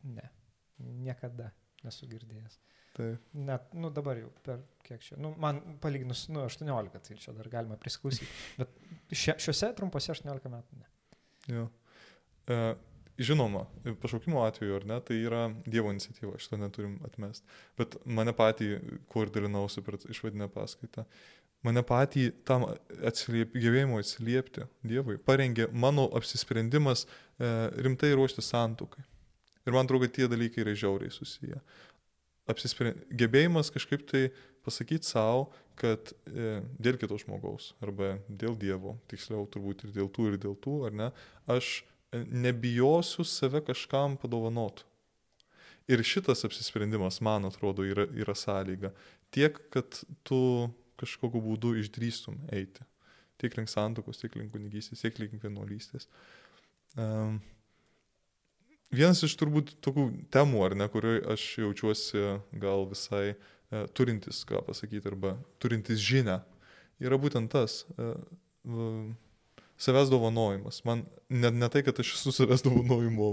ne, 0.06 0.30
niekada 0.78 1.50
nesu 1.84 2.08
girdėjęs. 2.12 2.60
Taip. 2.94 3.24
Net, 3.34 3.72
nu 3.74 3.90
dabar 3.90 4.20
jau 4.22 4.30
per 4.46 4.62
kiek 4.86 5.02
čia, 5.02 5.18
nu 5.22 5.32
man 5.42 5.60
palyginus, 5.82 6.28
nu 6.30 6.44
18, 6.46 7.00
tai 7.08 7.16
čia 7.18 7.34
dar 7.34 7.50
galima 7.50 7.78
prisklausyti, 7.82 8.28
bet 8.60 8.76
šia, 9.10 9.34
šiuose 9.42 9.72
trumpose 9.80 10.14
18 10.14 10.52
metų 10.54 10.78
ne. 10.78 10.90
Jo. 11.50 11.64
E, 12.46 12.60
žinoma, 13.18 13.68
pašaukimo 14.02 14.42
atveju, 14.46 14.76
ar 14.80 14.86
ne, 14.90 14.98
tai 15.06 15.20
yra 15.22 15.44
Dievo 15.66 15.92
iniciatyva, 15.94 16.40
šito 16.42 16.58
neturim 16.58 16.98
atmesti. 17.06 17.46
Bet 17.78 17.98
mane 18.06 18.34
patį, 18.38 18.76
kur 19.12 19.32
dalinausi 19.34 19.84
per 19.86 20.00
išvadinę 20.10 20.50
paskaitą, 20.54 21.06
mane 21.64 21.84
patį 21.88 22.30
tam 22.48 22.66
atsiliep, 23.06 23.56
gyvėjimo 23.56 24.00
atsiliepti 24.02 24.68
Dievui 24.84 25.20
parengė 25.22 25.70
mano 25.72 26.10
apsisprendimas 26.18 27.06
e, 27.06 27.52
rimtai 27.86 28.14
ruošti 28.18 28.44
santukai. 28.46 29.06
Ir 29.64 29.76
man 29.76 29.88
atrodo, 29.88 30.10
tie 30.12 30.28
dalykai 30.28 30.66
yra 30.66 30.74
žiauriai 30.76 31.14
susiję. 31.14 31.62
Apsisprend... 32.50 33.06
Gebėjimas 33.16 33.72
kažkaip 33.72 34.04
tai 34.10 34.26
pasakyti 34.66 35.08
savo, 35.08 35.52
kad 35.80 36.12
e, 36.28 36.60
dėl 36.82 37.00
kito 37.02 37.16
žmogaus 37.22 37.72
arba 37.84 38.18
dėl 38.28 38.58
Dievo, 38.60 38.98
tiksliau 39.12 39.48
turbūt 39.54 39.88
ir 39.88 39.96
dėl 39.96 40.12
tų, 40.12 40.34
ir 40.34 40.42
dėl 40.42 40.58
tų, 40.60 40.76
ar 40.90 40.98
ne, 41.00 41.10
aš 41.50 41.82
nebijosiu 42.14 43.26
save 43.26 43.64
kažkam 43.66 44.18
padovanot. 44.18 44.86
Ir 45.88 46.04
šitas 46.04 46.46
apsisprendimas, 46.48 47.20
man 47.22 47.46
atrodo, 47.46 47.84
yra, 47.84 48.06
yra 48.16 48.36
sąlyga. 48.36 48.94
Tiek, 49.34 49.58
kad 49.74 50.00
tu 50.24 50.70
kažkokiu 51.02 51.42
būdu 51.44 51.74
išdrįstum 51.82 52.38
eiti. 52.54 52.86
Tiek 53.42 53.58
link 53.58 53.72
santokos, 53.72 54.22
tiek 54.22 54.36
link 54.40 54.54
kunigystės, 54.54 55.02
tiek 55.04 55.18
link 55.20 55.36
vienuolystės. 55.44 56.08
Um, 56.96 57.42
vienas 58.94 59.24
iš 59.26 59.36
turbūt 59.42 59.74
tokių 59.84 60.06
temų, 60.32 60.62
ar 60.70 60.78
ne, 60.80 60.88
kurioje 60.94 61.26
aš 61.34 61.48
jaučiuosi 61.66 62.24
gal 62.62 62.88
visai 62.94 63.34
uh, 63.34 63.84
turintis, 63.98 64.46
ką 64.48 64.62
pasakyti, 64.70 65.10
arba 65.12 65.36
turintis 65.60 66.00
žinę, 66.00 66.40
yra 67.04 67.20
būtent 67.20 67.52
tas. 67.52 67.82
Uh, 67.98 69.12
savęs 69.84 70.10
dovanojimas. 70.12 70.80
Man 70.88 71.04
ne, 71.30 71.52
ne 71.52 71.70
tai, 71.72 71.84
kad 71.86 72.00
aš 72.00 72.14
esu 72.16 72.32
savęs 72.36 72.64
dovanojimo, 72.66 73.30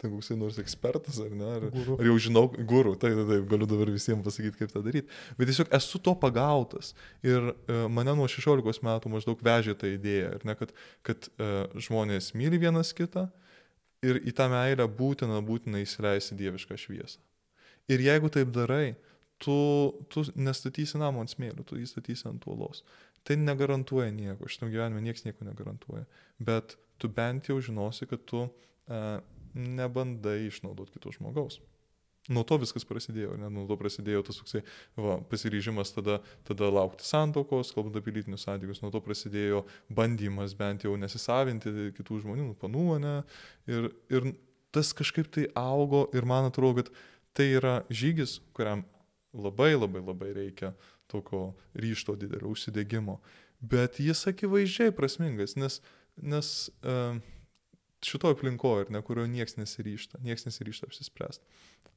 ten 0.00 0.12
koks 0.12 0.30
nors 0.38 0.58
ekspertas 0.62 1.20
ar 1.24 1.32
ne, 1.32 1.48
ar, 1.56 1.66
guru. 1.74 1.96
ar 1.96 2.10
jau 2.10 2.16
žinau, 2.26 2.44
gurų, 2.52 2.94
tai 3.00 3.12
taip, 3.14 3.24
taip, 3.30 3.48
galiu 3.50 3.68
dabar 3.70 3.92
visiems 3.94 4.24
pasakyti, 4.26 4.58
kaip 4.60 4.74
tą 4.74 4.84
daryti, 4.86 5.20
bet 5.38 5.50
tiesiog 5.50 5.72
esu 5.80 6.00
to 6.04 6.14
pagautas 6.20 6.92
ir 7.26 7.52
e, 7.52 7.82
mane 7.92 8.14
nuo 8.18 8.28
16 8.30 8.84
metų 8.86 9.12
maždaug 9.12 9.44
vežė 9.46 9.76
tą 9.80 9.90
idėją, 9.96 10.38
ne, 10.48 10.56
kad, 10.60 10.74
kad 11.06 11.30
e, 11.32 11.52
žmonės 11.88 12.32
myli 12.38 12.60
vienas 12.62 12.92
kitą 12.96 13.28
ir 14.06 14.22
į 14.24 14.34
tą 14.36 14.48
meilę 14.52 14.88
būtina, 15.00 15.40
būtina 15.44 15.82
įsileisti 15.84 16.38
dievišką 16.38 16.78
šviesą. 16.80 17.20
Ir 17.90 18.02
jeigu 18.04 18.30
taip 18.32 18.52
darai, 18.54 18.94
tu, 19.40 19.56
tu 20.12 20.24
nestatysi 20.36 21.00
namo 21.00 21.22
ant 21.24 21.32
smėlių, 21.32 21.64
tu 21.66 21.78
jį 21.80 21.88
statysi 21.88 22.28
ant 22.28 22.44
uolos. 22.48 22.84
Tai 23.26 23.36
negarantuoja 23.36 24.10
nieko, 24.14 24.48
šitam 24.48 24.70
gyvenime 24.72 25.02
niekas 25.04 25.26
nieko 25.26 25.44
negarantuoja. 25.44 26.06
Bet 26.40 26.76
tu 27.00 27.10
bent 27.12 27.50
jau 27.50 27.58
žinosi, 27.60 28.08
kad 28.08 28.22
tu 28.28 28.46
e, 28.46 29.02
nebandai 29.54 30.46
išnaudoti 30.48 30.96
kito 30.96 31.12
žmogaus. 31.16 31.60
Nuo 32.30 32.44
to 32.46 32.58
viskas 32.60 32.84
prasidėjo, 32.86 33.32
ne? 33.40 33.48
nuo 33.50 33.64
to 33.66 33.74
prasidėjo 33.80 34.20
tas 34.28 34.36
toksai 34.38 34.60
va, 35.00 35.16
pasiryžimas 35.30 35.90
tada, 35.96 36.18
tada 36.46 36.68
laukti 36.70 37.06
santokos, 37.08 37.72
kalbant 37.74 37.96
apie 37.96 38.12
lytinius 38.14 38.44
santykius, 38.44 38.82
nuo 38.84 38.92
to 38.92 39.00
prasidėjo 39.02 39.64
bandymas 39.88 40.52
bent 40.58 40.84
jau 40.84 40.92
nesisavinti 41.00 41.90
kitų 41.96 42.20
žmonių, 42.26 42.50
nu, 42.52 42.58
panų, 42.60 42.86
ne? 43.02 43.14
Ir, 43.72 43.88
ir 44.12 44.28
tas 44.70 44.92
kažkaip 44.96 45.32
tai 45.32 45.48
augo 45.58 46.04
ir 46.14 46.28
man 46.28 46.50
atrodo, 46.50 46.84
kad 46.84 46.92
tai 47.34 47.48
yra 47.56 47.80
žygis, 47.88 48.38
kuriam 48.54 48.84
labai 49.32 49.72
labai 49.78 50.04
labai 50.04 50.30
reikia 50.36 50.74
tokio 51.10 51.50
ryšto 51.74 52.16
didelio 52.20 52.52
užsidėgymo. 52.54 53.18
Bet 53.60 54.00
jis 54.00 54.24
akivaizdžiai 54.30 54.94
prasmingas, 54.96 55.56
nes, 55.60 55.80
nes 56.16 56.52
uh, 56.80 57.18
šitoje 58.02 58.38
aplinkoje, 58.38 58.88
ne, 58.88 59.02
kurio 59.04 59.26
niekas 59.28 59.58
nesiryšta, 59.60 60.20
niekas 60.24 60.46
nesiryšta 60.48 60.88
apsispręsti, 60.88 61.44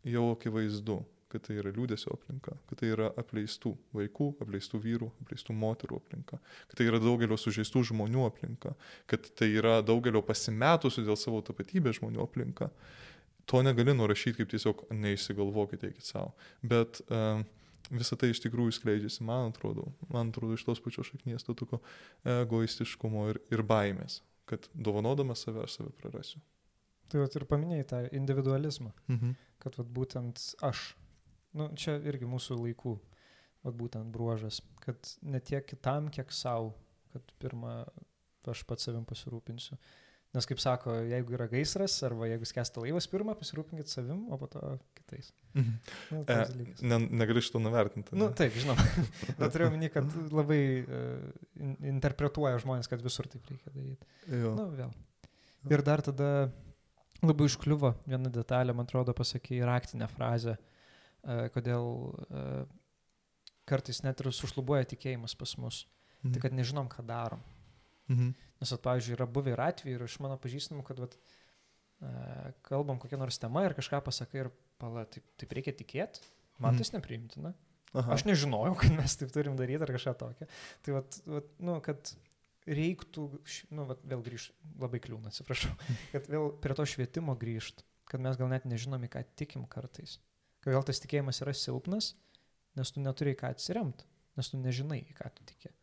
jau 0.03 0.31
akivaizdu, 0.33 0.99
kad 1.33 1.45
tai 1.47 1.57
yra 1.57 1.71
liūdėsio 1.73 2.13
aplinka, 2.13 2.53
kad 2.69 2.79
tai 2.81 2.91
yra 2.93 3.07
apleistų 3.17 3.71
vaikų, 3.95 4.27
apleistų 4.43 4.79
vyrų, 4.83 5.09
apleistų 5.23 5.55
moterų 5.57 5.97
aplinka, 6.01 6.37
kad 6.69 6.77
tai 6.77 6.87
yra 6.91 6.99
daugelio 7.01 7.39
sužeistų 7.41 7.87
žmonių 7.89 8.27
aplinka, 8.27 8.75
kad 9.09 9.31
tai 9.39 9.49
yra 9.55 9.79
daugelio 9.85 10.21
pasimetusių 10.25 11.07
dėl 11.07 11.17
savo 11.17 11.41
tapatybės 11.45 11.97
žmonių 12.01 12.21
aplinka. 12.27 12.69
To 13.49 13.63
negali 13.65 13.95
nurašyti 13.97 14.43
kaip 14.43 14.53
tiesiog 14.53 14.85
neįsigalvokite 14.93 15.89
iki 15.91 16.05
savo. 16.05 16.31
Bet 16.61 17.01
uh, 17.09 17.41
visą 17.93 18.17
tai 18.19 18.31
iš 18.33 18.41
tikrųjų 18.43 18.75
skleidžiasi, 18.79 19.23
man 19.27 19.51
atrodo, 19.51 19.89
man 20.11 20.31
atrodo 20.33 20.57
iš 20.57 20.65
tos 20.67 20.81
pačios 20.83 21.11
šaknies 21.11 21.45
to 21.47 21.55
tokio 21.57 21.79
egoistiškumo 22.27 23.27
ir, 23.31 23.39
ir 23.53 23.63
baimės, 23.67 24.21
kad 24.49 24.67
dovanodamas 24.73 25.45
save 25.45 25.63
aš 25.65 25.79
save 25.79 25.93
prarasiu. 25.99 26.41
Tai 27.11 27.21
vat 27.21 27.35
ir 27.37 27.45
paminėjai 27.49 27.87
tą 27.89 28.03
individualizmą, 28.15 28.93
mhm. 29.11 29.35
kad 29.61 29.77
vat 29.79 29.89
būtent 29.99 30.45
aš, 30.65 30.93
nu, 31.57 31.69
čia 31.77 31.99
irgi 32.01 32.29
mūsų 32.29 32.57
laikų, 32.61 32.95
vat 33.63 33.77
būtent 33.79 34.09
bruožas, 34.13 34.61
kad 34.83 35.13
ne 35.21 35.39
tiek 35.43 35.65
kitam, 35.69 36.09
kiek 36.13 36.33
savo, 36.33 36.73
kad 37.13 37.35
pirmą 37.39 37.83
aš 38.49 38.63
pats 38.67 38.89
savim 38.89 39.05
pasirūpinsiu. 39.07 39.77
Nes 40.33 40.47
kaip 40.49 40.57
sako, 40.57 40.95
jeigu 41.05 41.35
yra 41.37 41.45
gaisras 41.45 41.99
arba 42.07 42.25
jeigu 42.25 42.47
skęsta 42.49 42.81
laivas, 42.81 43.05
pirmą 43.11 43.35
pasirūpinkit 43.37 43.91
savim, 43.91 44.23
o 44.33 44.37
po 44.41 44.47
to 44.49 44.61
kitais. 44.97 45.29
Mhm. 45.53 45.75
Nu, 46.09 46.21
e, 46.25 46.37
ne, 46.89 46.97
negaliu 47.21 47.43
šito 47.45 47.61
nuvertinti. 47.61 48.15
Na 48.17 48.23
nu, 48.23 48.29
taip, 48.33 48.55
žinoma. 48.57 48.81
Bet 49.37 49.53
turiu 49.53 49.67
omeny, 49.69 49.91
kad 49.93 50.09
labai 50.33 50.59
uh, 50.81 51.69
interpretuoja 51.85 52.57
žmonės, 52.65 52.89
kad 52.89 53.05
visur 53.05 53.29
taip 53.29 53.45
reikia 53.51 53.75
daryti. 53.75 54.09
Jo. 54.33 54.55
Nu, 54.57 54.67
vėl. 54.73 54.97
Ir 55.69 55.85
dar 55.85 56.01
tada 56.03 56.29
labai 57.21 57.45
užkliuvo 57.45 57.93
viena 58.09 58.33
detalė, 58.33 58.73
man 58.73 58.89
atrodo, 58.89 59.13
pasakė 59.15 59.61
raktinę 59.69 60.09
frazę, 60.15 60.57
uh, 60.57 61.45
kodėl 61.53 61.91
uh, 62.09 62.63
kartais 63.69 64.01
net 64.01 64.25
ir 64.25 64.33
sušlubuoja 64.33 64.89
tikėjimas 64.95 65.37
pas 65.37 65.53
mus. 65.61 65.85
Mhm. 66.23 66.33
Tai 66.33 66.47
kad 66.47 66.57
nežinom, 66.57 66.89
ką 66.89 67.05
darom. 67.05 67.45
Mhm. 68.11 68.33
Nes, 68.59 68.71
at, 68.71 68.81
pavyzdžiui, 68.83 69.15
yra 69.17 69.27
buvę 69.29 69.53
ir 69.53 69.61
atvejai, 69.63 69.97
ir 69.97 70.05
iš 70.05 70.17
mano 70.23 70.35
pažįstamų, 70.41 70.83
kad 70.87 70.99
vat, 71.03 71.15
uh, 71.19 72.51
kalbam 72.67 72.99
kokią 73.01 73.19
nors 73.21 73.39
temą 73.41 73.65
ir 73.67 73.75
kažką 73.77 74.01
pasakai 74.05 74.45
ir 74.45 74.51
pala, 74.81 75.05
taip, 75.09 75.25
taip 75.39 75.55
reikia 75.55 75.75
tikėti, 75.77 76.23
man 76.59 76.73
mhm. 76.73 76.81
tas 76.83 76.93
nepriimtina. 76.95 77.53
Aha. 77.93 78.15
Aš 78.15 78.25
nežinojau, 78.25 78.75
kad 78.81 78.93
mes 78.95 79.17
taip 79.19 79.33
turim 79.33 79.57
daryti 79.59 79.85
ar 79.85 79.93
kažką 79.93 80.15
tokio. 80.19 80.49
Tai, 80.85 80.95
vat, 80.97 81.19
vat, 81.29 81.49
nu, 81.63 81.77
kad 81.85 82.13
reiktų, 82.63 83.27
nu, 83.75 83.87
vat, 83.89 84.03
vėl 84.07 84.23
grįžti, 84.25 84.55
labai 84.81 85.01
kliūna, 85.03 85.31
atsiprašau, 85.31 85.73
kad 86.13 86.29
vėl 86.31 86.49
prie 86.63 86.77
to 86.79 86.87
švietimo 86.87 87.35
grįžti, 87.39 87.85
kad 88.09 88.23
mes 88.23 88.39
gal 88.39 88.49
net 88.51 88.67
nežinom, 88.69 89.03
į 89.03 89.11
ką 89.13 89.23
tikim 89.39 89.67
kartais. 89.69 90.17
Kad 90.63 90.77
gal 90.77 90.85
tas 90.87 91.01
tikėjimas 91.03 91.41
yra 91.43 91.53
silpnas, 91.57 92.13
nes 92.79 92.91
tu 92.93 93.03
neturi 93.03 93.35
ką 93.37 93.51
atsiremti, 93.53 94.07
nes 94.39 94.49
tu 94.49 94.59
nežinai, 94.61 95.01
į 95.11 95.17
ką 95.17 95.29
tu 95.35 95.45
tiki. 95.51 95.73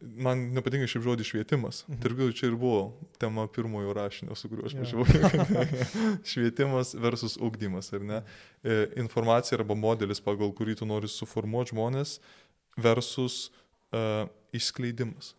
Man 0.00 0.46
nepatinka 0.54 0.88
šiaip 0.90 1.04
žodis 1.04 1.28
švietimas. 1.30 1.82
Mhm. 1.88 2.00
Tarp 2.02 2.16
kitko, 2.18 2.36
čia 2.36 2.50
ir 2.50 2.56
buvo 2.60 2.82
tema 3.20 3.46
pirmojo 3.48 3.92
rašinio, 3.96 4.34
su 4.34 4.48
kuriuo 4.48 4.66
aš 4.66 4.76
važiavau. 4.80 5.64
švietimas 6.32 6.94
versus 6.94 7.36
ugdymas, 7.40 7.92
ar 7.92 8.04
ne? 8.04 8.22
E, 8.62 8.86
Informacija 9.02 9.58
arba 9.58 9.76
modelis, 9.76 10.22
pagal 10.24 10.54
kurį 10.56 10.78
tu 10.80 10.88
nori 10.88 11.08
suformuoti 11.08 11.74
žmonės 11.74 12.18
versus 12.80 13.50
uh, 13.92 14.28
išskleidimas. 14.56 15.34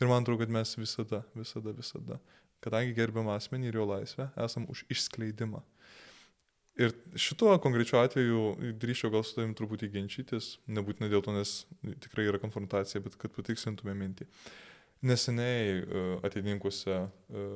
Ir 0.00 0.10
man 0.10 0.22
atrodo, 0.22 0.44
kad 0.44 0.52
mes 0.52 0.76
visada, 0.76 1.22
visada, 1.34 1.72
visada, 1.72 2.18
kadangi 2.64 2.94
gerbiam 2.96 3.28
asmenį 3.32 3.70
ir 3.70 3.78
jo 3.80 3.86
laisvę, 3.88 4.28
esam 4.44 4.66
už 4.72 4.84
išskleidimą. 4.92 5.62
Ir 6.76 6.92
šituo 7.16 7.54
konkrečiu 7.64 8.02
atveju 8.02 8.40
drįščiau 8.82 9.12
gal 9.14 9.22
su 9.24 9.38
tavim 9.38 9.54
truputį 9.56 9.88
ginčytis, 9.94 10.56
nebūtinai 10.68 11.08
dėl 11.08 11.22
to, 11.24 11.32
nes 11.32 11.62
tikrai 12.04 12.26
yra 12.28 12.40
konfrontacija, 12.42 13.00
bet 13.04 13.16
kad 13.20 13.32
patikslintume 13.32 13.94
mintį. 13.96 14.28
Neseniai 15.04 15.82
e, 15.82 16.04
ateidinkuose, 16.24 17.00
e, 17.04 17.48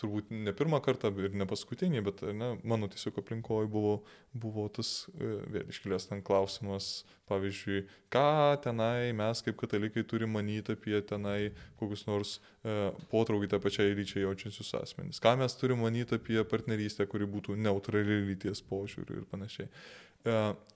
turbūt 0.00 0.30
ne 0.32 0.52
pirmą 0.56 0.78
kartą 0.84 1.10
ir 1.20 1.34
ne 1.36 1.46
paskutinį, 1.48 2.02
bet 2.04 2.22
ne, 2.36 2.52
mano 2.68 2.88
tiesiog 2.92 3.20
aplinkoje 3.22 3.68
buvo, 3.72 3.94
buvo 4.36 4.66
tas 4.72 5.06
e, 5.12 5.30
vėl 5.54 5.70
iškilęs 5.72 6.08
ten 6.10 6.22
klausimas, 6.26 7.04
pavyzdžiui, 7.30 7.82
ką 8.12 8.26
tenai 8.64 9.12
mes 9.16 9.42
kaip 9.44 9.58
katalikai 9.60 10.04
turime 10.08 10.36
manyti 10.36 10.76
apie 10.76 11.00
tenai 11.08 11.52
kokius 11.80 12.06
nors 12.08 12.36
e, 12.36 12.90
potraukį 13.12 13.50
tą 13.52 13.60
pačią 13.64 13.88
lyčiai 13.98 14.26
jaučiančius 14.26 14.74
asmenys. 14.82 15.22
Ką 15.24 15.36
mes 15.40 15.56
turime 15.60 15.86
manyti 15.86 16.18
apie 16.20 16.42
partnerystę, 16.48 17.08
kuri 17.10 17.28
būtų 17.30 17.56
neutrali 17.60 18.20
lyties 18.30 18.62
požiūrių 18.68 19.22
ir 19.22 19.30
panašiai. 19.32 19.70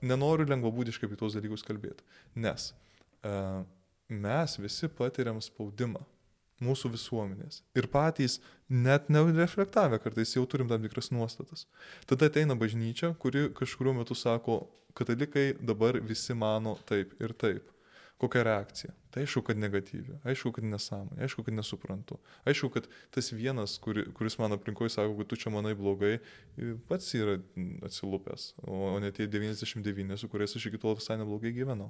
Nenoriu 0.07 0.45
lengvabūdiškai 0.47 1.09
apie 1.09 1.17
tos 1.19 1.35
dalykus 1.35 1.65
kalbėti, 1.67 2.05
nes 2.39 2.71
e, 3.27 3.31
mes 4.11 4.57
visi 4.59 4.89
patiriam 4.91 5.39
spaudimą 5.41 6.03
mūsų 6.61 6.91
visuomenės. 6.93 7.61
Ir 7.77 7.87
patys 7.91 8.39
net 8.69 9.09
nereflektavę 9.09 9.99
kartais 10.03 10.35
jau 10.35 10.45
turim 10.45 10.69
tam 10.69 10.83
tikras 10.85 11.09
nuostatas. 11.13 11.65
Tada 12.09 12.29
ateina 12.29 12.57
bažnyčia, 12.59 13.15
kuri 13.19 13.49
kažkuriuo 13.57 13.97
metu 13.97 14.17
sako, 14.17 14.63
katalikai 14.97 15.53
dabar 15.59 15.97
visi 16.05 16.35
mano 16.37 16.77
taip 16.89 17.15
ir 17.21 17.33
taip. 17.33 17.69
Kokia 18.21 18.43
reakcija? 18.45 18.91
Tai 19.11 19.23
aišku, 19.25 19.41
kad 19.47 19.57
negatyvi, 19.57 20.19
aišku, 20.29 20.51
kad 20.53 20.65
nesąmonė, 20.69 21.23
aišku, 21.25 21.41
kad 21.47 21.55
nesuprantu. 21.57 22.19
Aišku, 22.45 22.69
kad 22.75 22.85
tas 23.11 23.31
vienas, 23.33 23.73
kuri, 23.81 24.03
kuris 24.13 24.37
mano 24.37 24.59
aplinkoje 24.59 24.93
sako, 24.93 25.15
kad 25.17 25.31
tu 25.31 25.39
čia 25.41 25.49
manai 25.51 25.73
blogai, 25.75 26.19
pats 26.87 27.09
yra 27.17 27.39
atsilupęs, 27.87 28.51
o 28.61 28.93
ne 29.01 29.09
tie 29.15 29.25
99, 29.25 30.21
su 30.21 30.29
kuriais 30.29 30.53
aš 30.55 30.69
iki 30.69 30.79
tol 30.79 30.93
visai 30.99 31.17
neblogai 31.19 31.51
gyvenau. 31.55 31.89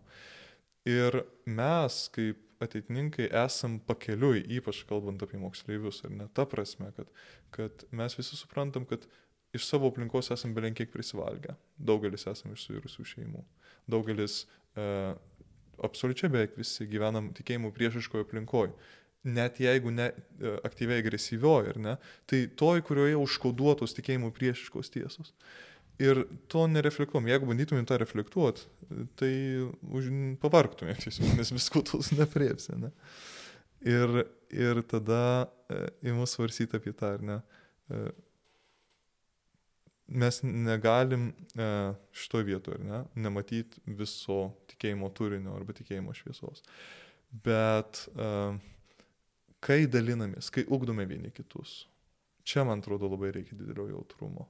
Ir 0.89 1.21
mes, 1.45 1.97
kaip 2.15 2.39
ateitininkai, 2.61 3.27
esam 3.43 3.79
pakeliui, 3.85 4.43
ypač 4.57 4.83
kalbant 4.89 5.21
apie 5.21 5.39
moksleivius, 5.41 6.03
ar 6.05 6.13
ne 6.13 6.27
ta 6.33 6.45
prasme, 6.49 6.91
kad, 6.97 7.09
kad 7.53 7.85
mes 7.93 8.15
visi 8.17 8.37
suprantam, 8.37 8.85
kad 8.89 9.05
iš 9.53 9.67
savo 9.67 9.89
aplinkos 9.91 10.31
esam 10.33 10.53
belenkiek 10.55 10.91
prisivalgę. 10.93 11.55
Daugelis 11.77 12.27
esam 12.29 12.55
iš 12.55 12.65
suirusių 12.67 13.05
šeimų. 13.13 13.43
Daugelis, 13.91 14.45
e, 14.77 14.85
absoliučiai 15.83 16.31
beveik 16.31 16.57
visi 16.59 16.87
gyvenam 16.89 17.31
tikėjimų 17.37 17.73
priešiškoje 17.75 18.27
aplinkoje. 18.27 18.73
Net 19.27 19.59
jeigu 19.61 19.91
ne 19.93 20.09
e, 20.09 20.53
aktyviai 20.65 21.01
agresyvioji, 21.03 21.75
ar 21.75 21.81
ne, 21.81 21.97
tai 22.29 22.45
toj, 22.57 22.81
kurioje 22.87 23.19
užkoduotos 23.21 23.97
tikėjimų 23.97 24.31
priešiškos 24.37 24.93
tiesos. 24.93 25.35
Ir 26.01 26.23
to 26.49 26.65
nereflektuom. 26.71 27.27
Jeigu 27.29 27.49
bandytumėm 27.49 27.85
tą 27.89 27.99
reflektuoti, 28.01 28.65
tai 29.19 29.31
už, 29.93 30.09
pavargtumėm 30.41 30.97
tiesiog, 31.03 31.35
nes 31.37 31.53
visko 31.53 31.83
tos 31.85 32.11
nepriepsi. 32.15 32.77
Ne? 32.81 32.91
Ir, 33.85 34.23
ir 34.53 34.81
tada 34.89 35.21
e, 35.69 35.83
įmu 36.11 36.25
svarsyti 36.29 36.77
apie 36.79 36.93
tą, 36.97 37.15
ar 37.17 37.25
ne. 37.25 37.37
E, 37.91 38.01
mes 40.11 40.41
negalim 40.43 41.29
e, 41.55 41.67
šitoje 42.11 42.43
vietoje, 42.43 42.79
ne, 42.83 43.03
nematyti 43.15 43.81
viso 43.97 44.51
tikėjimo 44.71 45.09
turinio 45.15 45.55
arba 45.55 45.75
tikėjimo 45.77 46.13
šviesos. 46.17 46.63
Bet 47.45 48.03
e, 48.11 48.31
kai 49.63 49.85
dalinamės, 49.91 50.51
kai 50.53 50.65
ugdome 50.67 51.05
vieni 51.07 51.31
kitus, 51.35 51.85
čia 52.43 52.65
man 52.67 52.83
atrodo 52.83 53.09
labai 53.11 53.31
reikia 53.37 53.57
didelio 53.59 53.87
jautrumo. 53.93 54.49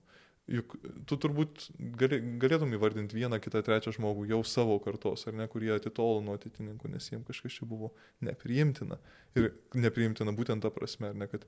Juk 0.51 0.73
tu 1.07 1.15
turbūt 1.21 1.69
galėtum 1.99 2.73
įvardinti 2.75 3.15
vieną, 3.15 3.39
kitą, 3.43 3.61
trečią 3.63 3.93
žmogų 3.95 4.25
jau 4.33 4.41
savo 4.47 4.77
kartos, 4.83 5.23
ar 5.29 5.35
ne, 5.37 5.47
kurie 5.51 5.69
atitolo 5.75 6.19
nuo 6.25 6.35
atitininkų, 6.35 6.91
nes 6.91 7.07
jiems 7.11 7.27
kažkas 7.29 7.59
čia 7.59 7.67
buvo 7.69 7.93
nepriimtina. 8.25 8.97
Ir 9.39 9.51
nepriimtina 9.77 10.33
būtent 10.35 10.65
ta 10.65 10.73
prasme, 10.73 11.13
ar 11.13 11.21
ne, 11.21 11.29
kad 11.31 11.45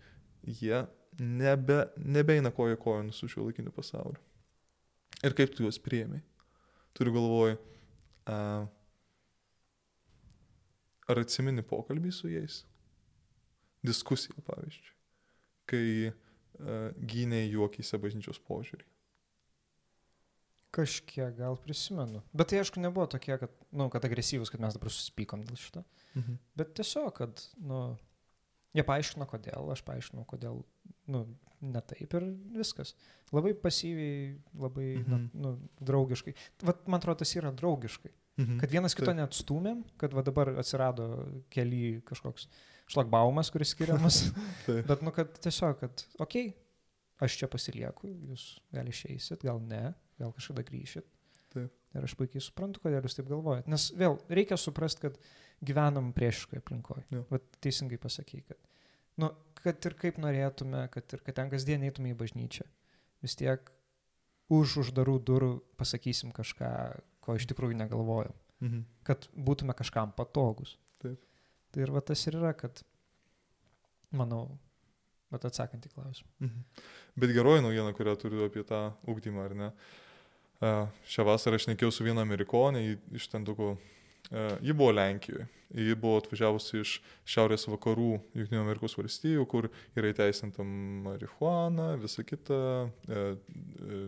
jie 0.48 0.86
nebe, 1.20 1.82
nebeina 2.00 2.54
koja 2.56 2.80
kojon 2.80 3.12
su 3.16 3.28
šiuo 3.32 3.50
laikiniu 3.50 3.76
pasauliu. 3.76 4.22
Ir 5.24 5.36
kaip 5.36 5.54
tu 5.56 5.68
juos 5.68 5.82
priemi? 5.84 6.24
Turiu 6.96 7.16
galvoj, 7.18 7.58
a, 8.30 8.40
ar 11.12 11.24
atsimeni 11.24 11.66
pokalbį 11.66 12.16
su 12.16 12.32
jais? 12.32 12.64
Diskusiją, 13.84 14.40
pavyzdžiui. 14.48 14.92
Kai 15.68 15.86
gynė 16.60 17.44
juokyse 17.50 17.98
bažnyčios 18.02 18.40
požiūrį. 18.48 18.86
Kažkiek 20.74 21.36
gal 21.38 21.58
prisimenu. 21.62 22.24
Bet 22.34 22.50
tai 22.50 22.64
aišku 22.64 22.82
nebuvo 22.82 23.06
tokie, 23.14 23.36
kad, 23.38 23.52
nu, 23.72 23.90
kad 23.94 24.06
agresyvus, 24.08 24.50
kad 24.50 24.64
mes 24.64 24.74
dabar 24.74 24.90
susipykom 24.94 25.46
dėl 25.46 25.60
šito. 25.60 25.84
Mhm. 26.18 26.40
Bet 26.58 26.74
tiesiog, 26.80 27.12
kad, 27.20 27.44
nu, 27.62 27.84
jie 28.74 28.86
paaiškino 28.88 29.28
kodėl, 29.30 29.70
aš 29.74 29.84
paaiškinau 29.86 30.26
kodėl, 30.30 30.64
nu, 31.14 31.24
ne 31.64 31.82
taip 31.88 32.18
ir 32.18 32.26
viskas. 32.58 32.96
Labai 33.34 33.54
pasyviai, 33.54 34.34
labai, 34.60 34.90
mhm. 34.98 35.14
Mhm. 35.14 35.46
nu, 35.46 35.54
draugiškai. 35.86 36.36
Vat, 36.68 36.84
man 36.88 37.02
atrodo, 37.02 37.22
tas 37.24 37.36
yra 37.38 37.54
draugiškai. 37.54 38.12
Mhm. 38.42 38.58
Kad 38.64 38.72
vienas 38.74 38.96
kito 38.98 39.12
Taip. 39.12 39.20
neatstumėm, 39.20 39.84
kad 40.02 40.14
va 40.18 40.24
dabar 40.26 40.50
atsirado 40.58 41.06
keli 41.54 42.00
kažkoks 42.08 42.48
šlagbaumas, 42.90 43.52
kuris 43.54 43.76
skiriamas. 43.76 44.24
Taip. 44.66 44.88
Bet, 44.90 45.04
nu, 45.06 45.14
kad 45.14 45.38
tiesiog, 45.38 45.78
kad, 45.84 46.06
okei, 46.18 46.50
okay, 46.50 46.56
aš 47.24 47.38
čia 47.40 47.50
pasilieku, 47.52 48.10
jūs 48.10 48.48
gal 48.74 48.90
išeisit, 48.90 49.46
gal 49.46 49.62
ne, 49.62 49.92
gal 50.22 50.34
kažkada 50.36 50.66
grįšit. 50.68 51.08
Taip. 51.54 51.74
Ir 51.94 52.08
aš 52.08 52.16
puikiai 52.18 52.42
suprantu, 52.42 52.82
kodėl 52.82 53.06
jūs 53.06 53.18
taip 53.18 53.30
galvojat. 53.30 53.68
Nes 53.70 53.92
vėl 53.98 54.18
reikia 54.34 54.58
suprasti, 54.58 55.06
kad 55.06 55.18
gyvenam 55.64 56.12
priešiškoje 56.16 56.62
aplinkoje. 56.64 57.04
Jo. 57.14 57.26
Vat 57.30 57.46
teisingai 57.64 58.00
pasakai, 58.02 58.42
kad, 58.48 58.60
nu, 59.22 59.30
kad 59.62 59.86
ir 59.90 59.98
kaip 60.00 60.18
norėtume, 60.22 60.88
kad 60.94 61.14
ir 61.14 61.22
kad 61.26 61.38
ten 61.38 61.52
kasdien 61.54 61.86
eitume 61.86 62.14
į 62.14 62.18
bažnyčią, 62.20 62.66
vis 63.24 63.38
tiek 63.40 63.70
už 64.54 64.80
uždarų 64.84 65.20
durų 65.28 65.52
pasakysim 65.80 66.34
kažką, 66.36 66.72
ko 67.24 67.38
iš 67.38 67.48
tikrųjų 67.52 67.78
negalvojam. 67.80 68.34
Mhm. 68.64 68.84
Kad 69.08 69.30
būtume 69.36 69.76
kažkam 69.78 70.14
patogus. 70.18 70.78
Taip. 71.04 71.22
Tai 71.74 71.86
ir 71.86 71.94
va 71.94 72.04
tas 72.06 72.22
ir 72.30 72.38
yra, 72.40 72.54
kad, 72.58 72.84
manau, 74.14 74.46
bet 75.34 75.50
atsakant 75.50 75.90
į 75.90 75.94
klausimą. 75.94 76.30
Mhm. 76.46 76.86
Bet 77.24 77.34
geroji 77.36 77.66
naujiena, 77.66 77.94
kurią 77.98 78.16
turiu 78.22 78.48
apie 78.48 78.64
tą 78.68 78.86
ugdymą, 79.10 79.50
ar 79.50 79.58
ne? 79.58 79.72
A, 80.64 80.76
Šią 81.10 81.26
vasarą 81.28 81.60
aš 81.60 81.68
nekėjau 81.70 81.92
su 81.92 82.06
viena 82.06 82.24
amerikonė 82.24 82.86
iš 83.18 83.28
ten 83.34 83.46
tokio, 83.46 83.76
ji 84.64 84.74
buvo 84.74 84.94
Lenkijoje. 84.96 85.50
Ji 85.74 85.96
buvo 85.98 86.20
atvažiavusi 86.22 86.84
iš 86.84 86.92
šiaurės 87.26 87.66
vakarų 87.66 88.12
Junktinių 88.38 88.62
Amerikos 88.62 88.94
valstijų, 88.94 89.46
kur 89.50 89.68
yra 89.98 90.12
įteisinta 90.14 90.62
marihuana, 90.62 91.96
visa 92.02 92.22
kita, 92.22 92.60
e, 93.10 93.24
e, 93.82 94.02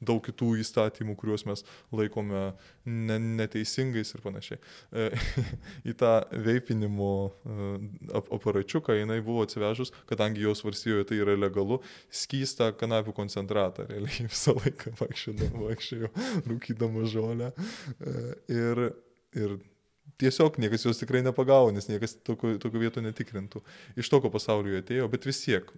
daug 0.00 0.22
kitų 0.24 0.54
įstatymų, 0.62 1.16
kuriuos 1.20 1.46
mes 1.48 1.64
laikome 1.94 2.44
ne, 2.86 3.18
neteisingais 3.40 4.14
ir 4.14 4.24
panašiai. 4.24 4.60
E, 4.92 5.08
Į 5.90 5.96
tą 6.00 6.12
veipinimo 6.46 7.12
e, 7.30 7.70
ap 8.16 8.30
aparačiuką 8.40 8.96
jinai 8.98 9.20
buvo 9.24 9.44
atsivežus, 9.46 9.94
kadangi 10.10 10.44
jos 10.44 10.64
valstijoje 10.66 11.08
tai 11.10 11.20
yra 11.22 11.36
legalu, 11.38 11.80
skystą 12.12 12.70
kanapių 12.80 13.14
koncentratą, 13.16 13.86
realiai 13.90 14.28
visą 14.28 14.56
laiką 14.58 14.94
vaikščiojo, 15.00 16.12
rūkydama 16.48 17.06
žolę. 17.10 17.52
E, 18.00 18.30
Ir, 18.50 18.80
ir 19.36 19.56
tiesiog 20.20 20.58
niekas 20.60 20.84
jos 20.84 21.00
tikrai 21.00 21.22
nepagavo, 21.24 21.70
nes 21.74 21.88
niekas 21.90 22.16
tokio 22.26 22.82
vietų 22.82 23.04
netikrintų. 23.04 23.62
Iš 24.00 24.10
tokio 24.12 24.30
pasaulio 24.32 24.80
atėjo, 24.80 25.08
bet 25.12 25.28
vis 25.28 25.42
tiek. 25.44 25.70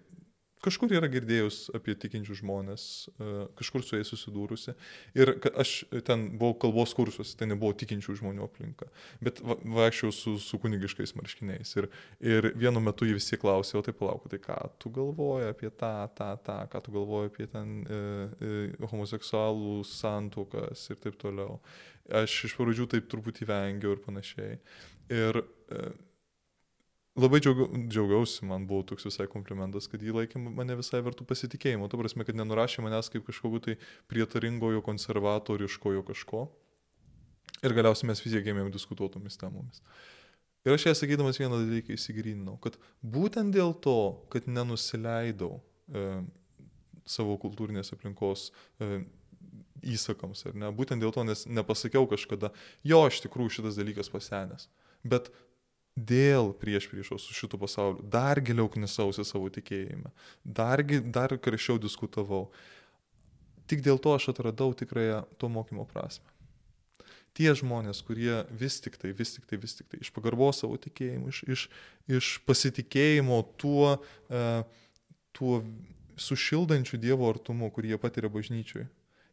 Kažkur 0.62 0.92
yra 0.94 1.08
girdėjus 1.10 1.72
apie 1.74 1.96
tikinčių 1.98 2.36
žmonės, 2.38 2.82
e, 3.18 3.30
kažkur 3.58 3.82
su 3.82 3.96
jais 3.98 4.10
susidūrusi. 4.12 4.76
Ir 5.18 5.32
aš 5.58 5.72
ten 6.06 6.28
buvau 6.38 6.54
kalbos 6.64 6.92
kursuose, 6.94 7.34
ten 7.38 7.50
nebuvo 7.50 7.74
tikinčių 7.74 8.14
žmonių 8.20 8.44
aplinka. 8.46 8.86
Bet 9.18 9.40
va- 9.42 9.58
vaikščiau 9.58 10.12
su, 10.14 10.36
su 10.38 10.60
kunigiškais 10.62 11.16
marškiniais. 11.18 11.74
Ir, 11.80 11.88
ir 12.22 12.52
vienu 12.54 12.82
metu 12.84 13.08
jie 13.08 13.16
visi 13.18 13.40
klausė, 13.42 13.80
o 13.80 13.82
tai 13.82 13.96
palauk, 13.98 14.28
tai 14.30 14.38
ką 14.44 14.60
tu 14.78 14.92
galvoji 14.94 15.50
apie 15.50 15.72
tą, 15.82 15.92
tą, 16.14 16.30
tą, 16.46 16.60
ką 16.70 16.84
tu 16.86 16.94
galvoji 16.94 17.32
apie 17.32 17.48
ten 17.50 17.74
e, 17.82 17.98
e, 17.98 18.86
homoseksualų 18.92 19.80
santuokas 19.88 20.86
ir 20.94 21.02
taip 21.02 21.18
toliau. 21.18 21.58
Aš 22.22 22.38
iš 22.46 22.54
pradžių 22.58 22.86
taip 22.94 23.10
truputį 23.10 23.50
vengiau 23.50 23.96
ir 23.96 24.06
panašiai. 24.06 24.56
Ir 25.10 25.42
e, 25.42 25.90
labai 27.18 27.40
džiaugiau, 27.42 27.68
džiaugiausi, 27.88 28.46
man 28.48 28.64
buvo 28.68 28.86
toks 28.88 29.06
visai 29.08 29.26
komplimentas, 29.30 29.88
kad 29.90 30.02
jį 30.02 30.14
laikė 30.16 30.40
mane 30.42 30.76
visai 30.78 31.02
vertų 31.04 31.26
pasitikėjimo. 31.28 31.88
Tu 31.90 32.00
prasme, 32.00 32.26
kad 32.28 32.38
nenurašė 32.38 32.84
manęs 32.86 33.12
kaip 33.12 33.26
kažkokiu 33.28 33.62
tai 33.66 33.76
prietaringojo 34.12 34.82
konservatoriškojo 34.86 36.04
kažko. 36.08 36.46
Ir 37.62 37.76
galiausiai 37.76 38.10
mes 38.10 38.22
vis 38.24 38.34
tiek 38.34 38.48
ėmėm 38.50 38.72
diskutuotomis 38.74 39.38
temomis. 39.38 39.82
Ir 40.66 40.76
aš 40.76 40.86
ją 40.86 40.94
sakydamas 40.94 41.40
vieną 41.42 41.58
dalyką 41.58 41.94
įsigryninau, 41.96 42.56
kad 42.62 42.78
būtent 43.02 43.54
dėl 43.54 43.74
to, 43.82 44.22
kad 44.30 44.46
nenusileidau 44.46 45.56
e, 45.90 46.22
savo 47.02 47.34
kultūrinės 47.42 47.90
aplinkos 47.96 48.50
e, 48.78 49.02
įsakams, 49.82 50.44
ar 50.46 50.58
ne, 50.58 50.70
būtent 50.74 51.02
dėl 51.02 51.10
to, 51.14 51.24
nes 51.26 51.44
nepasakiau 51.50 52.06
kažkada, 52.10 52.52
jo, 52.86 53.00
iš 53.10 53.24
tikrųjų 53.24 53.58
šitas 53.58 53.78
dalykas 53.80 54.10
pasenęs. 54.12 54.68
Bet 55.02 55.32
dėl 55.96 56.52
prieš 56.56 56.88
priešos 56.90 57.26
su 57.26 57.36
šitu 57.36 57.60
pasauliu. 57.60 58.02
Dar 58.02 58.40
giliau 58.40 58.70
knisausi 58.72 59.24
savo 59.28 59.50
tikėjime, 59.52 60.12
dar, 60.44 60.84
dar 60.84 61.36
karščiau 61.36 61.80
diskutavau. 61.82 62.46
Tik 63.70 63.84
dėl 63.84 64.00
to 64.02 64.14
aš 64.16 64.32
atradau 64.32 64.72
tikrąją 64.76 65.24
to 65.38 65.48
mokymo 65.52 65.86
prasme 65.88 66.32
tie 67.36 67.52
žmonės, 67.56 68.02
kurie 68.04 68.42
vis 68.52 68.78
tik 68.84 68.98
tai, 69.00 69.12
vis 69.16 69.36
tik 69.36 69.46
tai, 69.48 69.58
vis 69.60 69.76
tik 69.78 69.88
tai, 69.88 70.00
iš 70.04 70.12
pagarbos 70.14 70.62
savo 70.62 70.76
tikėjimu, 70.80 71.32
iš, 71.32 71.42
iš, 71.48 71.66
iš 72.18 72.32
pasitikėjimo 72.48 73.40
tuo, 73.60 73.96
e, 74.28 74.42
tuo 75.36 75.62
sušildančiu 76.20 77.00
Dievo 77.00 77.30
artumu, 77.32 77.70
kurį 77.72 77.94
jie 77.94 78.00
patiria 78.00 78.30
bažnyčiui, 78.32 78.84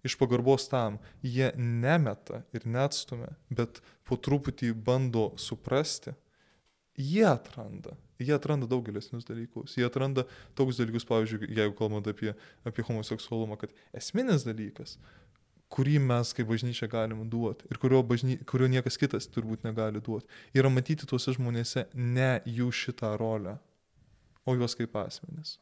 iš 0.08 0.16
pagarbos 0.20 0.70
tam, 0.72 0.98
jie 1.24 1.52
nemeta 1.60 2.44
ir 2.56 2.64
neatstumia, 2.64 3.34
bet 3.52 3.82
po 4.08 4.16
truputį 4.16 4.72
bando 4.74 5.30
suprasti, 5.40 6.16
jie 7.00 7.26
atranda. 7.28 7.96
Jie 8.20 8.34
atranda 8.36 8.68
daug 8.68 8.84
gilesnius 8.86 9.26
dalykus. 9.28 9.78
Jie 9.78 9.86
atranda 9.88 10.26
tokius 10.58 10.82
dalykus, 10.82 11.06
pavyzdžiui, 11.08 11.48
jeigu 11.56 11.76
kalbant 11.78 12.08
apie, 12.12 12.34
apie 12.68 12.84
homoseksualumą, 12.88 13.56
kad 13.62 13.74
esminis 13.96 14.44
dalykas, 14.48 14.98
kurį 15.72 16.00
mes 16.04 16.34
kaip 16.36 16.50
bažnyčia 16.50 16.90
galim 16.92 17.22
duoti 17.30 17.70
ir 17.70 17.80
kurio, 17.80 18.02
bažny, 18.04 18.40
kurio 18.50 18.68
niekas 18.72 18.98
kitas 19.00 19.30
turbūt 19.32 19.64
negali 19.68 20.02
duoti. 20.04 20.28
Yra 20.58 20.72
matyti 20.74 21.08
tuose 21.08 21.36
žmonėse 21.38 21.88
ne 21.94 22.32
jų 22.50 22.72
šitą 22.74 23.14
rolę, 23.22 23.56
o 24.44 24.58
juos 24.58 24.76
kaip 24.76 24.98
asmenis. 25.00 25.60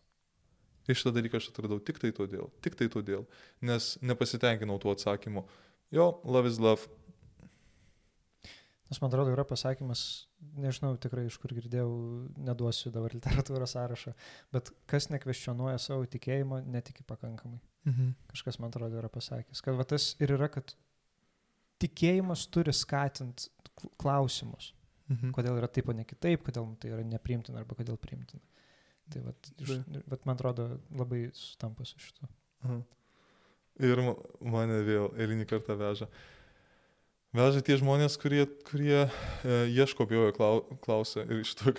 Ir 0.88 0.96
šitą 0.96 1.12
dalyką 1.18 1.42
aš 1.42 1.52
atradau 1.52 1.82
tik 1.84 2.00
tai 2.00 2.14
todėl, 2.16 2.48
tik 2.64 2.80
tai 2.80 2.88
todėl, 2.90 3.28
nes 3.62 3.98
nepasitenkinau 4.02 4.80
tuo 4.80 4.96
atsakymu. 4.96 5.44
Jo, 5.92 6.16
love 6.24 6.48
is 6.48 6.58
love, 6.64 6.88
Nes 8.88 9.02
man 9.02 9.12
atrodo, 9.12 9.34
yra 9.36 9.44
pasakymas, 9.44 10.27
nežinau 10.58 10.96
tikrai 11.02 11.26
iš 11.28 11.38
kur 11.42 11.54
girdėjau, 11.56 11.90
neduosiu 12.48 12.92
dabar 12.94 13.14
literatūros 13.16 13.74
sąrašą, 13.76 14.14
bet 14.54 14.72
kas 14.90 15.10
nekvestionuoja 15.14 15.80
savo 15.82 16.06
tikėjimo, 16.10 16.62
netiki 16.70 17.06
pakankamai. 17.08 17.60
Mhm. 17.88 18.12
Kažkas 18.34 18.60
man 18.62 18.74
atrodo 18.74 19.00
yra 19.00 19.10
pasakęs, 19.12 19.64
kad 19.66 19.78
va, 19.80 19.86
tas 19.88 20.12
ir 20.22 20.36
yra, 20.36 20.50
kad 20.54 20.76
tikėjimas 21.82 22.48
turi 22.54 22.74
skatinti 22.76 23.50
klausimus. 24.02 24.74
Mhm. 25.08 25.32
Kodėl 25.36 25.62
yra 25.62 25.70
taip, 25.72 25.90
o 25.90 25.96
ne 25.96 26.06
kitaip, 26.08 26.44
kodėl 26.46 26.74
tai 26.82 26.92
yra 26.92 27.06
nepriimtina 27.08 27.62
arba 27.62 27.78
kodėl 27.80 28.00
priimtina. 28.02 28.44
Tai 29.14 29.22
vat, 29.24 29.52
iš, 29.64 29.78
vat, 30.12 30.26
man 30.28 30.36
atrodo 30.36 30.68
labai 30.92 31.30
sutampa 31.38 31.86
su 31.88 32.02
šitu. 32.04 32.28
Mhm. 32.66 32.82
Ir 33.88 34.02
mane 34.42 34.82
vėl 34.84 35.12
eilinį 35.22 35.46
kartą 35.48 35.76
veža. 35.78 36.10
Uh, 36.10 36.37
veža 37.38 37.64
tie 37.66 37.78
žmonės, 37.80 38.18
kurie, 38.22 38.46
kurie 38.68 39.04
e, 39.06 39.10
ieško 39.74 40.08
biojo 40.10 40.34
klausę 40.84 41.26
ir 41.26 41.44
iš 41.44 41.54
to 41.60 41.74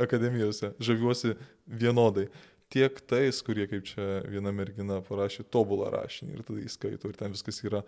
akademijose 0.00 0.74
žaviuosi 0.80 1.36
vienodai. 1.66 2.28
Tiek 2.70 3.00
tais, 3.10 3.40
kurie, 3.42 3.66
kaip 3.66 3.88
čia 3.88 4.20
viena 4.30 4.52
mergina 4.54 5.00
parašė, 5.02 5.44
tobulą 5.50 5.90
rašinį 5.90 6.36
ir 6.36 6.46
tada 6.46 6.62
įskaito 6.62 7.10
ir 7.10 7.18
ten 7.18 7.34
viskas 7.34 7.58
yra, 7.66 7.82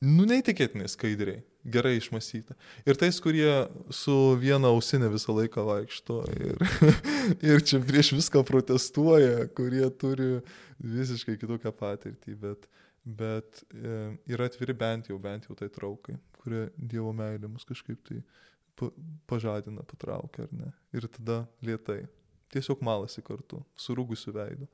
nu, 0.00 0.24
neįtikėtinai 0.24 0.88
skaidriai, 0.88 1.42
gerai 1.68 1.98
išmastyta. 1.98 2.56
Ir 2.88 2.96
tais, 3.00 3.20
kurie 3.20 3.50
su 3.92 4.16
viena 4.40 4.72
ausinė 4.72 5.10
visą 5.12 5.36
laiką 5.36 5.66
vaikšto 5.68 6.20
ir, 6.32 6.64
ir 7.52 7.60
čia 7.60 7.82
prieš 7.84 8.14
viską 8.16 8.44
protestuoja, 8.48 9.50
kurie 9.56 9.84
turi 10.00 10.38
visiškai 10.80 11.36
kitokią 11.42 11.74
patirtį, 11.76 12.38
bet, 12.40 12.64
bet 13.04 13.64
e, 13.74 14.16
yra 14.30 14.46
atviri 14.48 14.74
bent 14.76 15.08
jau, 15.10 15.18
bent 15.18 15.46
jau 15.48 15.56
tai 15.56 15.70
traukai, 15.72 16.16
kurie 16.40 16.68
Dievo 16.76 17.12
meilė 17.16 17.48
mus 17.50 17.66
kažkaip 17.68 18.02
tai 18.08 18.20
pažadina, 19.28 19.84
patraukia 19.84 20.46
ar 20.46 20.52
ne. 20.56 20.70
Ir 20.96 21.06
tada 21.12 21.42
lietai. 21.64 22.04
Tiesiog 22.50 22.80
malasi 22.82 23.22
kartu, 23.22 23.60
surūgusiu 23.78 24.32
veidu. 24.34 24.68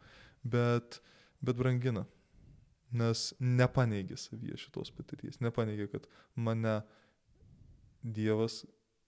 Bet, 0.46 1.00
bet 1.44 1.58
brangina. 1.58 2.06
Nes 2.96 3.32
nepaneigė 3.42 4.16
savyje 4.20 4.60
šitos 4.62 4.92
patirties. 4.94 5.40
Nepaneigė, 5.42 5.88
kad 5.96 6.06
mane 6.34 6.78
Dievas 8.06 8.60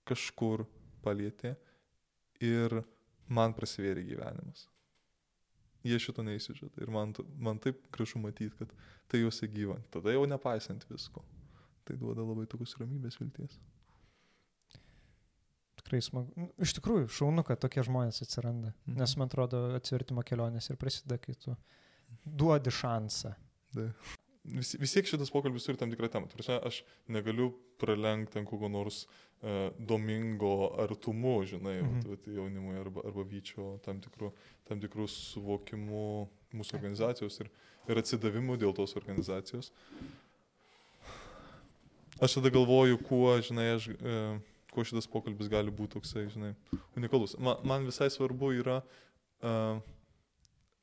kažkur 0.09 0.65
palėtė 1.05 1.53
ir 2.43 2.81
man 3.31 3.55
prasivėrė 3.55 4.03
gyvenimas 4.09 4.65
jie 5.85 5.99
šito 6.01 6.23
neįsižada. 6.25 6.83
Ir 6.83 6.91
man, 6.93 7.13
man 7.39 7.59
taip 7.63 7.81
gražu 7.95 8.21
matyti, 8.21 8.51
kad 8.59 8.71
tai 9.11 9.23
juose 9.23 9.49
gyva. 9.51 9.79
Tada 9.93 10.13
jau 10.13 10.25
nepaisant 10.29 10.85
visko. 10.89 11.23
Tai 11.87 11.97
duoda 11.97 12.25
labai 12.25 12.45
tokius 12.49 12.75
ramybės 12.79 13.19
vilties. 13.21 13.57
Tikrai 15.79 16.01
smagu. 16.03 16.33
Nu, 16.37 16.49
iš 16.61 16.75
tikrųjų, 16.77 17.07
šaunu, 17.15 17.43
kad 17.47 17.61
tokie 17.63 17.83
žmonės 17.87 18.21
atsiranda. 18.25 18.73
Mhm. 18.85 18.99
Nes 18.99 19.15
man 19.17 19.31
atrodo, 19.31 19.63
atsivertimo 19.79 20.25
kelionės 20.27 20.69
ir 20.69 20.79
prasideda, 20.81 21.17
kai 21.23 21.37
tu 21.39 21.55
duodi 22.25 22.73
šansą. 22.73 23.33
Tai 23.73 23.87
vis, 24.53 24.75
vis 24.79 24.93
tiek 24.93 25.07
šitas 25.09 25.31
pokalbis 25.33 25.65
turi 25.65 25.79
tam 25.79 25.91
tikrą 25.91 26.09
temą. 26.11 26.29
Turisi, 26.31 26.55
aš 26.55 26.81
negaliu 27.11 27.51
pralenkti 27.81 28.41
ant 28.41 28.49
kokio 28.49 28.69
nors 28.71 29.03
uh, 29.05 29.69
domingo 29.77 30.71
artumu, 30.81 31.39
žinai, 31.49 31.79
mhm. 31.81 31.99
vat, 31.99 32.09
vat, 32.13 32.29
jaunimui 32.39 32.77
arba, 32.81 33.03
arba 33.09 33.25
vyčio 33.27 33.75
tam 33.85 34.01
tikrų, 34.03 34.31
tam 34.69 34.81
tikrų 34.83 35.09
suvokimų 35.13 36.05
mūsų 36.59 36.79
organizacijos 36.79 37.39
ir, 37.43 37.51
ir 37.89 38.01
atsidavimų 38.01 38.57
dėl 38.61 38.73
tos 38.77 38.95
organizacijos. 38.99 39.71
Aš 42.19 42.39
tada 42.39 42.51
galvoju, 42.51 42.97
kuo, 43.07 43.27
žinai, 43.45 43.69
aš, 43.77 43.91
uh, 43.99 44.39
kuo 44.73 44.83
šitas 44.87 45.07
pokalbis 45.11 45.51
gali 45.51 45.71
būti 45.73 45.97
toksai, 45.97 46.27
žinai, 46.33 46.55
unikalus. 46.99 47.37
Man, 47.39 47.61
man 47.67 47.87
visai 47.87 48.09
svarbu 48.11 48.51
yra 48.59 48.81
uh, 48.81 49.79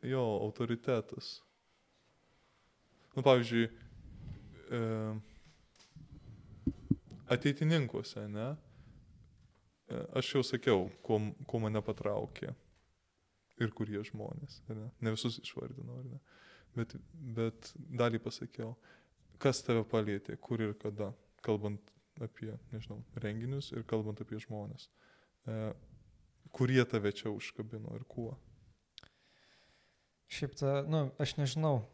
jo 0.07 0.23
autoritetas 0.47 1.37
nu, 3.17 3.25
pavyzdžiui, 3.25 3.67
e, 4.71 4.81
ateitininkuose, 7.33 8.27
ne, 8.29 8.51
e, 9.89 10.05
aš 10.21 10.35
jau 10.35 10.45
sakiau, 10.45 10.87
kuo, 11.07 11.21
kuo 11.49 11.63
mane 11.65 11.83
patraukė 11.85 12.53
ir 13.63 13.73
kurie 13.77 14.03
žmonės, 14.05 14.61
ne, 14.69 14.91
ne 15.01 15.15
visus 15.17 15.41
išvardinau, 15.41 16.03
ne, 16.11 16.21
bet, 16.77 16.97
bet 17.39 17.73
dalį 17.77 18.21
pasakiau, 18.23 18.75
kas 19.43 19.65
tave 19.65 19.85
palėtė, 19.89 20.37
kur 20.41 20.61
ir 20.63 20.77
kada, 20.81 21.13
kalbant 21.45 21.93
apie, 22.23 22.53
nežinau, 22.73 23.03
renginius 23.23 23.73
ir 23.73 23.85
kalbant 23.89 24.21
apie 24.21 24.41
žmonės, 24.45 24.91
e, 25.49 25.73
kurie 26.57 26.85
tave 26.89 27.13
čia 27.17 27.33
užkabino 27.33 27.97
ir 27.97 28.05
kuo. 28.09 28.35
Šiaip 30.33 30.57
ta, 30.59 30.81
nu, 30.89 31.07
aš 31.23 31.37
nežinau, 31.39 31.85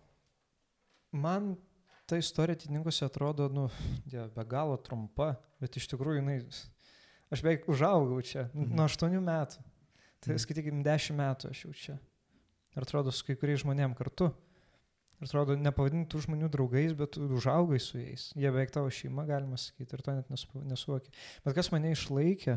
man 1.12 1.56
ta 2.06 2.16
istorija 2.16 2.56
tininkuose 2.56 3.04
atrodo, 3.04 3.48
nu, 3.48 3.68
ja, 4.06 4.26
be 4.28 4.44
galo 4.44 4.76
trumpa, 4.76 5.34
bet 5.62 5.76
iš 5.78 5.86
tikrųjų 5.92 6.20
jinai, 6.20 6.38
aš 7.32 7.42
beveik 7.44 7.68
užaugau 7.70 8.20
čia, 8.26 8.48
mhm. 8.52 8.74
nuo 8.76 8.88
8 8.90 9.18
metų. 9.20 9.62
Tai 10.22 10.34
mhm. 10.34 10.42
skaitykim, 10.44 10.82
10 10.86 11.18
metų 11.18 11.52
aš 11.52 11.64
jau 11.66 11.74
čia. 11.76 11.98
Ir 12.76 12.86
atrodo, 12.86 13.12
su 13.12 13.26
kai 13.26 13.36
kuriais 13.36 13.62
žmonėm 13.64 13.94
kartu. 13.98 14.30
Ir 15.20 15.28
atrodo, 15.28 15.56
nepavadintų 15.58 16.20
žmonių 16.24 16.48
draugais, 16.50 16.94
bet 16.98 17.18
užaugai 17.20 17.78
su 17.82 18.00
jais. 18.00 18.30
Jie 18.34 18.48
beveik 18.48 18.72
tavo 18.74 18.90
šeima, 18.90 19.26
galima 19.28 19.58
sakyti, 19.60 19.94
ir 19.94 20.04
to 20.04 20.14
net 20.16 20.30
nesuvokia. 20.32 21.12
Bet 21.44 21.56
kas 21.58 21.70
mane 21.74 21.92
išlaikė, 21.94 22.56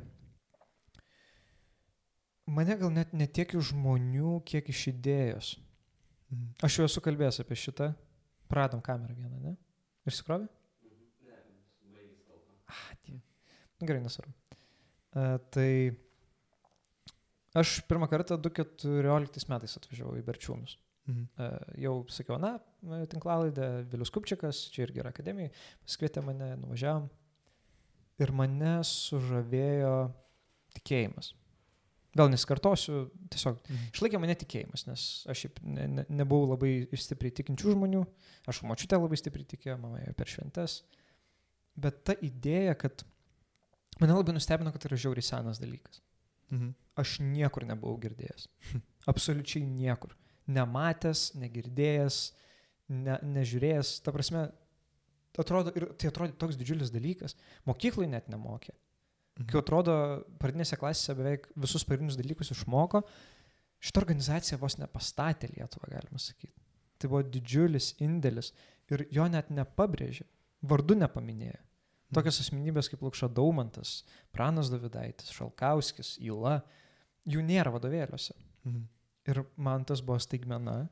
mane 2.56 2.78
gal 2.80 2.94
net 2.94 3.14
ne 3.14 3.28
tiek 3.28 3.54
iš 3.56 3.72
žmonių, 3.74 4.40
kiek 4.50 4.72
iš 4.74 4.88
idėjos. 4.96 5.52
Mhm. 6.32 6.50
Aš 6.66 6.80
jau 6.80 6.90
esu 6.90 7.06
kalbėjęs 7.06 7.44
apie 7.44 7.60
šitą 7.60 7.94
Pradom 8.52 8.82
kamerą 8.86 9.16
vieną, 9.18 9.40
ne? 9.42 9.56
Išsikrovė? 10.10 10.48
Ne, 11.26 11.38
baigęs 11.96 12.24
kalbą. 12.28 12.58
Ah, 12.70 12.90
tie. 13.06 13.20
Nu, 13.80 13.88
gerai, 13.88 14.02
nesvarbu. 14.06 14.34
Uh, 15.16 15.38
tai 15.56 15.70
aš 17.56 17.78
pirmą 17.90 18.10
kartą 18.12 18.38
2014 18.42 19.50
metais 19.54 19.78
atvažiavau 19.80 20.18
į 20.20 20.26
Berčiūnus. 20.28 20.76
Mhm. 21.06 21.26
Uh, 21.38 21.78
jau 21.86 21.96
sakiau, 22.14 22.38
na, 22.42 22.58
tinklalaidė 23.12 23.70
Vilius 23.92 24.14
Kupčikas, 24.14 24.66
čia 24.74 24.86
irgi 24.88 25.02
yra 25.04 25.14
akademija, 25.14 25.54
pasikvietė 25.86 26.26
mane, 26.26 26.52
nuvažiavam. 26.62 27.08
Ir 28.22 28.32
mane 28.32 28.78
sužavėjo 28.88 29.96
tikėjimas. 30.78 31.34
Vėl 32.16 32.30
nesikartosiu, 32.32 33.10
tiesiog 33.30 33.58
Mhm. 33.68 33.90
išlaikė 33.92 34.20
mane 34.24 34.36
tikėjimas, 34.40 34.86
nes 34.88 35.02
aš 35.28 35.46
ne, 35.64 35.88
ne, 35.88 36.06
nebuvau 36.10 36.48
labai 36.54 36.88
stipriai 36.96 37.34
tikinčių 37.36 37.74
žmonių, 37.76 38.06
aš 38.48 38.62
močiutė 38.64 38.96
labai 39.02 39.18
stipriai 39.20 39.46
tikėjo, 39.52 39.76
mama 39.82 40.00
ėjo 40.00 40.14
per 40.16 40.32
šventes, 40.32 40.78
bet 41.76 42.04
ta 42.08 42.14
idėja, 42.24 42.78
kad 42.80 43.04
mane 44.00 44.16
labai 44.16 44.34
nustebino, 44.38 44.72
kad 44.72 44.82
tai 44.82 44.94
yra 44.94 45.02
žiauriai 45.04 45.28
senas 45.28 45.60
dalykas. 45.60 46.00
Mhm. 46.52 46.74
Aš 46.96 47.18
niekur 47.20 47.66
nebuvau 47.68 47.98
girdėjęs. 48.00 48.48
Absoliučiai 49.12 49.66
niekur. 49.68 50.16
Nematęs, 50.48 51.34
negirdėjęs, 51.36 52.32
ne, 52.90 53.18
nežiūrėjęs. 53.24 54.02
Ta 54.06 54.14
prasme, 54.16 54.46
atrodo, 55.38 55.74
ir 55.76 55.90
tai 56.00 56.08
atrodo 56.14 56.32
toks 56.40 56.56
didžiulis 56.56 56.94
dalykas. 56.94 57.36
Mokyklai 57.68 58.08
net 58.08 58.30
nemokė. 58.32 58.72
Mhm. 59.36 59.48
Kai 59.52 59.60
atrodo, 59.60 59.96
pradinėse 60.40 60.78
klasėse 60.80 61.16
beveik 61.18 61.50
visus 61.60 61.84
pagrindinius 61.84 62.16
dalykus 62.20 62.54
išmoko, 62.56 63.02
šitą 63.84 64.02
organizaciją 64.06 64.60
vos 64.62 64.78
nepastatė 64.80 65.50
Lietuvą, 65.52 65.90
galima 65.92 66.22
sakyti. 66.22 66.56
Tai 66.98 67.10
buvo 67.12 67.22
didžiulis 67.28 67.94
indėlis 68.00 68.54
ir 68.92 69.04
jo 69.12 69.26
net 69.28 69.50
nepabrėžė, 69.52 70.24
vardu 70.64 70.96
nepaminėjo. 70.96 71.60
Tokios 72.16 72.40
asmenybės 72.40 72.88
kaip 72.88 73.02
Lukša 73.04 73.28
Daumantas, 73.34 74.04
Pranas 74.32 74.70
Davidaitis, 74.72 75.34
Šalkauskis, 75.36 76.14
Ila, 76.24 76.62
jų 77.28 77.42
nėra 77.44 77.74
vadovėliuose. 77.76 78.36
Mhm. 78.64 78.84
Ir 79.26 79.42
man 79.58 79.84
tas 79.90 80.04
buvo 80.06 80.20
staigmena 80.22 80.86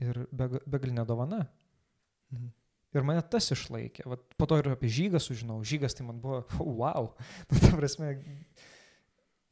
ir 0.00 0.22
beg- 0.32 0.62
begalinė 0.64 1.04
dovana. 1.04 1.42
Mhm. 2.32 2.52
Ir 2.96 3.04
mane 3.06 3.22
tas 3.30 3.50
išlaikė. 3.54 4.06
Vat 4.08 4.22
po 4.40 4.48
to 4.48 4.58
ir 4.62 4.70
apie 4.72 4.90
žygą 4.92 5.20
sužinau. 5.22 5.58
Žygas 5.66 5.96
tai 5.98 6.06
man 6.08 6.20
buvo, 6.22 6.42
wow. 6.80 7.10
Nu, 7.50 7.60
ta 7.60 7.74
prasme, 7.76 8.14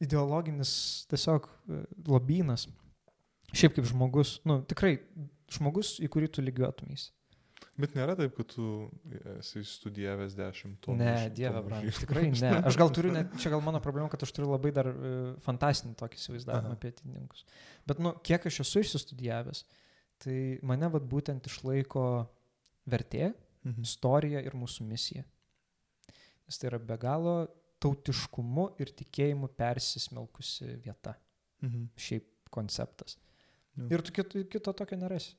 ideologinis 0.03 0.71
tiesiog 1.11 1.47
e, 1.47 1.83
lobynas. 2.09 2.67
Šiaip 3.55 3.77
kaip 3.77 3.85
žmogus, 3.87 4.39
nu 4.47 4.59
tikrai 4.67 4.97
žmogus, 5.53 5.95
į 6.03 6.09
kurį 6.11 6.31
tu 6.35 6.43
lygiuotumys. 6.43 7.11
Bet 7.79 7.93
nėra 7.95 8.13
taip, 8.15 8.33
kad 8.37 8.47
tu 8.51 8.65
esi 9.37 9.61
studijavęs 9.67 10.35
dešimt 10.35 10.77
tonų. 10.83 10.99
Ne, 10.99 11.13
ž- 11.25 11.31
dieve, 11.35 11.61
žydų. 11.71 11.93
tikrai 12.03 12.23
ne. 12.31 12.51
Aš 12.67 12.77
gal 12.79 12.91
turiu, 12.95 13.11
net, 13.15 13.33
čia 13.39 13.51
gal 13.51 13.63
mano 13.63 13.81
problema, 13.83 14.07
kad 14.11 14.23
aš 14.23 14.31
turiu 14.35 14.49
labai 14.53 14.71
dar 14.75 14.89
uh, 14.91 15.33
fantastinį 15.43 15.95
tokį 15.99 16.19
įsivaizdavimą 16.19 16.75
apie 16.75 16.91
atininkus. 16.93 17.43
Bet, 17.87 17.99
nu, 18.03 18.13
kiek 18.27 18.47
aš 18.47 18.61
esu 18.63 18.83
išsistudijavęs, 18.83 19.65
tai 20.23 20.37
mane 20.67 20.87
vad 20.93 21.07
būtent 21.11 21.47
išlaiko 21.51 22.05
vertė, 22.87 23.33
Mhm. 23.65 23.81
istorija 23.81 24.41
ir 24.45 24.51
mūsų 24.53 24.85
misija. 24.85 25.23
Nes 26.45 26.57
tai 26.61 26.67
yra 26.69 26.77
be 26.79 26.97
galo 26.97 27.47
tautiškumu 27.81 28.75
ir 28.79 28.91
tikėjimu 28.93 29.49
persismelkusi 29.57 30.75
vieta. 30.83 31.15
Mhm. 31.61 31.87
Šiaip 31.97 32.49
konceptas. 32.51 33.17
Jo. 33.75 33.87
Ir 33.89 34.01
tu 34.01 34.11
kito, 34.11 34.43
kito 34.47 34.73
tokio 34.73 34.97
nerasi. 34.97 35.33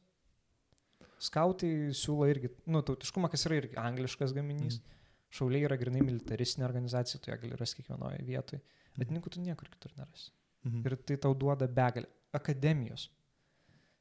Skautai 1.19 1.71
siūlo 1.97 2.27
irgi, 2.29 2.51
nu, 2.67 2.83
tautiškumą, 2.83 3.31
kas 3.31 3.47
yra 3.49 3.57
irgi 3.63 3.79
angliškas 3.81 4.35
gaminys. 4.37 4.81
Mhm. 4.81 4.93
Šauliai 5.37 5.65
yra 5.67 5.77
grinai 5.79 6.03
militaristinė 6.05 6.65
organizacija, 6.69 7.21
tu 7.21 7.31
ją 7.31 7.39
gali 7.41 7.57
rasti 7.57 7.83
kiekvienoje 7.83 8.21
vietoje. 8.27 8.61
Atininkų 8.99 9.31
tu 9.31 9.41
niekur 9.41 9.69
kitur 9.71 9.93
nerasi. 9.97 10.31
Mhm. 10.65 10.83
Ir 10.87 10.97
tai 10.97 11.17
tau 11.17 11.35
duoda 11.35 11.67
begalę. 11.69 12.07
Akademijos, 12.35 13.09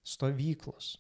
stovyklos, 0.04 0.98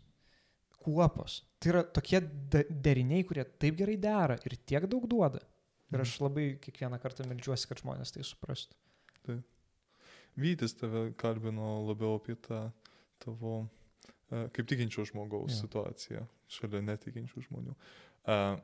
kuopos. 0.85 1.41
Tai 1.59 1.73
yra 1.73 1.83
tokie 1.97 2.21
deriniai, 2.69 3.25
kurie 3.27 3.45
taip 3.61 3.77
gerai 3.81 3.97
dera 4.01 4.37
ir 4.45 4.57
tiek 4.69 4.87
daug 4.91 5.07
duoda. 5.09 5.41
Ir 5.93 6.01
aš 6.01 6.15
labai 6.23 6.47
kiekvieną 6.61 6.97
kartą 7.01 7.27
melčiuosi, 7.29 7.67
kad 7.69 7.81
žmonės 7.83 8.13
tai 8.15 8.25
suprastų. 8.25 8.77
Vytis 10.35 10.73
tave 10.75 11.09
kalbino 11.19 11.77
labiau 11.87 12.17
apie 12.19 12.35
tą 12.43 12.65
tavo 13.23 13.53
e, 13.63 14.49
kaip 14.51 14.67
tikinčio 14.67 15.05
žmogaus 15.07 15.53
Jo. 15.53 15.61
situaciją 15.63 16.25
šalia 16.51 16.81
netikinčių 16.83 17.45
žmonių. 17.45 17.71
E, 17.71 18.14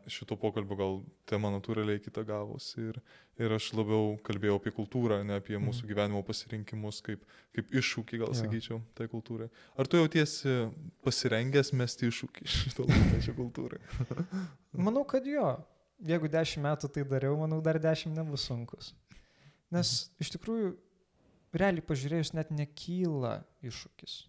Šito 0.09 0.35
pokalbio 0.41 0.75
gal 0.79 0.95
tema 1.29 1.51
natūraliai 1.53 1.99
kita 2.01 2.23
gavosi 2.25 2.81
ir, 2.89 2.95
ir 3.37 3.53
aš 3.53 3.67
labiau 3.77 4.15
kalbėjau 4.25 4.55
apie 4.57 4.71
kultūrą, 4.73 5.19
ne 5.25 5.35
apie 5.37 5.53
Mhm. 5.57 5.67
mūsų 5.69 5.85
gyvenimo 5.91 6.23
pasirinkimus, 6.25 7.01
kaip, 7.05 7.21
kaip 7.53 7.69
iššūkį, 7.69 8.17
gal 8.23 8.31
Jo. 8.33 8.39
sakyčiau, 8.41 8.81
tai 8.97 9.05
kultūrai. 9.07 9.49
Ar 9.77 9.85
tu 9.85 9.97
jautiesi 10.01 10.71
pasirengęs 11.05 11.73
mesti 11.77 12.09
iššūkį 12.09 12.45
šitą 12.55 12.87
laikmečio 12.89 13.35
kultūrai? 13.37 13.79
Manau, 14.73 15.03
kad 15.05 15.25
jo. 15.29 15.51
Jeigu 16.01 16.25
dešimt 16.33 16.63
metų 16.65 16.89
tai 16.89 17.03
dariau, 17.05 17.35
manau, 17.37 17.61
dar 17.61 17.77
dešimt 17.77 18.15
nebus 18.17 18.47
sunkus. 18.49 18.95
Nes 19.69 20.09
iš 20.19 20.31
tikrųjų, 20.33 20.71
realiai 21.53 21.85
pažiūrėjus, 21.85 22.33
net 22.33 22.49
nekyla 22.49 23.43
iššūkis. 23.61 24.23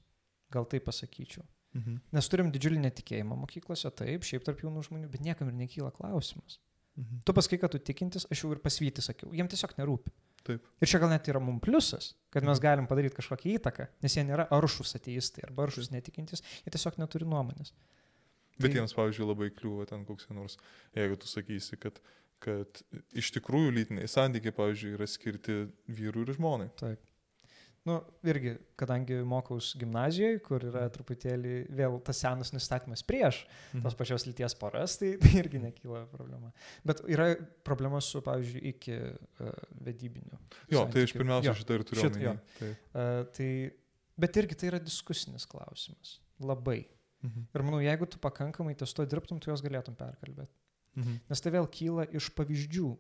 Gal 0.53 0.67
tai 0.69 0.81
pasakyčiau. 0.85 1.43
Mhm. 1.75 2.01
Nes 2.13 2.29
turim 2.29 2.51
didžiulį 2.53 2.81
netikėjimą 2.85 3.37
mokyklose, 3.47 3.89
taip, 3.97 4.23
šiaip 4.29 4.45
tarp 4.45 4.61
jaunų 4.61 4.83
žmonių, 4.89 5.09
bet 5.11 5.23
niekam 5.25 5.49
ir 5.49 5.55
nekyla 5.57 5.91
klausimas. 5.97 6.59
Mhm. 6.99 7.23
Tu 7.25 7.33
pasakai, 7.33 7.59
kad 7.63 7.71
tu 7.73 7.79
tikintis, 7.79 8.27
aš 8.31 8.43
jau 8.45 8.51
ir 8.53 8.59
pasvyti 8.61 9.01
sakiau, 9.01 9.33
jiem 9.33 9.49
tiesiog 9.49 9.73
nerūpi. 9.79 10.11
Taip. 10.45 10.67
Ir 10.83 10.87
čia 10.91 10.99
gal 10.99 11.09
net 11.09 11.25
yra 11.31 11.41
mums 11.41 11.63
pliusas, 11.65 12.15
kad 12.31 12.43
mes 12.45 12.59
Mhm. 12.59 12.63
galim 12.63 12.87
padaryti 12.87 13.17
kažkokią 13.17 13.57
įtaką, 13.59 13.87
nes 14.03 14.13
jie 14.15 14.25
nėra 14.25 14.49
aršus 14.51 14.93
ateistai 14.99 15.45
arba 15.49 15.65
aršus 15.67 15.89
netikintis, 15.91 16.43
jie 16.67 16.71
tiesiog 16.71 16.99
neturi 16.99 17.25
nuomonės. 17.25 17.73
Bet 18.61 18.73
Tai- 18.73 18.81
jiems, 18.81 18.93
pavyzdžiui, 18.93 19.27
labai 19.27 19.49
kliūva 19.51 19.87
ten 19.89 20.05
koks 20.05 20.29
nors, 20.31 20.59
jeigu 20.95 21.17
tu 21.17 21.27
sakysi, 21.27 21.79
kad, 21.81 21.99
kad 22.41 22.83
iš 23.15 23.31
tikrųjų 23.33 23.73
lytiniai 23.73 24.05
santykiai, 24.11 24.53
pavyzdžiui, 24.53 24.93
yra 24.99 25.07
skirti 25.07 25.73
vyrui 25.89 26.27
ir 26.29 26.35
žmonai. 26.37 26.69
Taip. 26.77 26.99
Nu, 27.85 27.97
irgi, 28.31 28.53
kadangi 28.79 29.17
mokaus 29.27 29.73
gimnazijoje, 29.75 30.39
kur 30.47 30.63
yra 30.69 30.85
truputėlį 30.95 31.55
vėl 31.75 31.97
tas 32.07 32.21
senas 32.23 32.53
nustatymas 32.55 33.03
prieš 33.03 33.41
Mhm. 33.73 33.83
tos 33.83 33.97
pačios 33.99 34.27
lyties 34.29 34.55
poras, 34.55 34.95
tai, 35.01 35.17
tai 35.19 35.33
irgi 35.41 35.59
nekyla 35.59 36.05
problema. 36.13 36.53
Bet 36.87 37.03
yra 37.11 37.33
problema 37.67 37.99
su, 38.01 38.23
pavyzdžiui, 38.23 38.63
iki 38.71 38.95
uh, 39.01 39.51
vedybiniu. 39.83 40.39
Jo, 40.71 40.85
tai 40.87 41.03
aš 41.03 41.11
santykiu. 41.11 41.19
pirmiausia 41.25 41.51
Jo, 41.51 41.55
šitą 41.59 41.75
ir 41.81 41.85
turiu 41.91 42.03
šit- 42.05 42.21
jo. 42.23 42.31
omeny. 42.31 42.41
Taip. 42.61 42.77
Uh, 42.95 43.25
tai, 43.35 43.51
bet 44.17 44.37
irgi 44.37 44.55
tai 44.63 44.71
yra 44.71 44.79
diskusinis 44.79 45.45
klausimas. 45.51 46.21
Labai. 46.39 46.85
Mhm. 47.23 47.49
Ir 47.55 47.63
manau, 47.67 47.81
jeigu 47.83 48.07
tu 48.11 48.19
pakankamai 48.19 48.77
ties 48.79 48.93
to 48.95 49.05
dirbtum, 49.07 49.41
tu 49.43 49.51
juos 49.51 49.61
galėtum 49.63 49.97
perkalbėti. 49.99 50.55
Mhm. 50.97 51.19
Nes 51.31 51.41
tai 51.41 51.51
vėl 51.51 51.67
kyla 51.67 52.07
iš 52.15 52.31
pavyzdžių. 52.31 52.97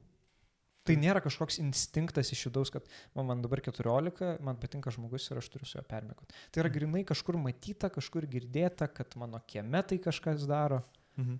Tai 0.82 0.96
nėra 0.98 1.22
kažkoks 1.22 1.60
instinktas 1.62 2.32
iš 2.34 2.48
vidaus, 2.48 2.72
kad 2.74 2.88
man, 3.14 3.28
man 3.28 3.42
dabar 3.44 3.62
14, 3.62 4.42
man 4.42 4.58
patinka 4.58 4.90
žmogus 4.94 5.28
ir 5.30 5.38
aš 5.38 5.52
turiu 5.52 5.68
su 5.68 5.78
juo 5.78 5.84
permėgoti. 5.86 6.34
Tai 6.50 6.64
yra 6.64 6.72
grinai 6.74 7.04
kažkur 7.06 7.38
matyta, 7.38 7.90
kažkur 7.94 8.26
girdėta, 8.30 8.88
kad 8.90 9.14
mano 9.20 9.38
kieme 9.46 9.84
tai 9.86 10.00
kažkas 10.02 10.48
daro. 10.50 10.82
Mhm. 11.20 11.38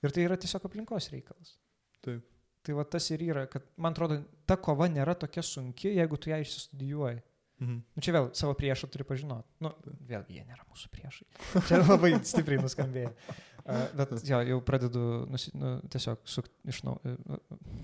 Ir 0.00 0.14
tai 0.16 0.26
yra 0.26 0.38
tiesiog 0.40 0.66
aplinkos 0.66 1.10
reikalas. 1.12 1.54
Taip. 2.02 2.26
Tai 2.66 2.76
va 2.76 2.84
tas 2.84 3.06
ir 3.14 3.22
yra, 3.24 3.46
kad 3.48 3.64
man 3.80 3.94
atrodo, 3.94 4.20
ta 4.48 4.56
kova 4.60 4.88
nėra 4.90 5.14
tokia 5.16 5.44
sunki, 5.44 5.94
jeigu 5.96 6.18
tu 6.20 6.32
ją 6.32 6.40
išsistudijuoji. 6.42 7.22
Mhm. 7.60 7.80
Nu, 7.94 8.02
čia 8.02 8.14
vėl 8.16 8.30
savo 8.36 8.54
priešą 8.56 8.88
turi 8.90 9.04
pažinoti. 9.04 9.48
Nu, 9.64 9.72
vėlgi 10.08 10.38
jie 10.38 10.44
nėra 10.48 10.64
mūsų 10.64 10.88
priešai. 10.94 11.26
Čia 11.68 11.82
labai 11.84 12.14
stipriai 12.24 12.60
nuskambėjo. 12.62 13.12
Bet 13.98 14.12
jo, 14.26 14.40
jau 14.48 14.58
pradedu 14.66 15.02
nusi, 15.30 15.52
nu, 15.58 15.76
tiesiog 15.92 16.22
sukti 16.28 16.70
iš 16.72 16.82
naujo. 16.86 17.14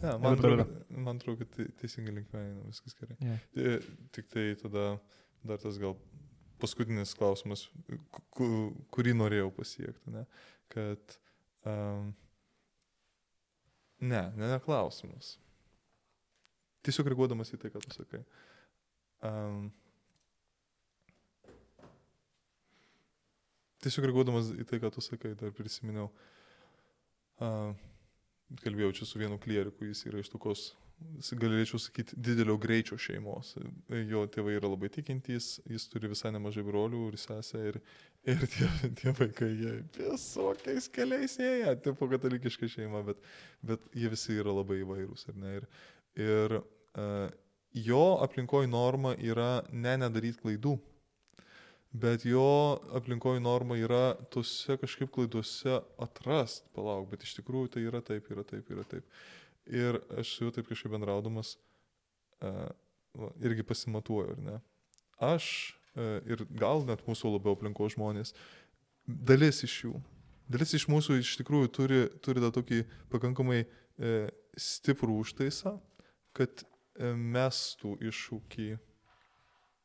Ja, 0.03 0.17
man, 0.19 0.35
atrodo, 0.37 0.67
man 0.91 1.21
atrodo, 1.21 1.45
kad 1.45 1.73
teisingai 1.81 2.15
linkme 2.19 2.43
eina 2.43 2.65
viskas 2.69 2.97
gerai. 2.99 3.17
Yeah. 3.23 3.45
E, 3.57 3.77
Tik 4.17 4.29
tai 4.33 4.47
tada 4.63 4.87
dar 5.47 5.61
tas 5.63 5.79
gal 5.79 5.95
paskutinis 6.59 7.13
klausimas, 7.19 7.67
ku- 8.11 8.25
ku- 8.35 8.87
kurį 8.97 9.13
norėjau 9.19 9.51
pasiekti, 9.55 10.11
ne? 10.15 10.25
kad 10.73 11.19
um, 11.69 12.09
ne, 14.01 14.23
ne, 14.37 14.49
ne 14.55 14.59
klausimas. 14.65 15.35
Tiesiog 16.87 17.09
reaguodamas 17.11 17.51
į 17.55 17.59
tai, 17.63 17.71
ką 17.75 17.83
tu 17.85 17.93
sakai. 17.95 18.23
Um, 19.27 19.69
tiesiog 23.87 24.11
reaguodamas 24.11 24.53
į 24.55 24.67
tai, 24.69 24.81
ką 24.83 24.93
tu 24.95 25.05
sakai, 25.05 25.35
dar 25.39 25.55
prisiminiau. 25.57 26.11
Uh, 27.37 27.73
kalbėjau 28.63 28.95
čia 29.01 29.09
su 29.09 29.21
vienu 29.21 29.39
klieriku, 29.43 29.89
jis 29.89 30.07
yra 30.11 30.21
iš 30.23 30.31
tokios 30.33 30.71
galėčiau 31.37 31.79
sakyti, 31.81 32.17
didelio 32.17 32.57
greičio 32.61 32.97
šeimos. 33.01 33.55
Jo 34.09 34.25
tėvai 34.33 34.57
yra 34.57 34.71
labai 34.71 34.89
tikintys, 34.93 35.59
jis 35.69 35.89
turi 35.93 36.09
visai 36.09 36.33
nemažai 36.33 36.65
brolių 36.65 37.11
ir 37.11 37.19
sesę 37.21 37.61
ir, 37.71 37.81
ir 38.25 38.47
tie, 38.53 38.69
tie 39.01 39.13
vaikai, 39.17 39.51
jie 39.61 39.75
visokiais 39.99 40.89
keliais 40.93 41.37
ėję, 41.43 41.75
tipo 41.85 42.09
katalikiška 42.09 42.71
šeima, 42.79 43.05
bet, 43.07 43.21
bet 43.63 43.85
jie 43.95 44.13
visi 44.13 44.39
yra 44.41 44.55
labai 44.57 44.81
įvairūs, 44.85 45.29
ar 45.33 45.41
ne? 45.43 45.55
Ir, 45.61 45.69
ir 46.27 46.59
uh, 46.61 47.29
jo 47.77 48.05
aplinkoji 48.25 48.73
norma 48.73 49.15
yra 49.21 49.67
ne 49.73 49.99
nedaryti 50.01 50.41
klaidų. 50.41 50.79
Bet 51.93 52.27
jo 52.29 52.47
aplinkoji 52.97 53.41
norma 53.41 53.77
yra 53.81 54.17
tose 54.33 54.77
kažkaip 54.81 55.13
klaidose 55.15 55.79
atrast, 56.03 56.67
palauk, 56.77 57.09
bet 57.13 57.23
iš 57.25 57.37
tikrųjų 57.39 57.71
tai 57.77 57.85
yra 57.87 58.03
taip, 58.05 58.27
yra 58.35 58.45
taip, 58.45 58.69
yra 58.75 58.85
taip. 58.89 59.07
Ir 59.67 60.01
aš 60.19 60.35
su 60.35 60.45
juo 60.45 60.53
taip 60.55 60.69
kažkaip 60.69 60.93
bendraudamas, 60.93 61.55
uh, 62.45 62.69
irgi 63.41 63.63
pasimatuoju, 63.63 64.35
ar 64.37 64.43
ne? 64.43 64.59
Aš 65.19 65.47
e, 65.97 66.21
ir 66.29 66.45
gal 66.61 66.85
net 66.89 67.05
mūsų 67.09 67.37
labiau 67.37 67.57
aplinko 67.57 67.89
žmonės, 67.93 68.35
dalis 69.07 69.63
iš 69.65 69.77
jų, 69.87 69.95
dalis 70.53 70.75
iš 70.77 70.89
mūsų 70.93 71.21
iš 71.23 71.37
tikrųjų 71.41 71.73
turi, 71.73 72.01
turi 72.25 72.43
tą 72.45 72.53
tokį 72.59 72.83
pakankamai 73.13 73.63
e, 73.65 74.17
stiprų 74.61 75.21
užtaisą, 75.23 75.77
kad 76.37 76.65
e, 76.65 77.13
mestų 77.15 77.97
iššūkį 78.11 78.71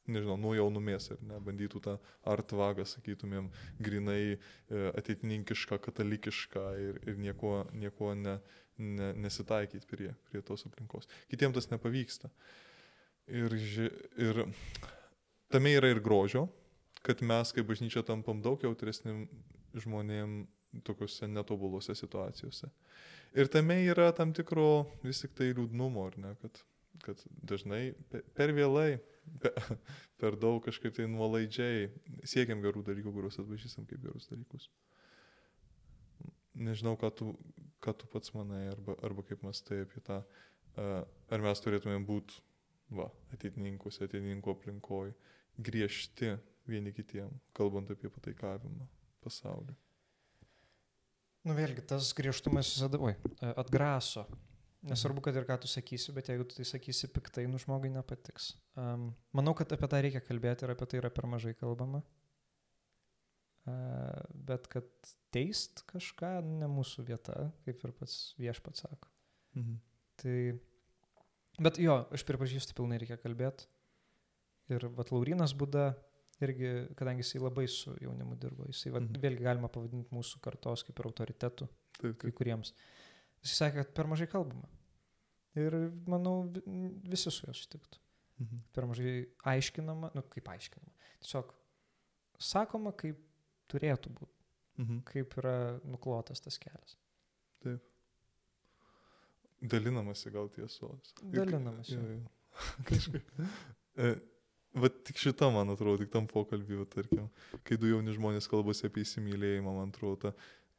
nežinau, 0.10 0.38
nuo 0.40 0.54
jaunumės 0.58 1.12
ir 1.14 1.22
ne, 1.28 1.38
bandytų 1.44 1.82
tą 1.86 1.98
artvagą, 2.30 2.86
sakytumėm, 2.90 3.50
grinai 3.84 4.22
e, 4.34 4.38
ateitininkišką, 4.98 5.78
katalikišką 5.86 6.66
ir, 6.82 7.02
ir 7.06 7.20
nieko, 7.22 7.54
nieko 7.78 8.14
ne, 8.18 8.38
ne, 8.82 9.12
nesitaikyti 9.26 9.90
prie, 9.90 10.10
prie 10.32 10.42
tos 10.46 10.66
aplinkos. 10.70 11.10
Kitiems 11.32 11.58
tas 11.58 11.70
nepavyksta. 11.74 12.32
Ir, 13.32 13.54
ir 14.20 14.42
tame 15.54 15.76
yra 15.78 15.92
ir 15.94 16.02
grožio, 16.04 16.48
kad 17.06 17.22
mes 17.26 17.54
kaip 17.56 17.70
bažnyčia 17.70 18.04
tampam 18.06 18.42
daug 18.44 18.62
jautresnim 18.66 19.28
žmonėm 19.78 20.44
tokiuose 20.88 21.28
netobulose 21.28 21.96
situacijose. 21.98 22.70
Ir 23.38 23.48
tame 23.52 23.78
yra 23.88 24.10
tam 24.16 24.34
tikro 24.36 24.86
vis 25.04 25.22
tik 25.24 25.36
tai 25.38 25.52
liūdnumo, 25.54 26.04
ar 26.10 26.18
ne, 26.20 26.34
kad, 26.42 26.62
kad 27.06 27.24
dažnai 27.48 27.94
per 28.36 28.54
vėlai 28.56 29.00
per 30.22 30.38
daug 30.40 30.62
kažkaip 30.66 30.96
tai 30.98 31.08
nuolaidžiai 31.10 31.90
siekiam 32.28 32.62
gerų 32.64 32.84
dalykų, 32.88 33.14
kuriuos 33.16 33.40
atpažįstam 33.42 33.88
kaip 33.90 34.04
gerus 34.04 34.30
dalykus. 34.32 34.70
Nežinau, 36.62 36.98
ką 37.00 37.12
tu, 37.16 37.32
ką 37.84 37.96
tu 37.98 38.10
pats 38.12 38.34
manai, 38.36 38.66
arba, 38.74 38.98
arba 39.06 39.24
kaip 39.28 39.44
mes 39.46 39.62
tai 39.66 39.84
apie 39.86 40.04
tą, 40.06 40.20
ar 40.76 41.44
mes 41.46 41.64
turėtumėm 41.64 42.06
būti, 42.08 42.42
va, 42.98 43.08
ateitininkus, 43.36 44.02
ateitininkų 44.04 44.56
aplinkoj, 44.58 45.14
griežti 45.62 46.36
vieni 46.68 46.92
kitiem, 46.96 47.32
kalbant 47.58 47.90
apie 47.94 48.12
pataikavimą 48.12 48.88
pasauliu. 49.24 49.78
Nu 51.48 51.56
vėlgi, 51.58 51.82
tas 51.90 52.12
griežtumas 52.14 52.70
visada, 52.76 53.00
oi, 53.02 53.16
atgraso 53.56 54.28
Nesvarbu, 54.82 55.22
kad 55.22 55.36
ir 55.38 55.46
ką 55.46 55.60
tu 55.62 55.70
sakysi, 55.70 56.14
bet 56.16 56.32
jeigu 56.32 56.46
tu 56.50 56.58
tai 56.58 56.66
sakysi 56.66 57.10
piktai, 57.14 57.44
nu 57.50 57.60
žmogui 57.62 57.92
nepatiks. 57.94 58.56
Um, 58.80 59.12
manau, 59.38 59.54
kad 59.58 59.70
apie 59.76 59.90
tą 59.92 60.00
reikia 60.02 60.24
kalbėti 60.26 60.66
ir 60.66 60.74
apie 60.74 60.88
tai 60.90 60.98
yra 61.04 61.12
per 61.14 61.28
mažai 61.30 61.54
kalbama. 61.58 62.02
Uh, 63.70 64.24
bet 64.50 64.66
kad 64.74 64.88
teist 65.30 65.84
kažką 65.92 66.40
ne 66.48 66.70
mūsų 66.72 67.06
vieta, 67.12 67.36
kaip 67.68 67.84
ir 67.86 67.94
pats 68.00 68.16
viešpats 68.42 68.82
sako. 68.88 69.12
Mhm. 69.60 69.76
Tai, 70.24 70.38
bet 71.68 71.78
jo, 71.82 72.00
aš 72.18 72.26
pripažįstu, 72.26 72.74
pilnai 72.78 72.98
reikia 73.04 73.20
kalbėti. 73.22 73.70
Ir 74.74 74.88
vat 74.98 75.14
Laurinas 75.14 75.54
Buda 75.58 75.92
irgi, 76.42 76.72
kadangi 76.98 77.22
jisai 77.22 77.44
labai 77.44 77.68
su 77.70 77.94
jaunimu 78.02 78.34
dirbo, 78.42 78.66
jisai 78.72 78.96
vat, 78.98 79.06
mhm. 79.06 79.22
vėlgi 79.22 79.46
galima 79.46 79.70
pavadinti 79.70 80.10
mūsų 80.16 80.42
kartos 80.42 80.88
kaip 80.90 80.98
ir 80.98 81.12
autoritetų 81.12 81.70
taip, 81.70 82.02
taip. 82.02 82.20
kai 82.26 82.34
kuriems. 82.34 82.74
Uh, 82.74 83.01
Jis 83.42 83.58
sakė, 83.58 83.82
kad 83.82 83.94
per 83.98 84.10
mažai 84.12 84.28
kalbama. 84.30 84.70
Ir 85.58 85.76
manau, 86.08 86.46
visi 87.12 87.32
su 87.34 87.48
juo 87.48 87.56
sutiktų. 87.58 88.00
Mhm. 88.42 88.62
Per 88.74 88.88
mažai 88.90 89.16
aiškinama, 89.52 90.12
nu 90.16 90.24
kaip 90.34 90.50
aiškinama. 90.54 90.94
Tiesiog 91.22 91.54
sakoma, 92.42 92.94
kaip 92.98 93.20
turėtų 93.72 94.14
būti. 94.18 94.48
Mhm. 94.82 95.02
Kaip 95.06 95.38
yra 95.42 95.56
nuklotas 95.84 96.42
tas 96.42 96.58
kelias. 96.62 96.98
Taip. 97.62 97.84
Dalinamasi 99.62 100.32
gal 100.34 100.50
tiesos. 100.50 101.14
Dalinamasi. 101.22 101.98
Ja, 101.98 102.16
ja. 102.16 102.62
Kažkaip. 102.90 103.42
e, 103.98 104.16
Vat 104.72 105.02
tik 105.04 105.18
šita, 105.20 105.50
man 105.52 105.68
atrodo, 105.74 106.00
tik 106.00 106.14
tam 106.14 106.28
pokalbį, 106.32 106.78
va, 106.80 106.86
tarkim, 106.88 107.26
kai 107.68 107.76
du 107.76 107.90
jauni 107.90 108.14
žmonės 108.16 108.46
kalbasi 108.48 108.86
apie 108.88 109.04
įsimylėjimą, 109.04 109.74
man 109.76 109.90
atrodo, 109.92 110.30
ta 110.32 110.32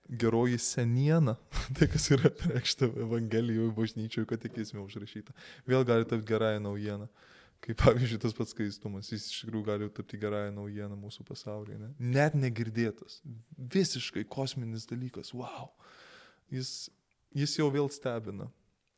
geroji 0.09 0.59
seniena, 0.59 1.37
tai 1.79 1.89
kas 1.91 2.11
yra 2.15 2.31
reikšta 2.49 2.89
Evangelijoje, 3.05 3.75
bažnyčioje, 3.77 4.29
kad 4.31 4.43
tikėsime 4.43 4.83
užrašyta, 4.85 5.35
vėl 5.69 5.87
gali 5.89 6.09
tapti 6.09 6.29
gerąją 6.33 6.63
naujieną. 6.65 7.09
Kaip 7.63 7.79
pavyzdžiui, 7.79 8.19
tas 8.25 8.33
pats 8.35 8.51
skaistumas, 8.51 9.13
jis 9.13 9.29
iš 9.31 9.45
tikrųjų 9.45 9.67
gali 9.69 9.87
tapti 9.95 10.19
gerąją 10.19 10.51
naujieną 10.57 10.97
mūsų 10.99 11.23
pasaulyje. 11.29 11.77
Ne? 11.79 11.91
Net 12.17 12.35
negirdėtas, 12.35 13.21
visiškai 13.55 14.25
kosminis 14.27 14.89
dalykas, 14.91 15.31
wow. 15.31 15.71
Jis, 16.51 16.91
jis 17.39 17.55
jau 17.61 17.69
vėl 17.71 17.87
stebina. 17.95 18.49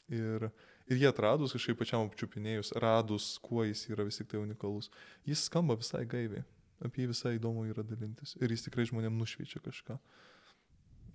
Ir, 0.09 0.48
ir 0.88 1.00
jie 1.00 1.11
atradus, 1.11 1.52
kažkaip 1.57 1.76
pačiam 1.80 2.07
apčiupinėjus, 2.09 2.72
radus, 2.80 3.34
kuo 3.44 3.66
jis 3.68 3.84
yra 3.92 4.05
vis 4.09 4.20
tik 4.20 4.32
tai 4.32 4.40
unikalus, 4.40 4.88
jis 5.28 5.44
skamba 5.50 5.76
visai 5.80 6.02
gaiviai, 6.09 6.44
apie 6.84 7.05
jį 7.05 7.12
visai 7.12 7.36
įdomu 7.36 7.66
yra 7.68 7.84
dalintis. 7.84 8.32
Ir 8.40 8.52
jis 8.52 8.64
tikrai 8.64 8.88
žmonėm 8.88 9.20
nušviečia 9.20 9.61
kažką. 9.64 10.00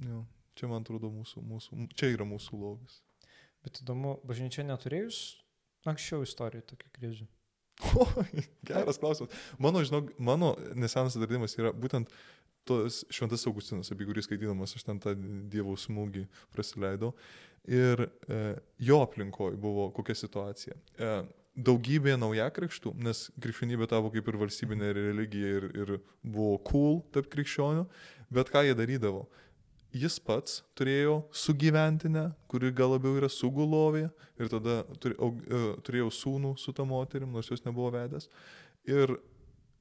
Jo, 0.06 0.24
čia 0.56 0.70
man 0.72 0.86
atrodo 0.86 1.12
mūsų, 1.12 1.44
mūsų, 1.44 1.90
čia 2.00 2.14
yra 2.14 2.28
mūsų 2.28 2.60
logis. 2.60 3.02
Bet 3.66 3.82
įdomu, 3.84 4.18
bažnyčia 4.28 4.64
neturėjus 4.68 5.20
anksčiau 5.90 6.24
istorijų 6.24 6.66
tokių 6.72 6.92
krizių? 6.96 7.28
O, 7.96 8.06
geras 8.68 9.00
klausimas. 9.00 9.32
Mano, 9.58 9.84
žinok, 9.88 10.12
mano 10.20 10.54
nesenas 10.76 11.16
atradimas 11.16 11.56
yra 11.56 11.72
būtent 11.72 12.12
tos 12.68 13.02
šventas 13.14 13.46
Augustinas, 13.48 13.92
apie 13.94 14.08
kurį 14.08 14.24
skaitydamas 14.26 14.76
aš 14.76 14.86
ten 14.88 15.00
tą 15.02 15.16
Dievo 15.52 15.76
smūgį 15.80 16.26
prasileidau. 16.54 17.14
Ir 17.70 18.06
e, 18.06 18.40
jo 18.84 19.00
aplinkoje 19.04 19.58
buvo 19.60 19.90
kokia 19.96 20.16
situacija. 20.18 20.76
E, 21.00 21.12
daugybė 21.60 22.16
naujakrikštų, 22.20 22.94
nes 23.04 23.26
krikščionybė 23.42 23.90
tavo 23.92 24.12
kaip 24.14 24.28
ir 24.30 24.38
valstybinė 24.44 24.94
religija 24.96 25.58
ir, 25.60 25.68
ir 25.76 25.94
buvo 26.24 26.60
cool 26.70 27.02
tarp 27.16 27.32
krikščionių, 27.34 27.86
bet 28.34 28.52
ką 28.54 28.64
jie 28.68 28.76
darydavo? 28.78 29.26
Jis 29.96 30.20
pats 30.22 30.62
turėjo 30.78 31.24
sugyventinę, 31.34 32.30
kuri 32.52 32.72
gal 32.76 32.94
labiau 32.94 33.18
yra 33.18 33.30
sugulovė 33.32 34.08
ir 34.40 34.52
tada 34.52 34.82
e, 34.86 35.62
turėjau 35.86 36.10
sūnų 36.14 36.56
su 36.62 36.74
ta 36.76 36.86
moterim, 36.86 37.32
nors 37.34 37.50
jos 37.50 37.66
nebuvo 37.66 37.92
vedęs. 37.96 38.30
Ir 38.90 39.18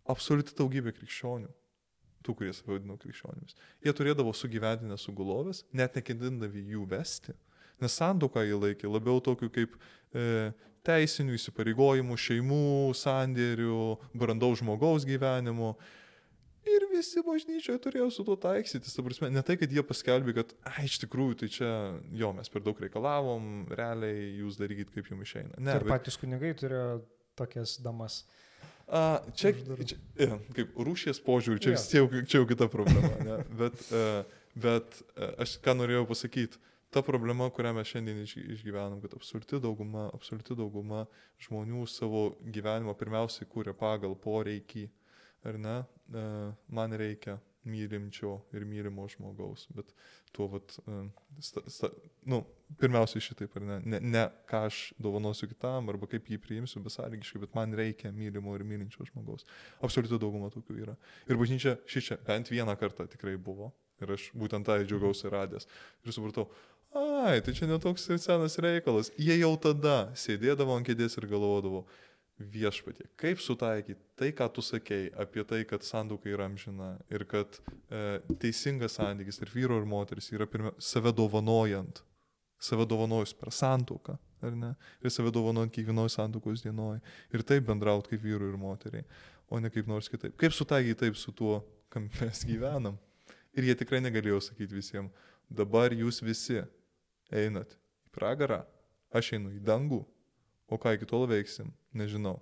absoliuti 0.08 0.56
daugybė 0.56 0.94
krikščionių, 0.96 1.50
tų, 2.24 2.36
kurie 2.38 2.54
save 2.56 2.78
vadino 2.78 2.96
krikščionimis, 3.00 3.58
jie 3.84 3.94
turėdavo 3.94 4.32
sugyventinę 4.36 4.96
sugulovės, 5.00 5.64
net 5.76 5.98
nekendindami 6.00 6.64
jų 6.72 6.88
vesti, 6.88 7.36
nes 7.82 8.00
sandoką 8.00 8.42
jie 8.46 8.56
laikė 8.56 8.90
labiau 8.90 9.20
tokiu 9.24 9.52
kaip 9.52 9.76
e, 9.76 10.50
teisinių 10.88 11.36
įsipareigojimų, 11.36 12.16
šeimų, 12.16 12.64
sandėrių, 12.96 13.82
brandaus 14.16 14.62
žmogaus 14.62 15.06
gyvenimo. 15.08 15.74
Ir 16.68 16.84
visi 16.92 17.22
bažnyčioje 17.24 17.80
turėjo 17.84 18.08
su 18.12 18.24
tuo 18.26 18.36
taiksytis. 18.40 18.94
Ta 18.96 19.04
prasme, 19.06 19.30
ne 19.32 19.42
tai, 19.46 19.56
kad 19.60 19.72
jie 19.72 19.84
paskelbė, 19.86 20.34
kad, 20.40 20.52
ai, 20.68 20.84
iš 20.88 20.98
tikrųjų, 21.04 21.38
tai 21.42 21.48
čia, 21.54 21.70
jo, 22.20 22.32
mes 22.36 22.52
per 22.52 22.64
daug 22.66 22.80
reikalavom, 22.84 23.68
realiai 23.78 24.34
jūs 24.42 24.58
darykit, 24.60 24.92
kaip 24.94 25.08
jums 25.12 25.28
išeina. 25.28 25.56
Ne, 25.56 25.78
ir 25.78 25.86
bet... 25.86 25.94
patys 25.94 26.18
kunigai 26.20 26.52
turėjo 26.58 27.00
tokias 27.38 27.78
damas. 27.84 28.22
A, 28.88 29.20
čia, 29.36 29.52
čia 29.84 29.98
ja, 30.16 30.38
kaip 30.56 30.76
rūšies 30.80 31.20
požiūrį, 31.24 31.60
čia, 31.64 31.74
ja. 31.76 31.82
čia, 31.82 32.02
jau, 32.02 32.24
čia 32.24 32.40
jau 32.40 32.48
kita 32.48 32.70
problema. 32.72 33.12
Ne? 33.24 33.38
Bet, 33.60 33.82
uh, 33.92 34.38
bet 34.56 35.00
uh, 35.02 35.34
aš 35.44 35.58
ką 35.64 35.76
norėjau 35.76 36.06
pasakyti, 36.08 36.60
ta 36.90 37.02
problema, 37.04 37.50
kurią 37.52 37.74
mes 37.76 37.90
šiandien 37.90 38.22
išgyvenam, 38.24 39.00
kad 39.04 39.12
absoliuti 39.18 39.60
dauguma, 39.60 40.08
absoliuti 40.16 40.56
dauguma 40.56 41.04
žmonių 41.44 41.84
savo 41.90 42.30
gyvenimą 42.48 42.94
pirmiausiai 42.98 43.48
kūrė 43.52 43.76
pagal 43.76 44.16
poreikį 44.16 44.88
ar 45.46 45.58
ne, 45.60 45.76
e, 46.14 46.24
man 46.74 46.96
reikia 46.98 47.38
mylimčio 47.68 48.38
ir 48.56 48.64
mylimo 48.64 49.04
žmogaus, 49.10 49.66
bet 49.76 49.90
tuo, 50.32 50.48
vat, 50.52 50.76
e, 50.86 51.00
sta, 51.44 51.62
sta, 51.70 51.90
nu, 52.28 52.40
pirmiausia 52.80 53.20
šitaip, 53.22 53.56
ar 53.58 53.66
ne, 53.66 53.78
ne, 53.84 54.00
ne 54.00 54.24
ką 54.48 54.62
aš 54.68 54.80
dovanosiu 55.02 55.48
kitam, 55.50 55.90
arba 55.92 56.08
kaip 56.10 56.30
jį 56.30 56.40
priimsiu 56.44 56.82
besąlygiškai, 56.84 57.42
bet 57.44 57.58
man 57.58 57.76
reikia 57.76 58.12
mylimo 58.14 58.56
ir 58.56 58.64
mylinčio 58.68 59.06
žmogaus. 59.10 59.46
Absoliuti 59.84 60.20
dauguma 60.22 60.50
tokių 60.54 60.80
yra. 60.86 60.96
Ir 61.28 61.40
bažnyčia 61.40 61.76
šį 61.88 62.04
čia 62.08 62.18
bent 62.26 62.52
vieną 62.52 62.76
kartą 62.80 63.08
tikrai 63.10 63.36
buvo. 63.36 63.72
Ir 63.98 64.12
aš 64.14 64.28
būtent 64.38 64.66
tą 64.68 64.76
džiaugiausi 64.84 65.30
radęs. 65.32 65.66
Ir 66.06 66.14
supratau, 66.14 66.46
ai, 66.94 67.40
tai 67.42 67.54
čia 67.56 67.66
netoks 67.66 68.06
senas 68.22 68.58
reikalas. 68.62 69.10
Jie 69.18 69.40
jau 69.40 69.56
tada 69.60 70.12
sėdėdavo 70.14 70.76
ant 70.78 70.86
kėdės 70.86 71.18
ir 71.18 71.26
galvodavo, 71.30 71.82
viešpatie, 72.38 73.08
kaip 73.18 73.40
sutaikyti 73.42 74.00
tai, 74.18 74.30
ką 74.36 74.46
tu 74.54 74.62
sakei 74.62 75.08
apie 75.18 75.42
tai, 75.44 75.64
kad 75.66 75.82
sanduka 75.82 76.30
yra 76.30 76.46
amžina 76.46 76.92
ir 77.10 77.24
kad 77.26 77.58
e, 77.90 78.20
teisingas 78.38 78.98
santykis 78.98 79.40
ir 79.42 79.50
vyro 79.54 79.78
ir 79.80 79.88
moteris 79.88 80.30
yra 80.32 80.46
pirmia, 80.46 80.72
save 80.78 81.12
dovanojant, 81.16 82.02
save 82.62 82.86
dovanojus 82.86 83.34
per 83.38 83.50
santuoką, 83.54 84.18
ar 84.42 84.54
ne, 84.54 84.74
ir 85.02 85.14
save 85.14 85.32
dovanojant 85.34 85.74
kiekvienoje 85.74 86.14
santokos 86.14 86.62
dienoje 86.62 87.02
ir 87.34 87.42
taip 87.42 87.66
bendraut 87.66 88.06
kaip 88.10 88.22
vyru 88.22 88.52
ir 88.52 88.60
moteriai, 88.60 89.06
o 89.50 89.58
ne 89.58 89.70
kaip 89.74 89.90
nors 89.90 90.10
kitaip. 90.10 90.36
Kaip 90.38 90.54
sutaikyti 90.54 91.00
taip 91.06 91.18
su 91.18 91.34
tuo, 91.34 91.64
kam 91.90 92.06
mes 92.20 92.44
gyvenam. 92.46 92.98
Ir 93.56 93.66
jie 93.66 93.74
tikrai 93.80 93.98
negalėjo 94.04 94.38
sakyti 94.44 94.78
visiems, 94.78 95.10
dabar 95.50 95.90
jūs 95.96 96.20
visi 96.22 96.60
einat 97.34 97.74
į 98.06 98.12
pragarą, 98.14 98.62
aš 99.10 99.32
einu 99.34 99.50
į 99.56 99.62
dangų, 99.64 100.04
O 100.68 100.78
ką 100.80 100.94
iki 100.96 101.08
tol 101.08 101.26
veiksim, 101.30 101.72
nežinau. 101.96 102.38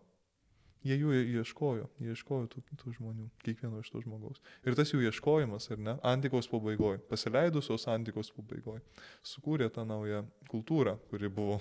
Jie 0.86 0.98
jų 1.00 1.14
ieškojo, 1.40 1.88
jie 1.98 2.12
ieškojo 2.14 2.46
tų 2.52 2.60
kitų 2.68 2.92
žmonių, 2.98 3.24
kiekvieno 3.42 3.80
iš 3.82 3.88
to 3.90 4.02
žmogaus. 4.04 4.38
Ir 4.62 4.76
tas 4.78 4.92
jų 4.92 5.00
ieškojimas, 5.08 5.66
ar 5.74 5.80
ne, 5.82 5.96
antikos 6.06 6.46
pabaigoje, 6.50 7.00
pasileidusios 7.10 7.88
antikos 7.90 8.30
pabaigoje, 8.36 8.84
sukūrė 9.26 9.66
tą 9.74 9.86
naują 9.88 10.22
kultūrą, 10.52 10.94
kuri 11.10 11.32
buvo 11.32 11.58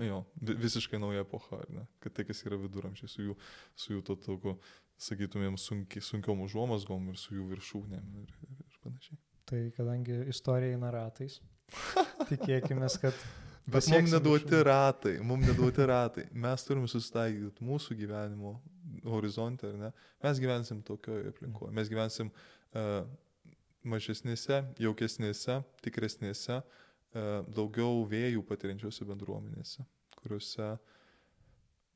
Jo, 0.00 0.22
visiškai 0.40 0.96
nauja 0.96 1.20
epocha, 1.20 1.58
ne? 1.68 1.82
Kad 2.00 2.14
tai, 2.16 2.24
kas 2.24 2.38
yra 2.46 2.56
viduramžiai, 2.56 3.10
su 3.12 3.26
jų, 3.26 3.34
su 3.76 3.92
jų 3.92 4.04
to 4.08 4.16
tokiu, 4.24 4.54
sakytumėm, 4.96 5.58
sunki, 5.60 6.00
sunkiom 6.00 6.40
užuomasgom 6.46 7.10
ir 7.12 7.18
su 7.20 7.36
jų 7.36 7.50
viršūnėm 7.50 8.06
ir, 8.22 8.30
ir, 8.46 8.54
ir 8.64 8.78
panašiai. 8.84 9.18
Tai 9.50 9.60
kadangi 9.76 10.16
istorija 10.32 10.78
eina 10.78 10.94
ratais, 10.94 11.42
tikėkime, 12.30 12.88
kad... 13.02 13.26
Bet 13.66 13.86
mums 13.86 14.10
neduoti 14.10 14.58
ratai, 14.66 15.18
mums 15.22 15.46
neduoti 15.46 15.84
ratai. 15.86 16.24
Mes 16.34 16.64
turim 16.66 16.88
susitaikyti 16.90 17.62
mūsų 17.62 17.94
gyvenimo 18.00 18.56
horizonte, 19.06 19.70
ar 19.70 19.76
ne? 19.78 19.90
Mes 20.24 20.40
gyvensim 20.42 20.80
tokioje 20.86 21.30
aplinkoje. 21.30 21.70
Mes 21.76 21.90
gyvensim 21.90 22.32
uh, 22.32 23.04
mažesnėse, 23.86 24.58
jaukesnėse, 24.82 25.60
tikresnėse, 25.86 26.58
uh, 26.58 27.30
daugiau 27.54 28.02
vėjų 28.10 28.42
patiriančiose 28.50 29.06
bendruomenėse, 29.06 29.86
kuriuose, 30.18 30.72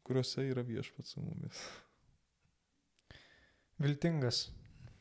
kuriuose 0.07 0.47
yra 0.47 0.63
viešpats 0.67 1.17
su 1.17 1.25
mumis. 1.25 1.67
Viltingas, 3.83 4.47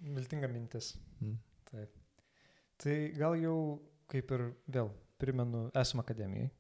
viltinga 0.01 0.49
mintis. 0.51 0.95
Mm. 1.21 1.37
Taip. 1.69 1.93
Tai 2.81 2.95
gal 3.21 3.37
jau 3.39 3.57
kaip 4.11 4.33
ir 4.33 4.49
vėl 4.65 4.89
primenu, 5.21 5.69
esam 5.77 6.01
akademijai. 6.03 6.51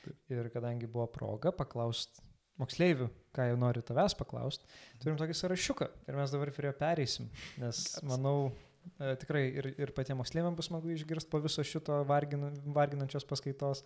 Taip. 0.00 0.16
Ir 0.32 0.48
kadangi 0.52 0.88
buvo 0.88 1.06
proga 1.12 1.52
paklausti 1.52 2.24
moksleivių, 2.60 3.08
ką 3.36 3.46
jau 3.50 3.58
nori 3.60 3.82
tavęs 3.86 4.16
paklausti, 4.18 4.66
turim 5.00 5.18
tokį 5.20 5.36
sąrašiuką 5.36 5.88
ir 6.08 6.18
mes 6.18 6.34
dabar 6.34 6.52
prie 6.56 6.68
jo 6.68 6.74
pereisim, 6.76 7.30
nes 7.60 7.82
manau, 8.06 8.50
e, 8.98 9.14
tikrai 9.20 9.46
ir, 9.48 9.70
ir 9.80 9.94
patiems 9.96 10.20
moksleiviams 10.20 10.58
bus 10.58 10.68
smagu 10.68 10.92
išgirsti 10.94 11.32
po 11.32 11.40
viso 11.44 11.64
šito 11.64 12.02
vargin, 12.08 12.50
varginančios 12.76 13.26
paskaitos 13.28 13.84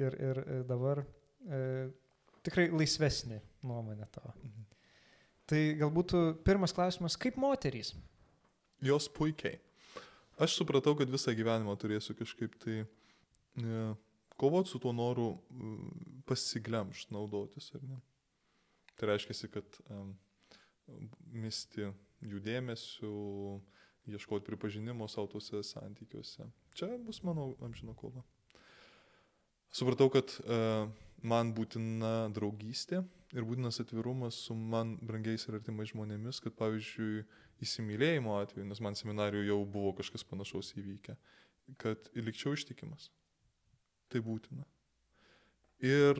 ir, 0.00 0.16
ir 0.16 0.42
e, 0.42 0.58
dabar 0.68 1.04
e, 1.04 1.60
tikrai 2.46 2.70
laisvesnė 2.72 3.42
nuomonė 3.66 4.08
tavo. 4.14 4.32
Mhm. 4.40 4.66
Tai 5.46 5.62
galbūt 5.78 6.16
pirmas 6.46 6.72
klausimas, 6.74 7.14
kaip 7.20 7.36
moterys? 7.38 7.92
Jos 8.82 9.06
puikiai. 9.12 9.60
Aš 10.42 10.56
supratau, 10.58 10.96
kad 10.98 11.08
visą 11.08 11.32
gyvenimą 11.36 11.76
turėsiu 11.80 12.16
kažkaip 12.18 12.58
tai 12.60 12.80
kovoti 14.36 14.70
su 14.70 14.78
tuo 14.78 14.92
noru 14.92 15.38
pasiglemšt 16.26 17.10
naudotis, 17.10 17.70
ar 17.74 17.82
ne? 17.82 18.00
Tai 18.96 19.08
reiškia, 19.10 19.48
kad 19.52 19.80
um, 19.92 20.14
misti 21.32 21.90
jų 22.24 22.40
dėmesių, 22.44 23.16
ieškoti 24.06 24.46
pripažinimo 24.46 25.08
savo 25.10 25.28
tuose 25.34 25.60
santykiuose. 25.66 26.46
Čia 26.76 26.94
bus 27.02 27.22
mano 27.26 27.54
amžino 27.64 27.94
kova. 27.98 28.22
Supratau, 29.74 30.08
kad 30.12 30.32
uh, 30.40 30.88
man 31.20 31.52
būtina 31.56 32.30
draugystė 32.32 33.02
ir 33.36 33.44
būtinas 33.44 33.82
atvirumas 33.82 34.38
su 34.46 34.54
man 34.56 34.94
brangiais 35.04 35.44
ir 35.48 35.58
artimais 35.58 35.92
žmonėmis, 35.92 36.40
kad 36.40 36.56
pavyzdžiui 36.56 37.26
įsimylėjimo 37.66 38.38
atveju, 38.40 38.68
nes 38.68 38.80
man 38.84 38.96
seminarijoje 38.96 39.50
jau 39.50 39.60
buvo 39.68 39.92
kažkas 39.98 40.24
panašaus 40.28 40.72
įvykę, 40.78 41.16
kad 41.82 42.08
likčiau 42.16 42.54
ištikimas 42.56 43.10
tai 44.12 44.22
būtina. 44.24 44.64
Ir 45.84 46.18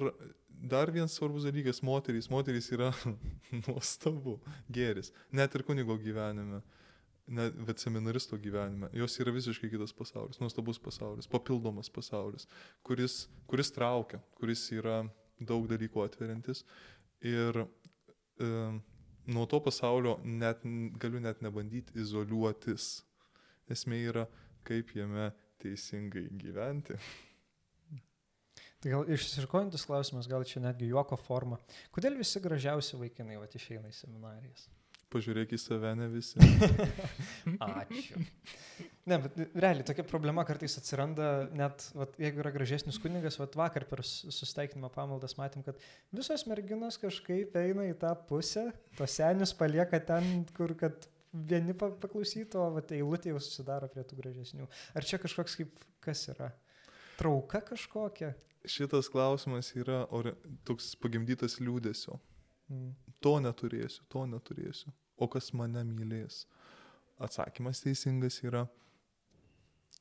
dar 0.48 0.90
vienas 0.92 1.16
svarbus 1.16 1.44
dalykas- 1.44 1.82
moterys. 1.88 2.28
Moterys 2.30 2.70
yra 2.72 2.92
nuostabu 3.66 4.40
gėris. 4.72 5.12
Net 5.32 5.54
ir 5.54 5.64
kunigo 5.64 5.96
gyvenime, 6.00 6.62
net 7.26 7.56
bet 7.66 7.80
seminaristo 7.80 8.38
gyvenime. 8.38 8.90
Jos 8.92 9.18
yra 9.20 9.32
visiškai 9.32 9.70
kitas 9.70 9.92
pasaulis, 9.96 10.40
nuostabus 10.40 10.78
pasaulis, 10.78 11.26
papildomas 11.26 11.90
pasaulis, 11.90 12.46
kuris, 12.82 13.26
kuris 13.46 13.72
traukia, 13.72 14.20
kuris 14.36 14.68
yra 14.72 15.04
daug 15.40 15.66
dalykų 15.68 16.04
atveriantis. 16.04 16.64
Ir 17.24 17.64
e, 17.64 18.48
nuo 19.26 19.46
to 19.46 19.60
pasaulio 19.60 20.18
net, 20.24 20.62
galiu 21.00 21.20
net 21.20 21.42
nebandyti 21.42 21.96
izoliuotis. 22.00 23.04
Esmė 23.72 24.04
yra, 24.12 24.26
kaip 24.66 24.92
jame 24.94 25.32
teisingai 25.62 26.28
gyventi. 26.38 27.00
Tai 28.86 28.92
gal 28.92 29.08
išsiškojantis 29.10 29.82
klausimas, 29.82 30.28
gal 30.30 30.44
čia 30.46 30.60
netgi 30.62 30.86
juoko 30.86 31.16
forma. 31.18 31.56
Kodėl 31.90 32.14
visi 32.20 32.38
gražiausi 32.38 32.94
vaikinai 33.00 33.34
va 33.34 33.48
išeina 33.50 33.88
į 33.90 33.94
seminarijas? 33.96 34.68
Pažiūrėk 35.10 35.56
į 35.56 35.58
save, 35.58 35.90
ne 35.98 36.06
visi. 36.12 36.38
Ačiū. 37.66 38.20
Ne, 39.10 39.18
bet 39.24 39.40
realiai 39.58 39.82
tokia 39.88 40.04
problema 40.06 40.44
kartais 40.46 40.78
atsiranda, 40.78 41.48
net 41.58 41.88
vat, 41.98 42.14
jeigu 42.22 42.44
yra 42.44 42.52
gražesnis 42.54 43.00
kunigas, 43.02 43.40
vat, 43.42 43.58
vakar 43.58 43.88
per 43.90 44.04
susitaikinimą 44.06 44.92
pamaldas 44.94 45.34
matėm, 45.40 45.66
kad 45.66 45.82
visos 46.14 46.46
merginos 46.46 47.00
kažkaip 47.02 47.58
eina 47.58 47.88
į 47.90 47.96
tą 48.04 48.12
pusę, 48.30 48.68
tos 49.00 49.18
senius 49.18 49.54
palieka 49.58 49.98
ten, 50.12 50.44
kur 50.54 50.76
kad 50.78 51.10
vieni 51.34 51.74
paklausytų, 51.74 52.62
o 52.62 52.70
vat, 52.78 52.94
eilutė 52.94 53.34
jau 53.34 53.42
susidaro 53.42 53.90
prie 53.90 54.06
tų 54.06 54.22
gražesnių. 54.22 54.70
Ar 54.94 55.10
čia 55.10 55.18
kažkoks 55.26 55.58
kaip, 55.58 55.86
kas 56.06 56.22
yra? 56.36 56.52
Trauka 57.16 57.60
kažkokia? 57.64 58.34
šitas 58.66 59.08
klausimas 59.08 59.70
yra 59.76 60.04
toks 60.66 60.94
pagimdytas 61.00 61.58
liūdėsio. 61.62 62.18
Mm. 62.72 62.92
To 63.22 63.36
neturėsiu, 63.42 64.04
to 64.10 64.24
neturėsiu. 64.28 64.92
O 65.16 65.28
kas 65.30 65.52
mane 65.56 65.82
mylės? 65.86 66.44
Atsakymas 67.22 67.80
teisingas 67.80 68.42
yra 68.44 68.66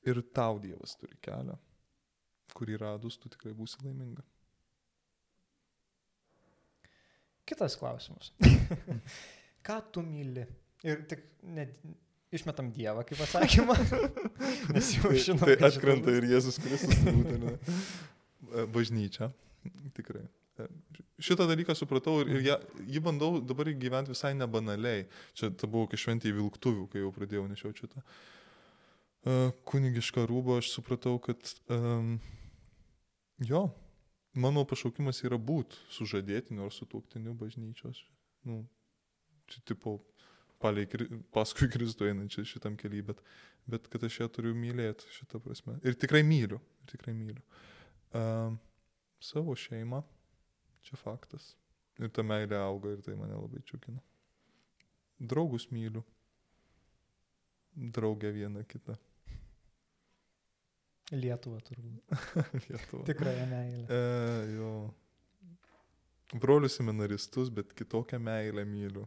ir 0.05 0.19
tau 0.35 0.59
Dievas 0.59 0.97
turi 0.99 1.15
kelią, 1.23 1.55
kurį 2.57 2.79
radus 2.81 3.19
tu 3.21 3.31
tikrai 3.31 3.53
būsi 3.55 3.79
laiminga. 3.85 4.25
Kitas 7.45 7.77
klausimas. 7.77 8.33
Ką 9.65 9.77
tu 9.93 10.01
myli? 10.03 10.43
Ir 10.85 11.05
tik 11.09 11.21
ne, 11.45 11.69
išmetam 12.37 12.71
Dievą 12.75 13.03
kaip 13.07 13.21
atsakymą. 13.25 13.75
Nes 14.75 14.93
jau 14.97 15.09
tai- 15.11 15.21
žinau. 15.25 15.45
Tai, 15.47 15.55
tai 15.61 15.69
atkrenta 15.71 16.13
ir 16.19 16.27
Jėzus 16.35 16.59
Kristus. 16.63 17.01
Būtent, 17.05 17.75
E, 18.55 18.63
bažnyčia. 18.71 19.31
Tikrai. 19.97 20.21
E, 20.61 20.67
šitą 21.19 21.47
dalyką 21.49 21.73
supratau 21.75 22.19
ir, 22.21 22.29
ir 22.37 22.43
ją, 22.45 22.55
jį 22.87 23.01
bandau 23.03 23.39
dabar 23.43 23.67
gyventi 23.73 24.13
visai 24.13 24.31
nebanaliai. 24.37 25.07
Čia 25.35 25.49
ta 25.51 25.67
buvo 25.67 25.89
kai 25.91 25.99
šventė 25.99 26.29
į 26.31 26.35
vilktuvių, 26.37 26.85
kai 26.93 27.01
jau 27.03 27.11
pradėjau 27.15 27.47
nešiau 27.51 27.73
šitą. 27.75 28.03
Uh, 29.25 29.49
kunigišką 29.65 30.27
rūbą 30.29 30.59
aš 30.61 30.67
supratau, 30.75 31.15
kad 31.17 31.41
um, 31.73 32.19
jo, 33.41 33.63
mano 34.37 34.61
pašaukimas 34.69 35.23
yra 35.25 35.39
būti 35.41 35.79
sužadėtiniu 35.95 36.67
ar 36.67 36.75
sutuoktiniu 36.75 37.33
bažnyčios. 37.39 38.03
Nu, 38.45 38.59
čia 39.49 39.63
tipo 39.65 39.97
palei, 40.65 40.87
paskui 41.35 41.69
Kristų 41.71 42.09
einančią 42.09 42.45
šitam 42.49 42.75
keliui, 42.81 43.05
bet, 43.13 43.21
bet 43.69 43.89
kad 43.93 44.03
aš 44.09 44.19
ją 44.23 44.29
turiu 44.33 44.55
mylėti 44.57 45.07
šitą 45.13 45.41
prasme. 45.43 45.77
Ir 45.85 45.97
tikrai 46.01 46.25
myliu, 46.27 46.59
ir 46.81 46.91
tikrai 46.95 47.13
myliu. 47.17 47.45
Uh, 48.15 48.57
savo 49.23 49.55
šeimą, 49.59 50.01
čia 50.85 50.99
faktas. 50.99 51.53
Ir 52.01 52.11
ta 52.11 52.25
meilė 52.27 52.57
auga 52.59 52.91
ir 52.91 53.01
tai 53.05 53.15
mane 53.15 53.37
labai 53.37 53.61
čiukina. 53.67 54.01
Draugus 55.19 55.69
myliu. 55.71 56.03
Draugę 57.75 58.31
vieną 58.35 58.63
kitą. 58.67 58.95
Lietuva 61.15 61.59
turbūt. 61.63 62.13
Lietuva. 62.65 63.03
Tikrąją 63.07 63.47
meilę. 63.51 63.87
E, 63.89 64.53
jo. 64.55 64.71
Brolius 66.33 66.75
seminaristus, 66.79 67.51
bet 67.53 67.73
kitokią 67.77 68.19
meilę 68.19 68.65
myliu. 68.65 69.05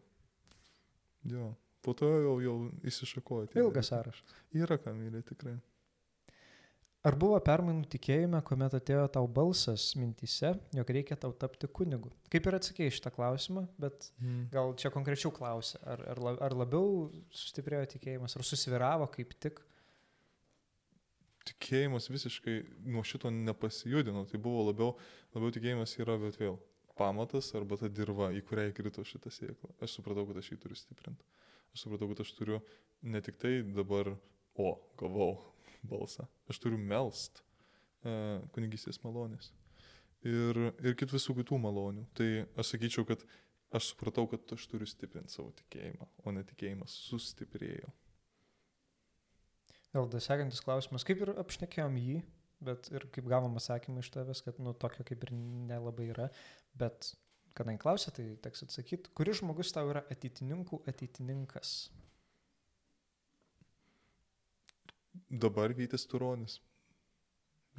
Jo. 1.30 1.54
Po 1.84 1.94
to 1.96 2.08
jau, 2.10 2.36
jau 2.42 2.58
įsišakoju. 2.90 3.52
Ilgas 3.58 3.92
sąrašas. 3.92 4.38
Yra 4.58 4.78
ką 4.82 4.94
myli 4.96 5.22
tikrai. 5.26 5.58
Ar 7.06 7.14
buvo 7.14 7.36
permainų 7.46 7.86
tikėjime, 7.92 8.40
kuomet 8.44 8.74
atėjo 8.74 9.04
tau 9.14 9.28
balsas 9.30 9.92
mintise, 9.96 10.50
jog 10.74 10.88
reikia 10.92 11.14
tau 11.20 11.30
tapti 11.30 11.68
kunigu? 11.70 12.10
Kaip 12.32 12.48
ir 12.50 12.56
atsakėjai 12.58 12.94
šitą 12.96 13.12
klausimą, 13.14 13.62
bet 13.80 14.08
hmm. 14.18 14.48
gal 14.52 14.74
čia 14.80 14.90
konkrečiau 14.92 15.30
klausė, 15.34 15.78
ar, 15.86 16.02
ar, 16.10 16.20
ar 16.48 16.56
labiau 16.58 17.06
sustiprėjo 17.30 17.86
tikėjimas, 17.94 18.34
ar 18.34 18.46
susviravo 18.48 19.06
kaip 19.14 19.36
tik? 19.38 19.62
Tikėjimas 21.48 22.10
visiškai 22.10 22.58
nuo 22.90 23.06
šito 23.06 23.30
nepasijudino, 23.32 24.26
tai 24.28 24.42
buvo 24.42 24.66
labiau, 24.72 24.90
labiau 25.38 25.54
tikėjimas 25.54 25.94
yra, 26.02 26.18
bet 26.20 26.36
vėl, 26.42 26.58
pamatas 26.98 27.50
arba 27.58 27.78
ta 27.80 27.90
dirba, 27.90 28.30
į 28.34 28.42
kurią 28.48 28.68
įkrito 28.72 29.04
šitą 29.06 29.32
sėklą. 29.34 29.72
Aš 29.84 29.98
supratau, 29.98 30.26
kad 30.28 30.40
aš 30.40 30.52
jį 30.52 30.58
turiu 30.64 30.78
stiprinti. 30.78 31.26
Aš 31.74 31.84
supratau, 31.84 32.10
kad 32.12 32.24
aš 32.24 32.32
turiu 32.36 32.60
ne 33.02 33.22
tik 33.24 33.38
tai 33.40 33.60
dabar, 33.62 34.12
o, 34.58 34.72
gavau 35.00 35.32
balsą. 35.92 36.26
Aš 36.50 36.60
turiu 36.64 36.80
melst 36.80 37.42
uh, 37.42 38.42
kunigystės 38.54 39.00
malonės. 39.04 39.52
Ir, 40.26 40.58
ir 40.82 40.96
kit 40.98 41.12
visų 41.14 41.36
kitų 41.38 41.60
malonių. 41.62 42.08
Tai 42.18 42.28
aš 42.58 42.74
sakyčiau, 42.74 43.06
kad 43.08 43.22
aš 43.74 43.92
supratau, 43.92 44.26
kad 44.30 44.56
aš 44.56 44.66
turiu 44.70 44.88
stiprinti 44.88 45.34
savo 45.34 45.52
tikėjimą, 45.60 46.08
o 46.24 46.34
netikėjimas 46.34 46.94
sustiprėjo. 47.06 47.92
Vėl 49.94 50.08
dar 50.12 50.22
sekantis 50.24 50.60
klausimas, 50.64 51.04
kaip 51.06 51.22
ir 51.24 51.32
apšnekėjom 51.40 51.94
jį, 52.00 52.18
bet 52.64 52.90
ir 52.92 53.06
kaip 53.14 53.28
gavom 53.30 53.56
atsakymą 53.58 54.02
iš 54.02 54.10
tavęs, 54.14 54.42
kad 54.46 54.58
nu 54.62 54.74
tokio 54.74 55.06
kaip 55.06 55.24
ir 55.26 55.32
nelabai 55.70 56.10
yra, 56.12 56.28
bet 56.78 57.12
kadangi 57.58 57.82
klausė, 57.82 58.12
tai 58.14 58.26
teks 58.42 58.66
atsakyti, 58.66 59.12
kuris 59.18 59.40
žmogus 59.40 59.72
tau 59.74 59.90
yra 59.90 60.04
ateitininkų 60.14 60.82
ateitininkas? 60.90 61.76
Dabar 65.28 65.74
Vytis 65.76 66.06
Turonis, 66.08 66.58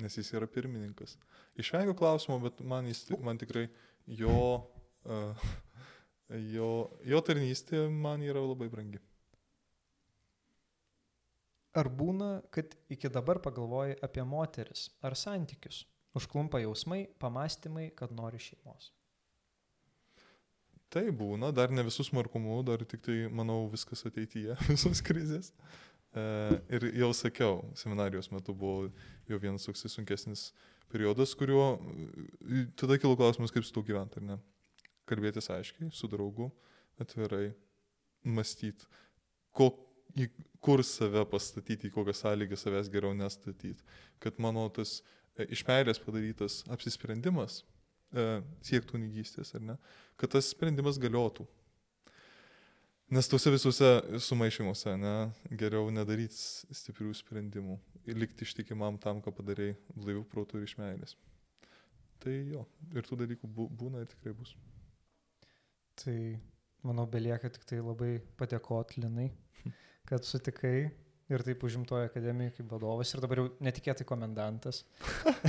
nes 0.03 0.17
jis 0.19 0.33
yra 0.35 0.47
pirmininkas. 0.51 1.15
Išvengiu 1.59 1.95
klausimo, 1.97 2.37
bet 2.43 2.59
man, 2.61 2.87
jis, 2.91 3.05
man 3.23 3.39
tikrai 3.41 3.67
jo, 4.19 4.35
uh, 5.07 5.47
jo, 6.55 6.71
jo 7.07 7.21
tarnystė 7.25 7.87
man 7.89 8.23
yra 8.25 8.43
labai 8.43 8.69
brangi. 8.71 9.01
Ar 11.77 11.89
būna, 11.93 12.39
kad 12.49 12.73
iki 12.89 13.11
dabar 13.13 13.37
pagalvoji 13.43 13.99
apie 14.05 14.23
moteris 14.25 14.87
ar 15.05 15.13
santykius? 15.17 15.83
Užklumpa 16.17 16.61
jausmai, 16.63 17.03
pamastymai, 17.21 17.91
kad 17.95 18.13
nori 18.15 18.39
šeimos. 18.41 18.89
Tai 20.89 21.03
būna, 21.13 21.51
dar 21.53 21.69
ne 21.69 21.83
visus 21.85 22.09
markumu, 22.17 22.63
dar 22.65 22.81
tik 22.81 23.03
tai, 23.05 23.19
manau, 23.29 23.67
viskas 23.69 24.01
ateityje, 24.09 24.55
visos 24.71 25.03
krizės. 25.05 25.51
E, 26.17 26.23
ir 26.73 26.87
jau 26.97 27.11
sakiau, 27.13 27.59
seminarijos 27.77 28.31
metu 28.33 28.55
buvo 28.57 28.87
jau 29.29 29.37
vienas 29.37 29.69
toks 29.69 29.85
sunkesnis 29.93 30.47
periodas, 30.89 31.35
kuriuo 31.37 31.75
tada 32.79 32.97
kilo 32.97 33.13
klausimas, 33.19 33.53
kaip 33.53 33.67
su 33.67 33.75
to 33.75 33.85
gyventi, 33.85 34.17
ar 34.17 34.25
ne. 34.31 34.39
Kalbėtis 35.09 35.51
aiškiai, 35.53 35.91
su 35.93 36.09
draugu, 36.09 36.49
atvirai, 37.01 37.51
mąstyti, 38.25 38.89
kokia 39.53 39.88
į 40.17 40.29
kur 40.63 40.83
save 40.85 41.23
pastatyti, 41.29 41.89
į 41.89 41.95
kokias 41.95 42.23
sąlygas 42.23 42.65
savęs 42.65 42.89
geriau 42.91 43.13
nestatyti. 43.17 43.83
Kad 44.23 44.39
mano 44.41 44.65
tas 44.73 44.99
e, 45.35 45.47
iš 45.53 45.63
meilės 45.67 46.01
padarytas 46.03 46.63
apsisprendimas 46.71 47.61
e, 48.11 48.41
siektų 48.65 49.01
nygystės, 49.05 49.53
ar 49.57 49.65
ne? 49.71 49.77
Kad 50.19 50.35
tas 50.35 50.51
sprendimas 50.53 50.99
galiotų. 51.01 51.47
Nes 53.09 53.25
tuose 53.25 53.49
visuose 53.49 53.87
sumaišymuose, 54.21 54.91
ne, 55.01 55.13
geriau 55.57 55.87
nedaryti 55.89 56.37
stiprių 56.77 57.15
sprendimų 57.17 57.79
ir 58.05 58.19
likti 58.21 58.45
ištikimam 58.45 58.99
tam, 59.01 59.17
ką 59.25 59.33
padarai 59.33 59.71
blaivių 59.95 60.27
protų 60.29 60.59
ir 60.59 60.67
iš 60.67 60.75
meilės. 60.77 61.15
Tai 62.21 62.35
jo, 62.51 62.65
ir 62.93 63.07
tų 63.07 63.17
dalykų 63.23 63.49
būna 63.49 64.03
ir 64.03 64.11
tikrai 64.11 64.35
bus. 64.37 64.51
Tai 65.97 66.15
manau, 66.85 67.07
belieka 67.09 67.49
tik 67.49 67.65
tai 67.65 67.79
labai 67.81 68.19
padėkoti 68.37 69.01
Linai, 69.01 69.31
kad 70.09 70.25
sutikai 70.25 70.89
ir 71.29 71.43
taip 71.45 71.63
užimtojo 71.63 72.07
akademijoje 72.09 72.55
kaip 72.57 72.71
vadovas 72.73 73.13
ir 73.13 73.21
dabar 73.23 73.43
jau 73.43 73.47
netikėtai 73.63 74.05
komendantas. 74.07 74.81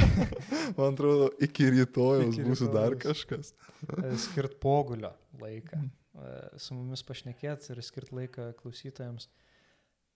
Man 0.77 0.93
atrodo, 0.93 1.31
iki 1.41 1.71
rytojaus 1.73 2.35
iki 2.35 2.45
būsiu 2.49 2.69
dar 2.75 2.97
kažkas. 3.01 3.55
E, 4.05 4.13
skirt 4.21 4.59
pogulio 4.61 5.15
laiką, 5.41 5.79
e, 5.81 6.33
su 6.61 6.77
mumis 6.77 7.03
pašnekėti 7.07 7.73
ir 7.73 7.81
skirt 7.85 8.13
laiką 8.13 8.51
klausytojams. 8.59 9.31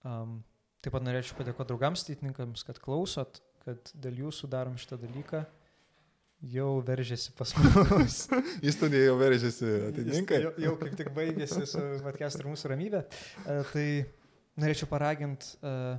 Um, 0.05 0.37
taip 0.85 0.93
pat 0.93 1.05
norėčiau 1.05 1.39
padėkoti 1.39 1.71
draugams, 1.71 2.05
teitininkams, 2.05 2.61
kad 2.67 2.77
klausot, 2.83 3.41
kad 3.65 3.89
dėl 3.97 4.27
jūsų 4.27 4.49
darom 4.53 4.77
šitą 4.77 4.99
dalyką 5.01 5.41
jau 6.53 6.67
veržėsi 6.85 7.33
pas 7.37 7.55
mus. 7.57 8.19
Į 8.61 8.75
studiją 8.75 9.09
jau 9.09 9.15
veržėsi 9.17 9.71
atitinkai. 9.87 10.43
Jau, 10.45 10.53
jau 10.61 10.75
kaip 10.83 10.93
tik 11.01 11.09
baigėsi 11.15 11.65
su 11.73 11.81
podcast 12.05 12.43
ir 12.43 12.51
mūsų 12.51 12.71
ramybė. 12.75 13.01
Uh, 13.47 13.63
tai 13.73 13.87
norėčiau 14.61 14.89
paraginti 14.91 15.57
uh, 15.61 15.95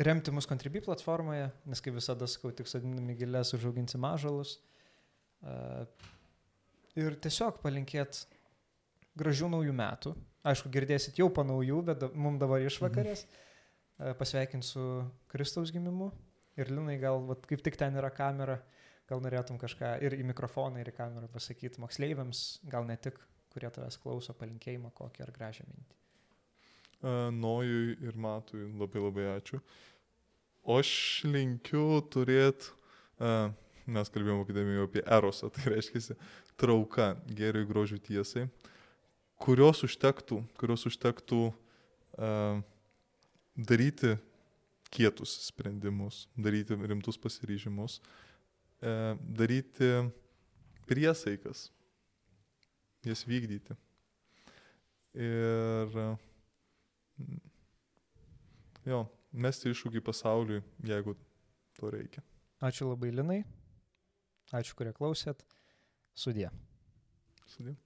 remti 0.00 0.32
mus 0.32 0.48
Contribui 0.48 0.82
platformoje, 0.84 1.50
nes 1.68 1.82
kaip 1.84 1.96
visada 1.98 2.28
sakau, 2.30 2.52
tik 2.56 2.70
sadinami 2.70 3.16
gilės 3.18 3.52
užauginsi 3.56 4.00
mažalus. 4.00 4.56
Uh, 5.40 5.84
ir 6.98 7.16
tiesiog 7.20 7.60
palinkėt 7.64 8.24
gražių 9.20 9.50
naujų 9.56 9.76
metų. 9.76 10.14
Aišku, 10.50 10.72
girdėsit 10.72 11.20
jau 11.20 11.28
po 11.32 11.44
naujų, 11.44 11.82
bet 11.90 12.00
da, 12.00 12.08
mums 12.16 12.40
dabar 12.40 12.64
išvakarės. 12.64 13.26
Mhm. 13.26 13.46
Uh, 14.00 14.16
pasveikint 14.16 14.64
su 14.64 14.84
Kristaus 15.32 15.72
gimimu. 15.74 16.10
Ir 16.58 16.72
Linai 16.72 16.96
gal, 17.00 17.20
vat, 17.28 17.44
kaip 17.48 17.62
tik 17.64 17.76
ten 17.78 17.94
yra 17.96 18.10
kamera, 18.12 18.58
gal 19.08 19.20
norėtum 19.22 19.58
kažką 19.60 19.94
ir 20.04 20.16
į 20.18 20.24
mikrofoną, 20.32 20.80
ir 20.80 20.90
į 20.90 20.96
kamerą 20.96 21.28
pasakyti 21.32 21.80
moksleiviams, 21.82 22.60
gal 22.72 22.88
ne 22.88 22.96
tik, 23.00 23.20
kurie 23.52 23.70
tavęs 23.72 23.98
klauso, 24.02 24.34
palinkėjimą 24.36 24.92
kokį 24.96 25.24
ar 25.24 25.32
gražią 25.36 25.66
mintį. 25.68 25.99
Nojui 27.02 27.96
ir 28.04 28.16
Matui 28.20 28.66
labai 28.76 29.00
labai 29.00 29.28
ačiū. 29.38 29.60
O 30.68 30.76
aš 30.76 30.90
linkiu 31.24 32.02
turėti, 32.12 32.74
mes 33.90 34.12
kalbėjome 34.12 34.44
akademijoje 34.44 34.88
apie 34.88 35.04
erosą, 35.08 35.48
tai 35.54 35.72
reiškia 35.72 36.16
trauka 36.60 37.14
gėriui 37.32 37.64
grožių 37.68 37.98
tiesai, 38.04 38.44
kurios 39.40 39.80
užtektų, 39.88 40.42
kurios 40.60 40.84
užtektų 40.90 41.40
daryti 43.56 44.18
kietus 44.92 45.38
sprendimus, 45.46 46.26
daryti 46.36 46.76
rimtus 46.76 47.16
pasiryžimus, 47.20 48.00
daryti 48.80 49.92
priesaikas, 50.90 51.70
jas 53.06 53.24
vykdyti. 53.24 53.76
Ir 55.16 55.96
jo, 58.88 59.04
mesti 59.32 59.72
iššūkį 59.72 60.02
pasauliui, 60.06 60.62
jeigu 60.86 61.16
to 61.78 61.92
reikia. 61.94 62.24
Ačiū 62.60 62.90
labai 62.90 63.12
Linai, 63.14 63.40
ačiū, 64.52 64.76
kurie 64.76 64.92
klausėt. 64.96 65.44
Sudė. 66.12 66.50
Sudė. 67.48 67.80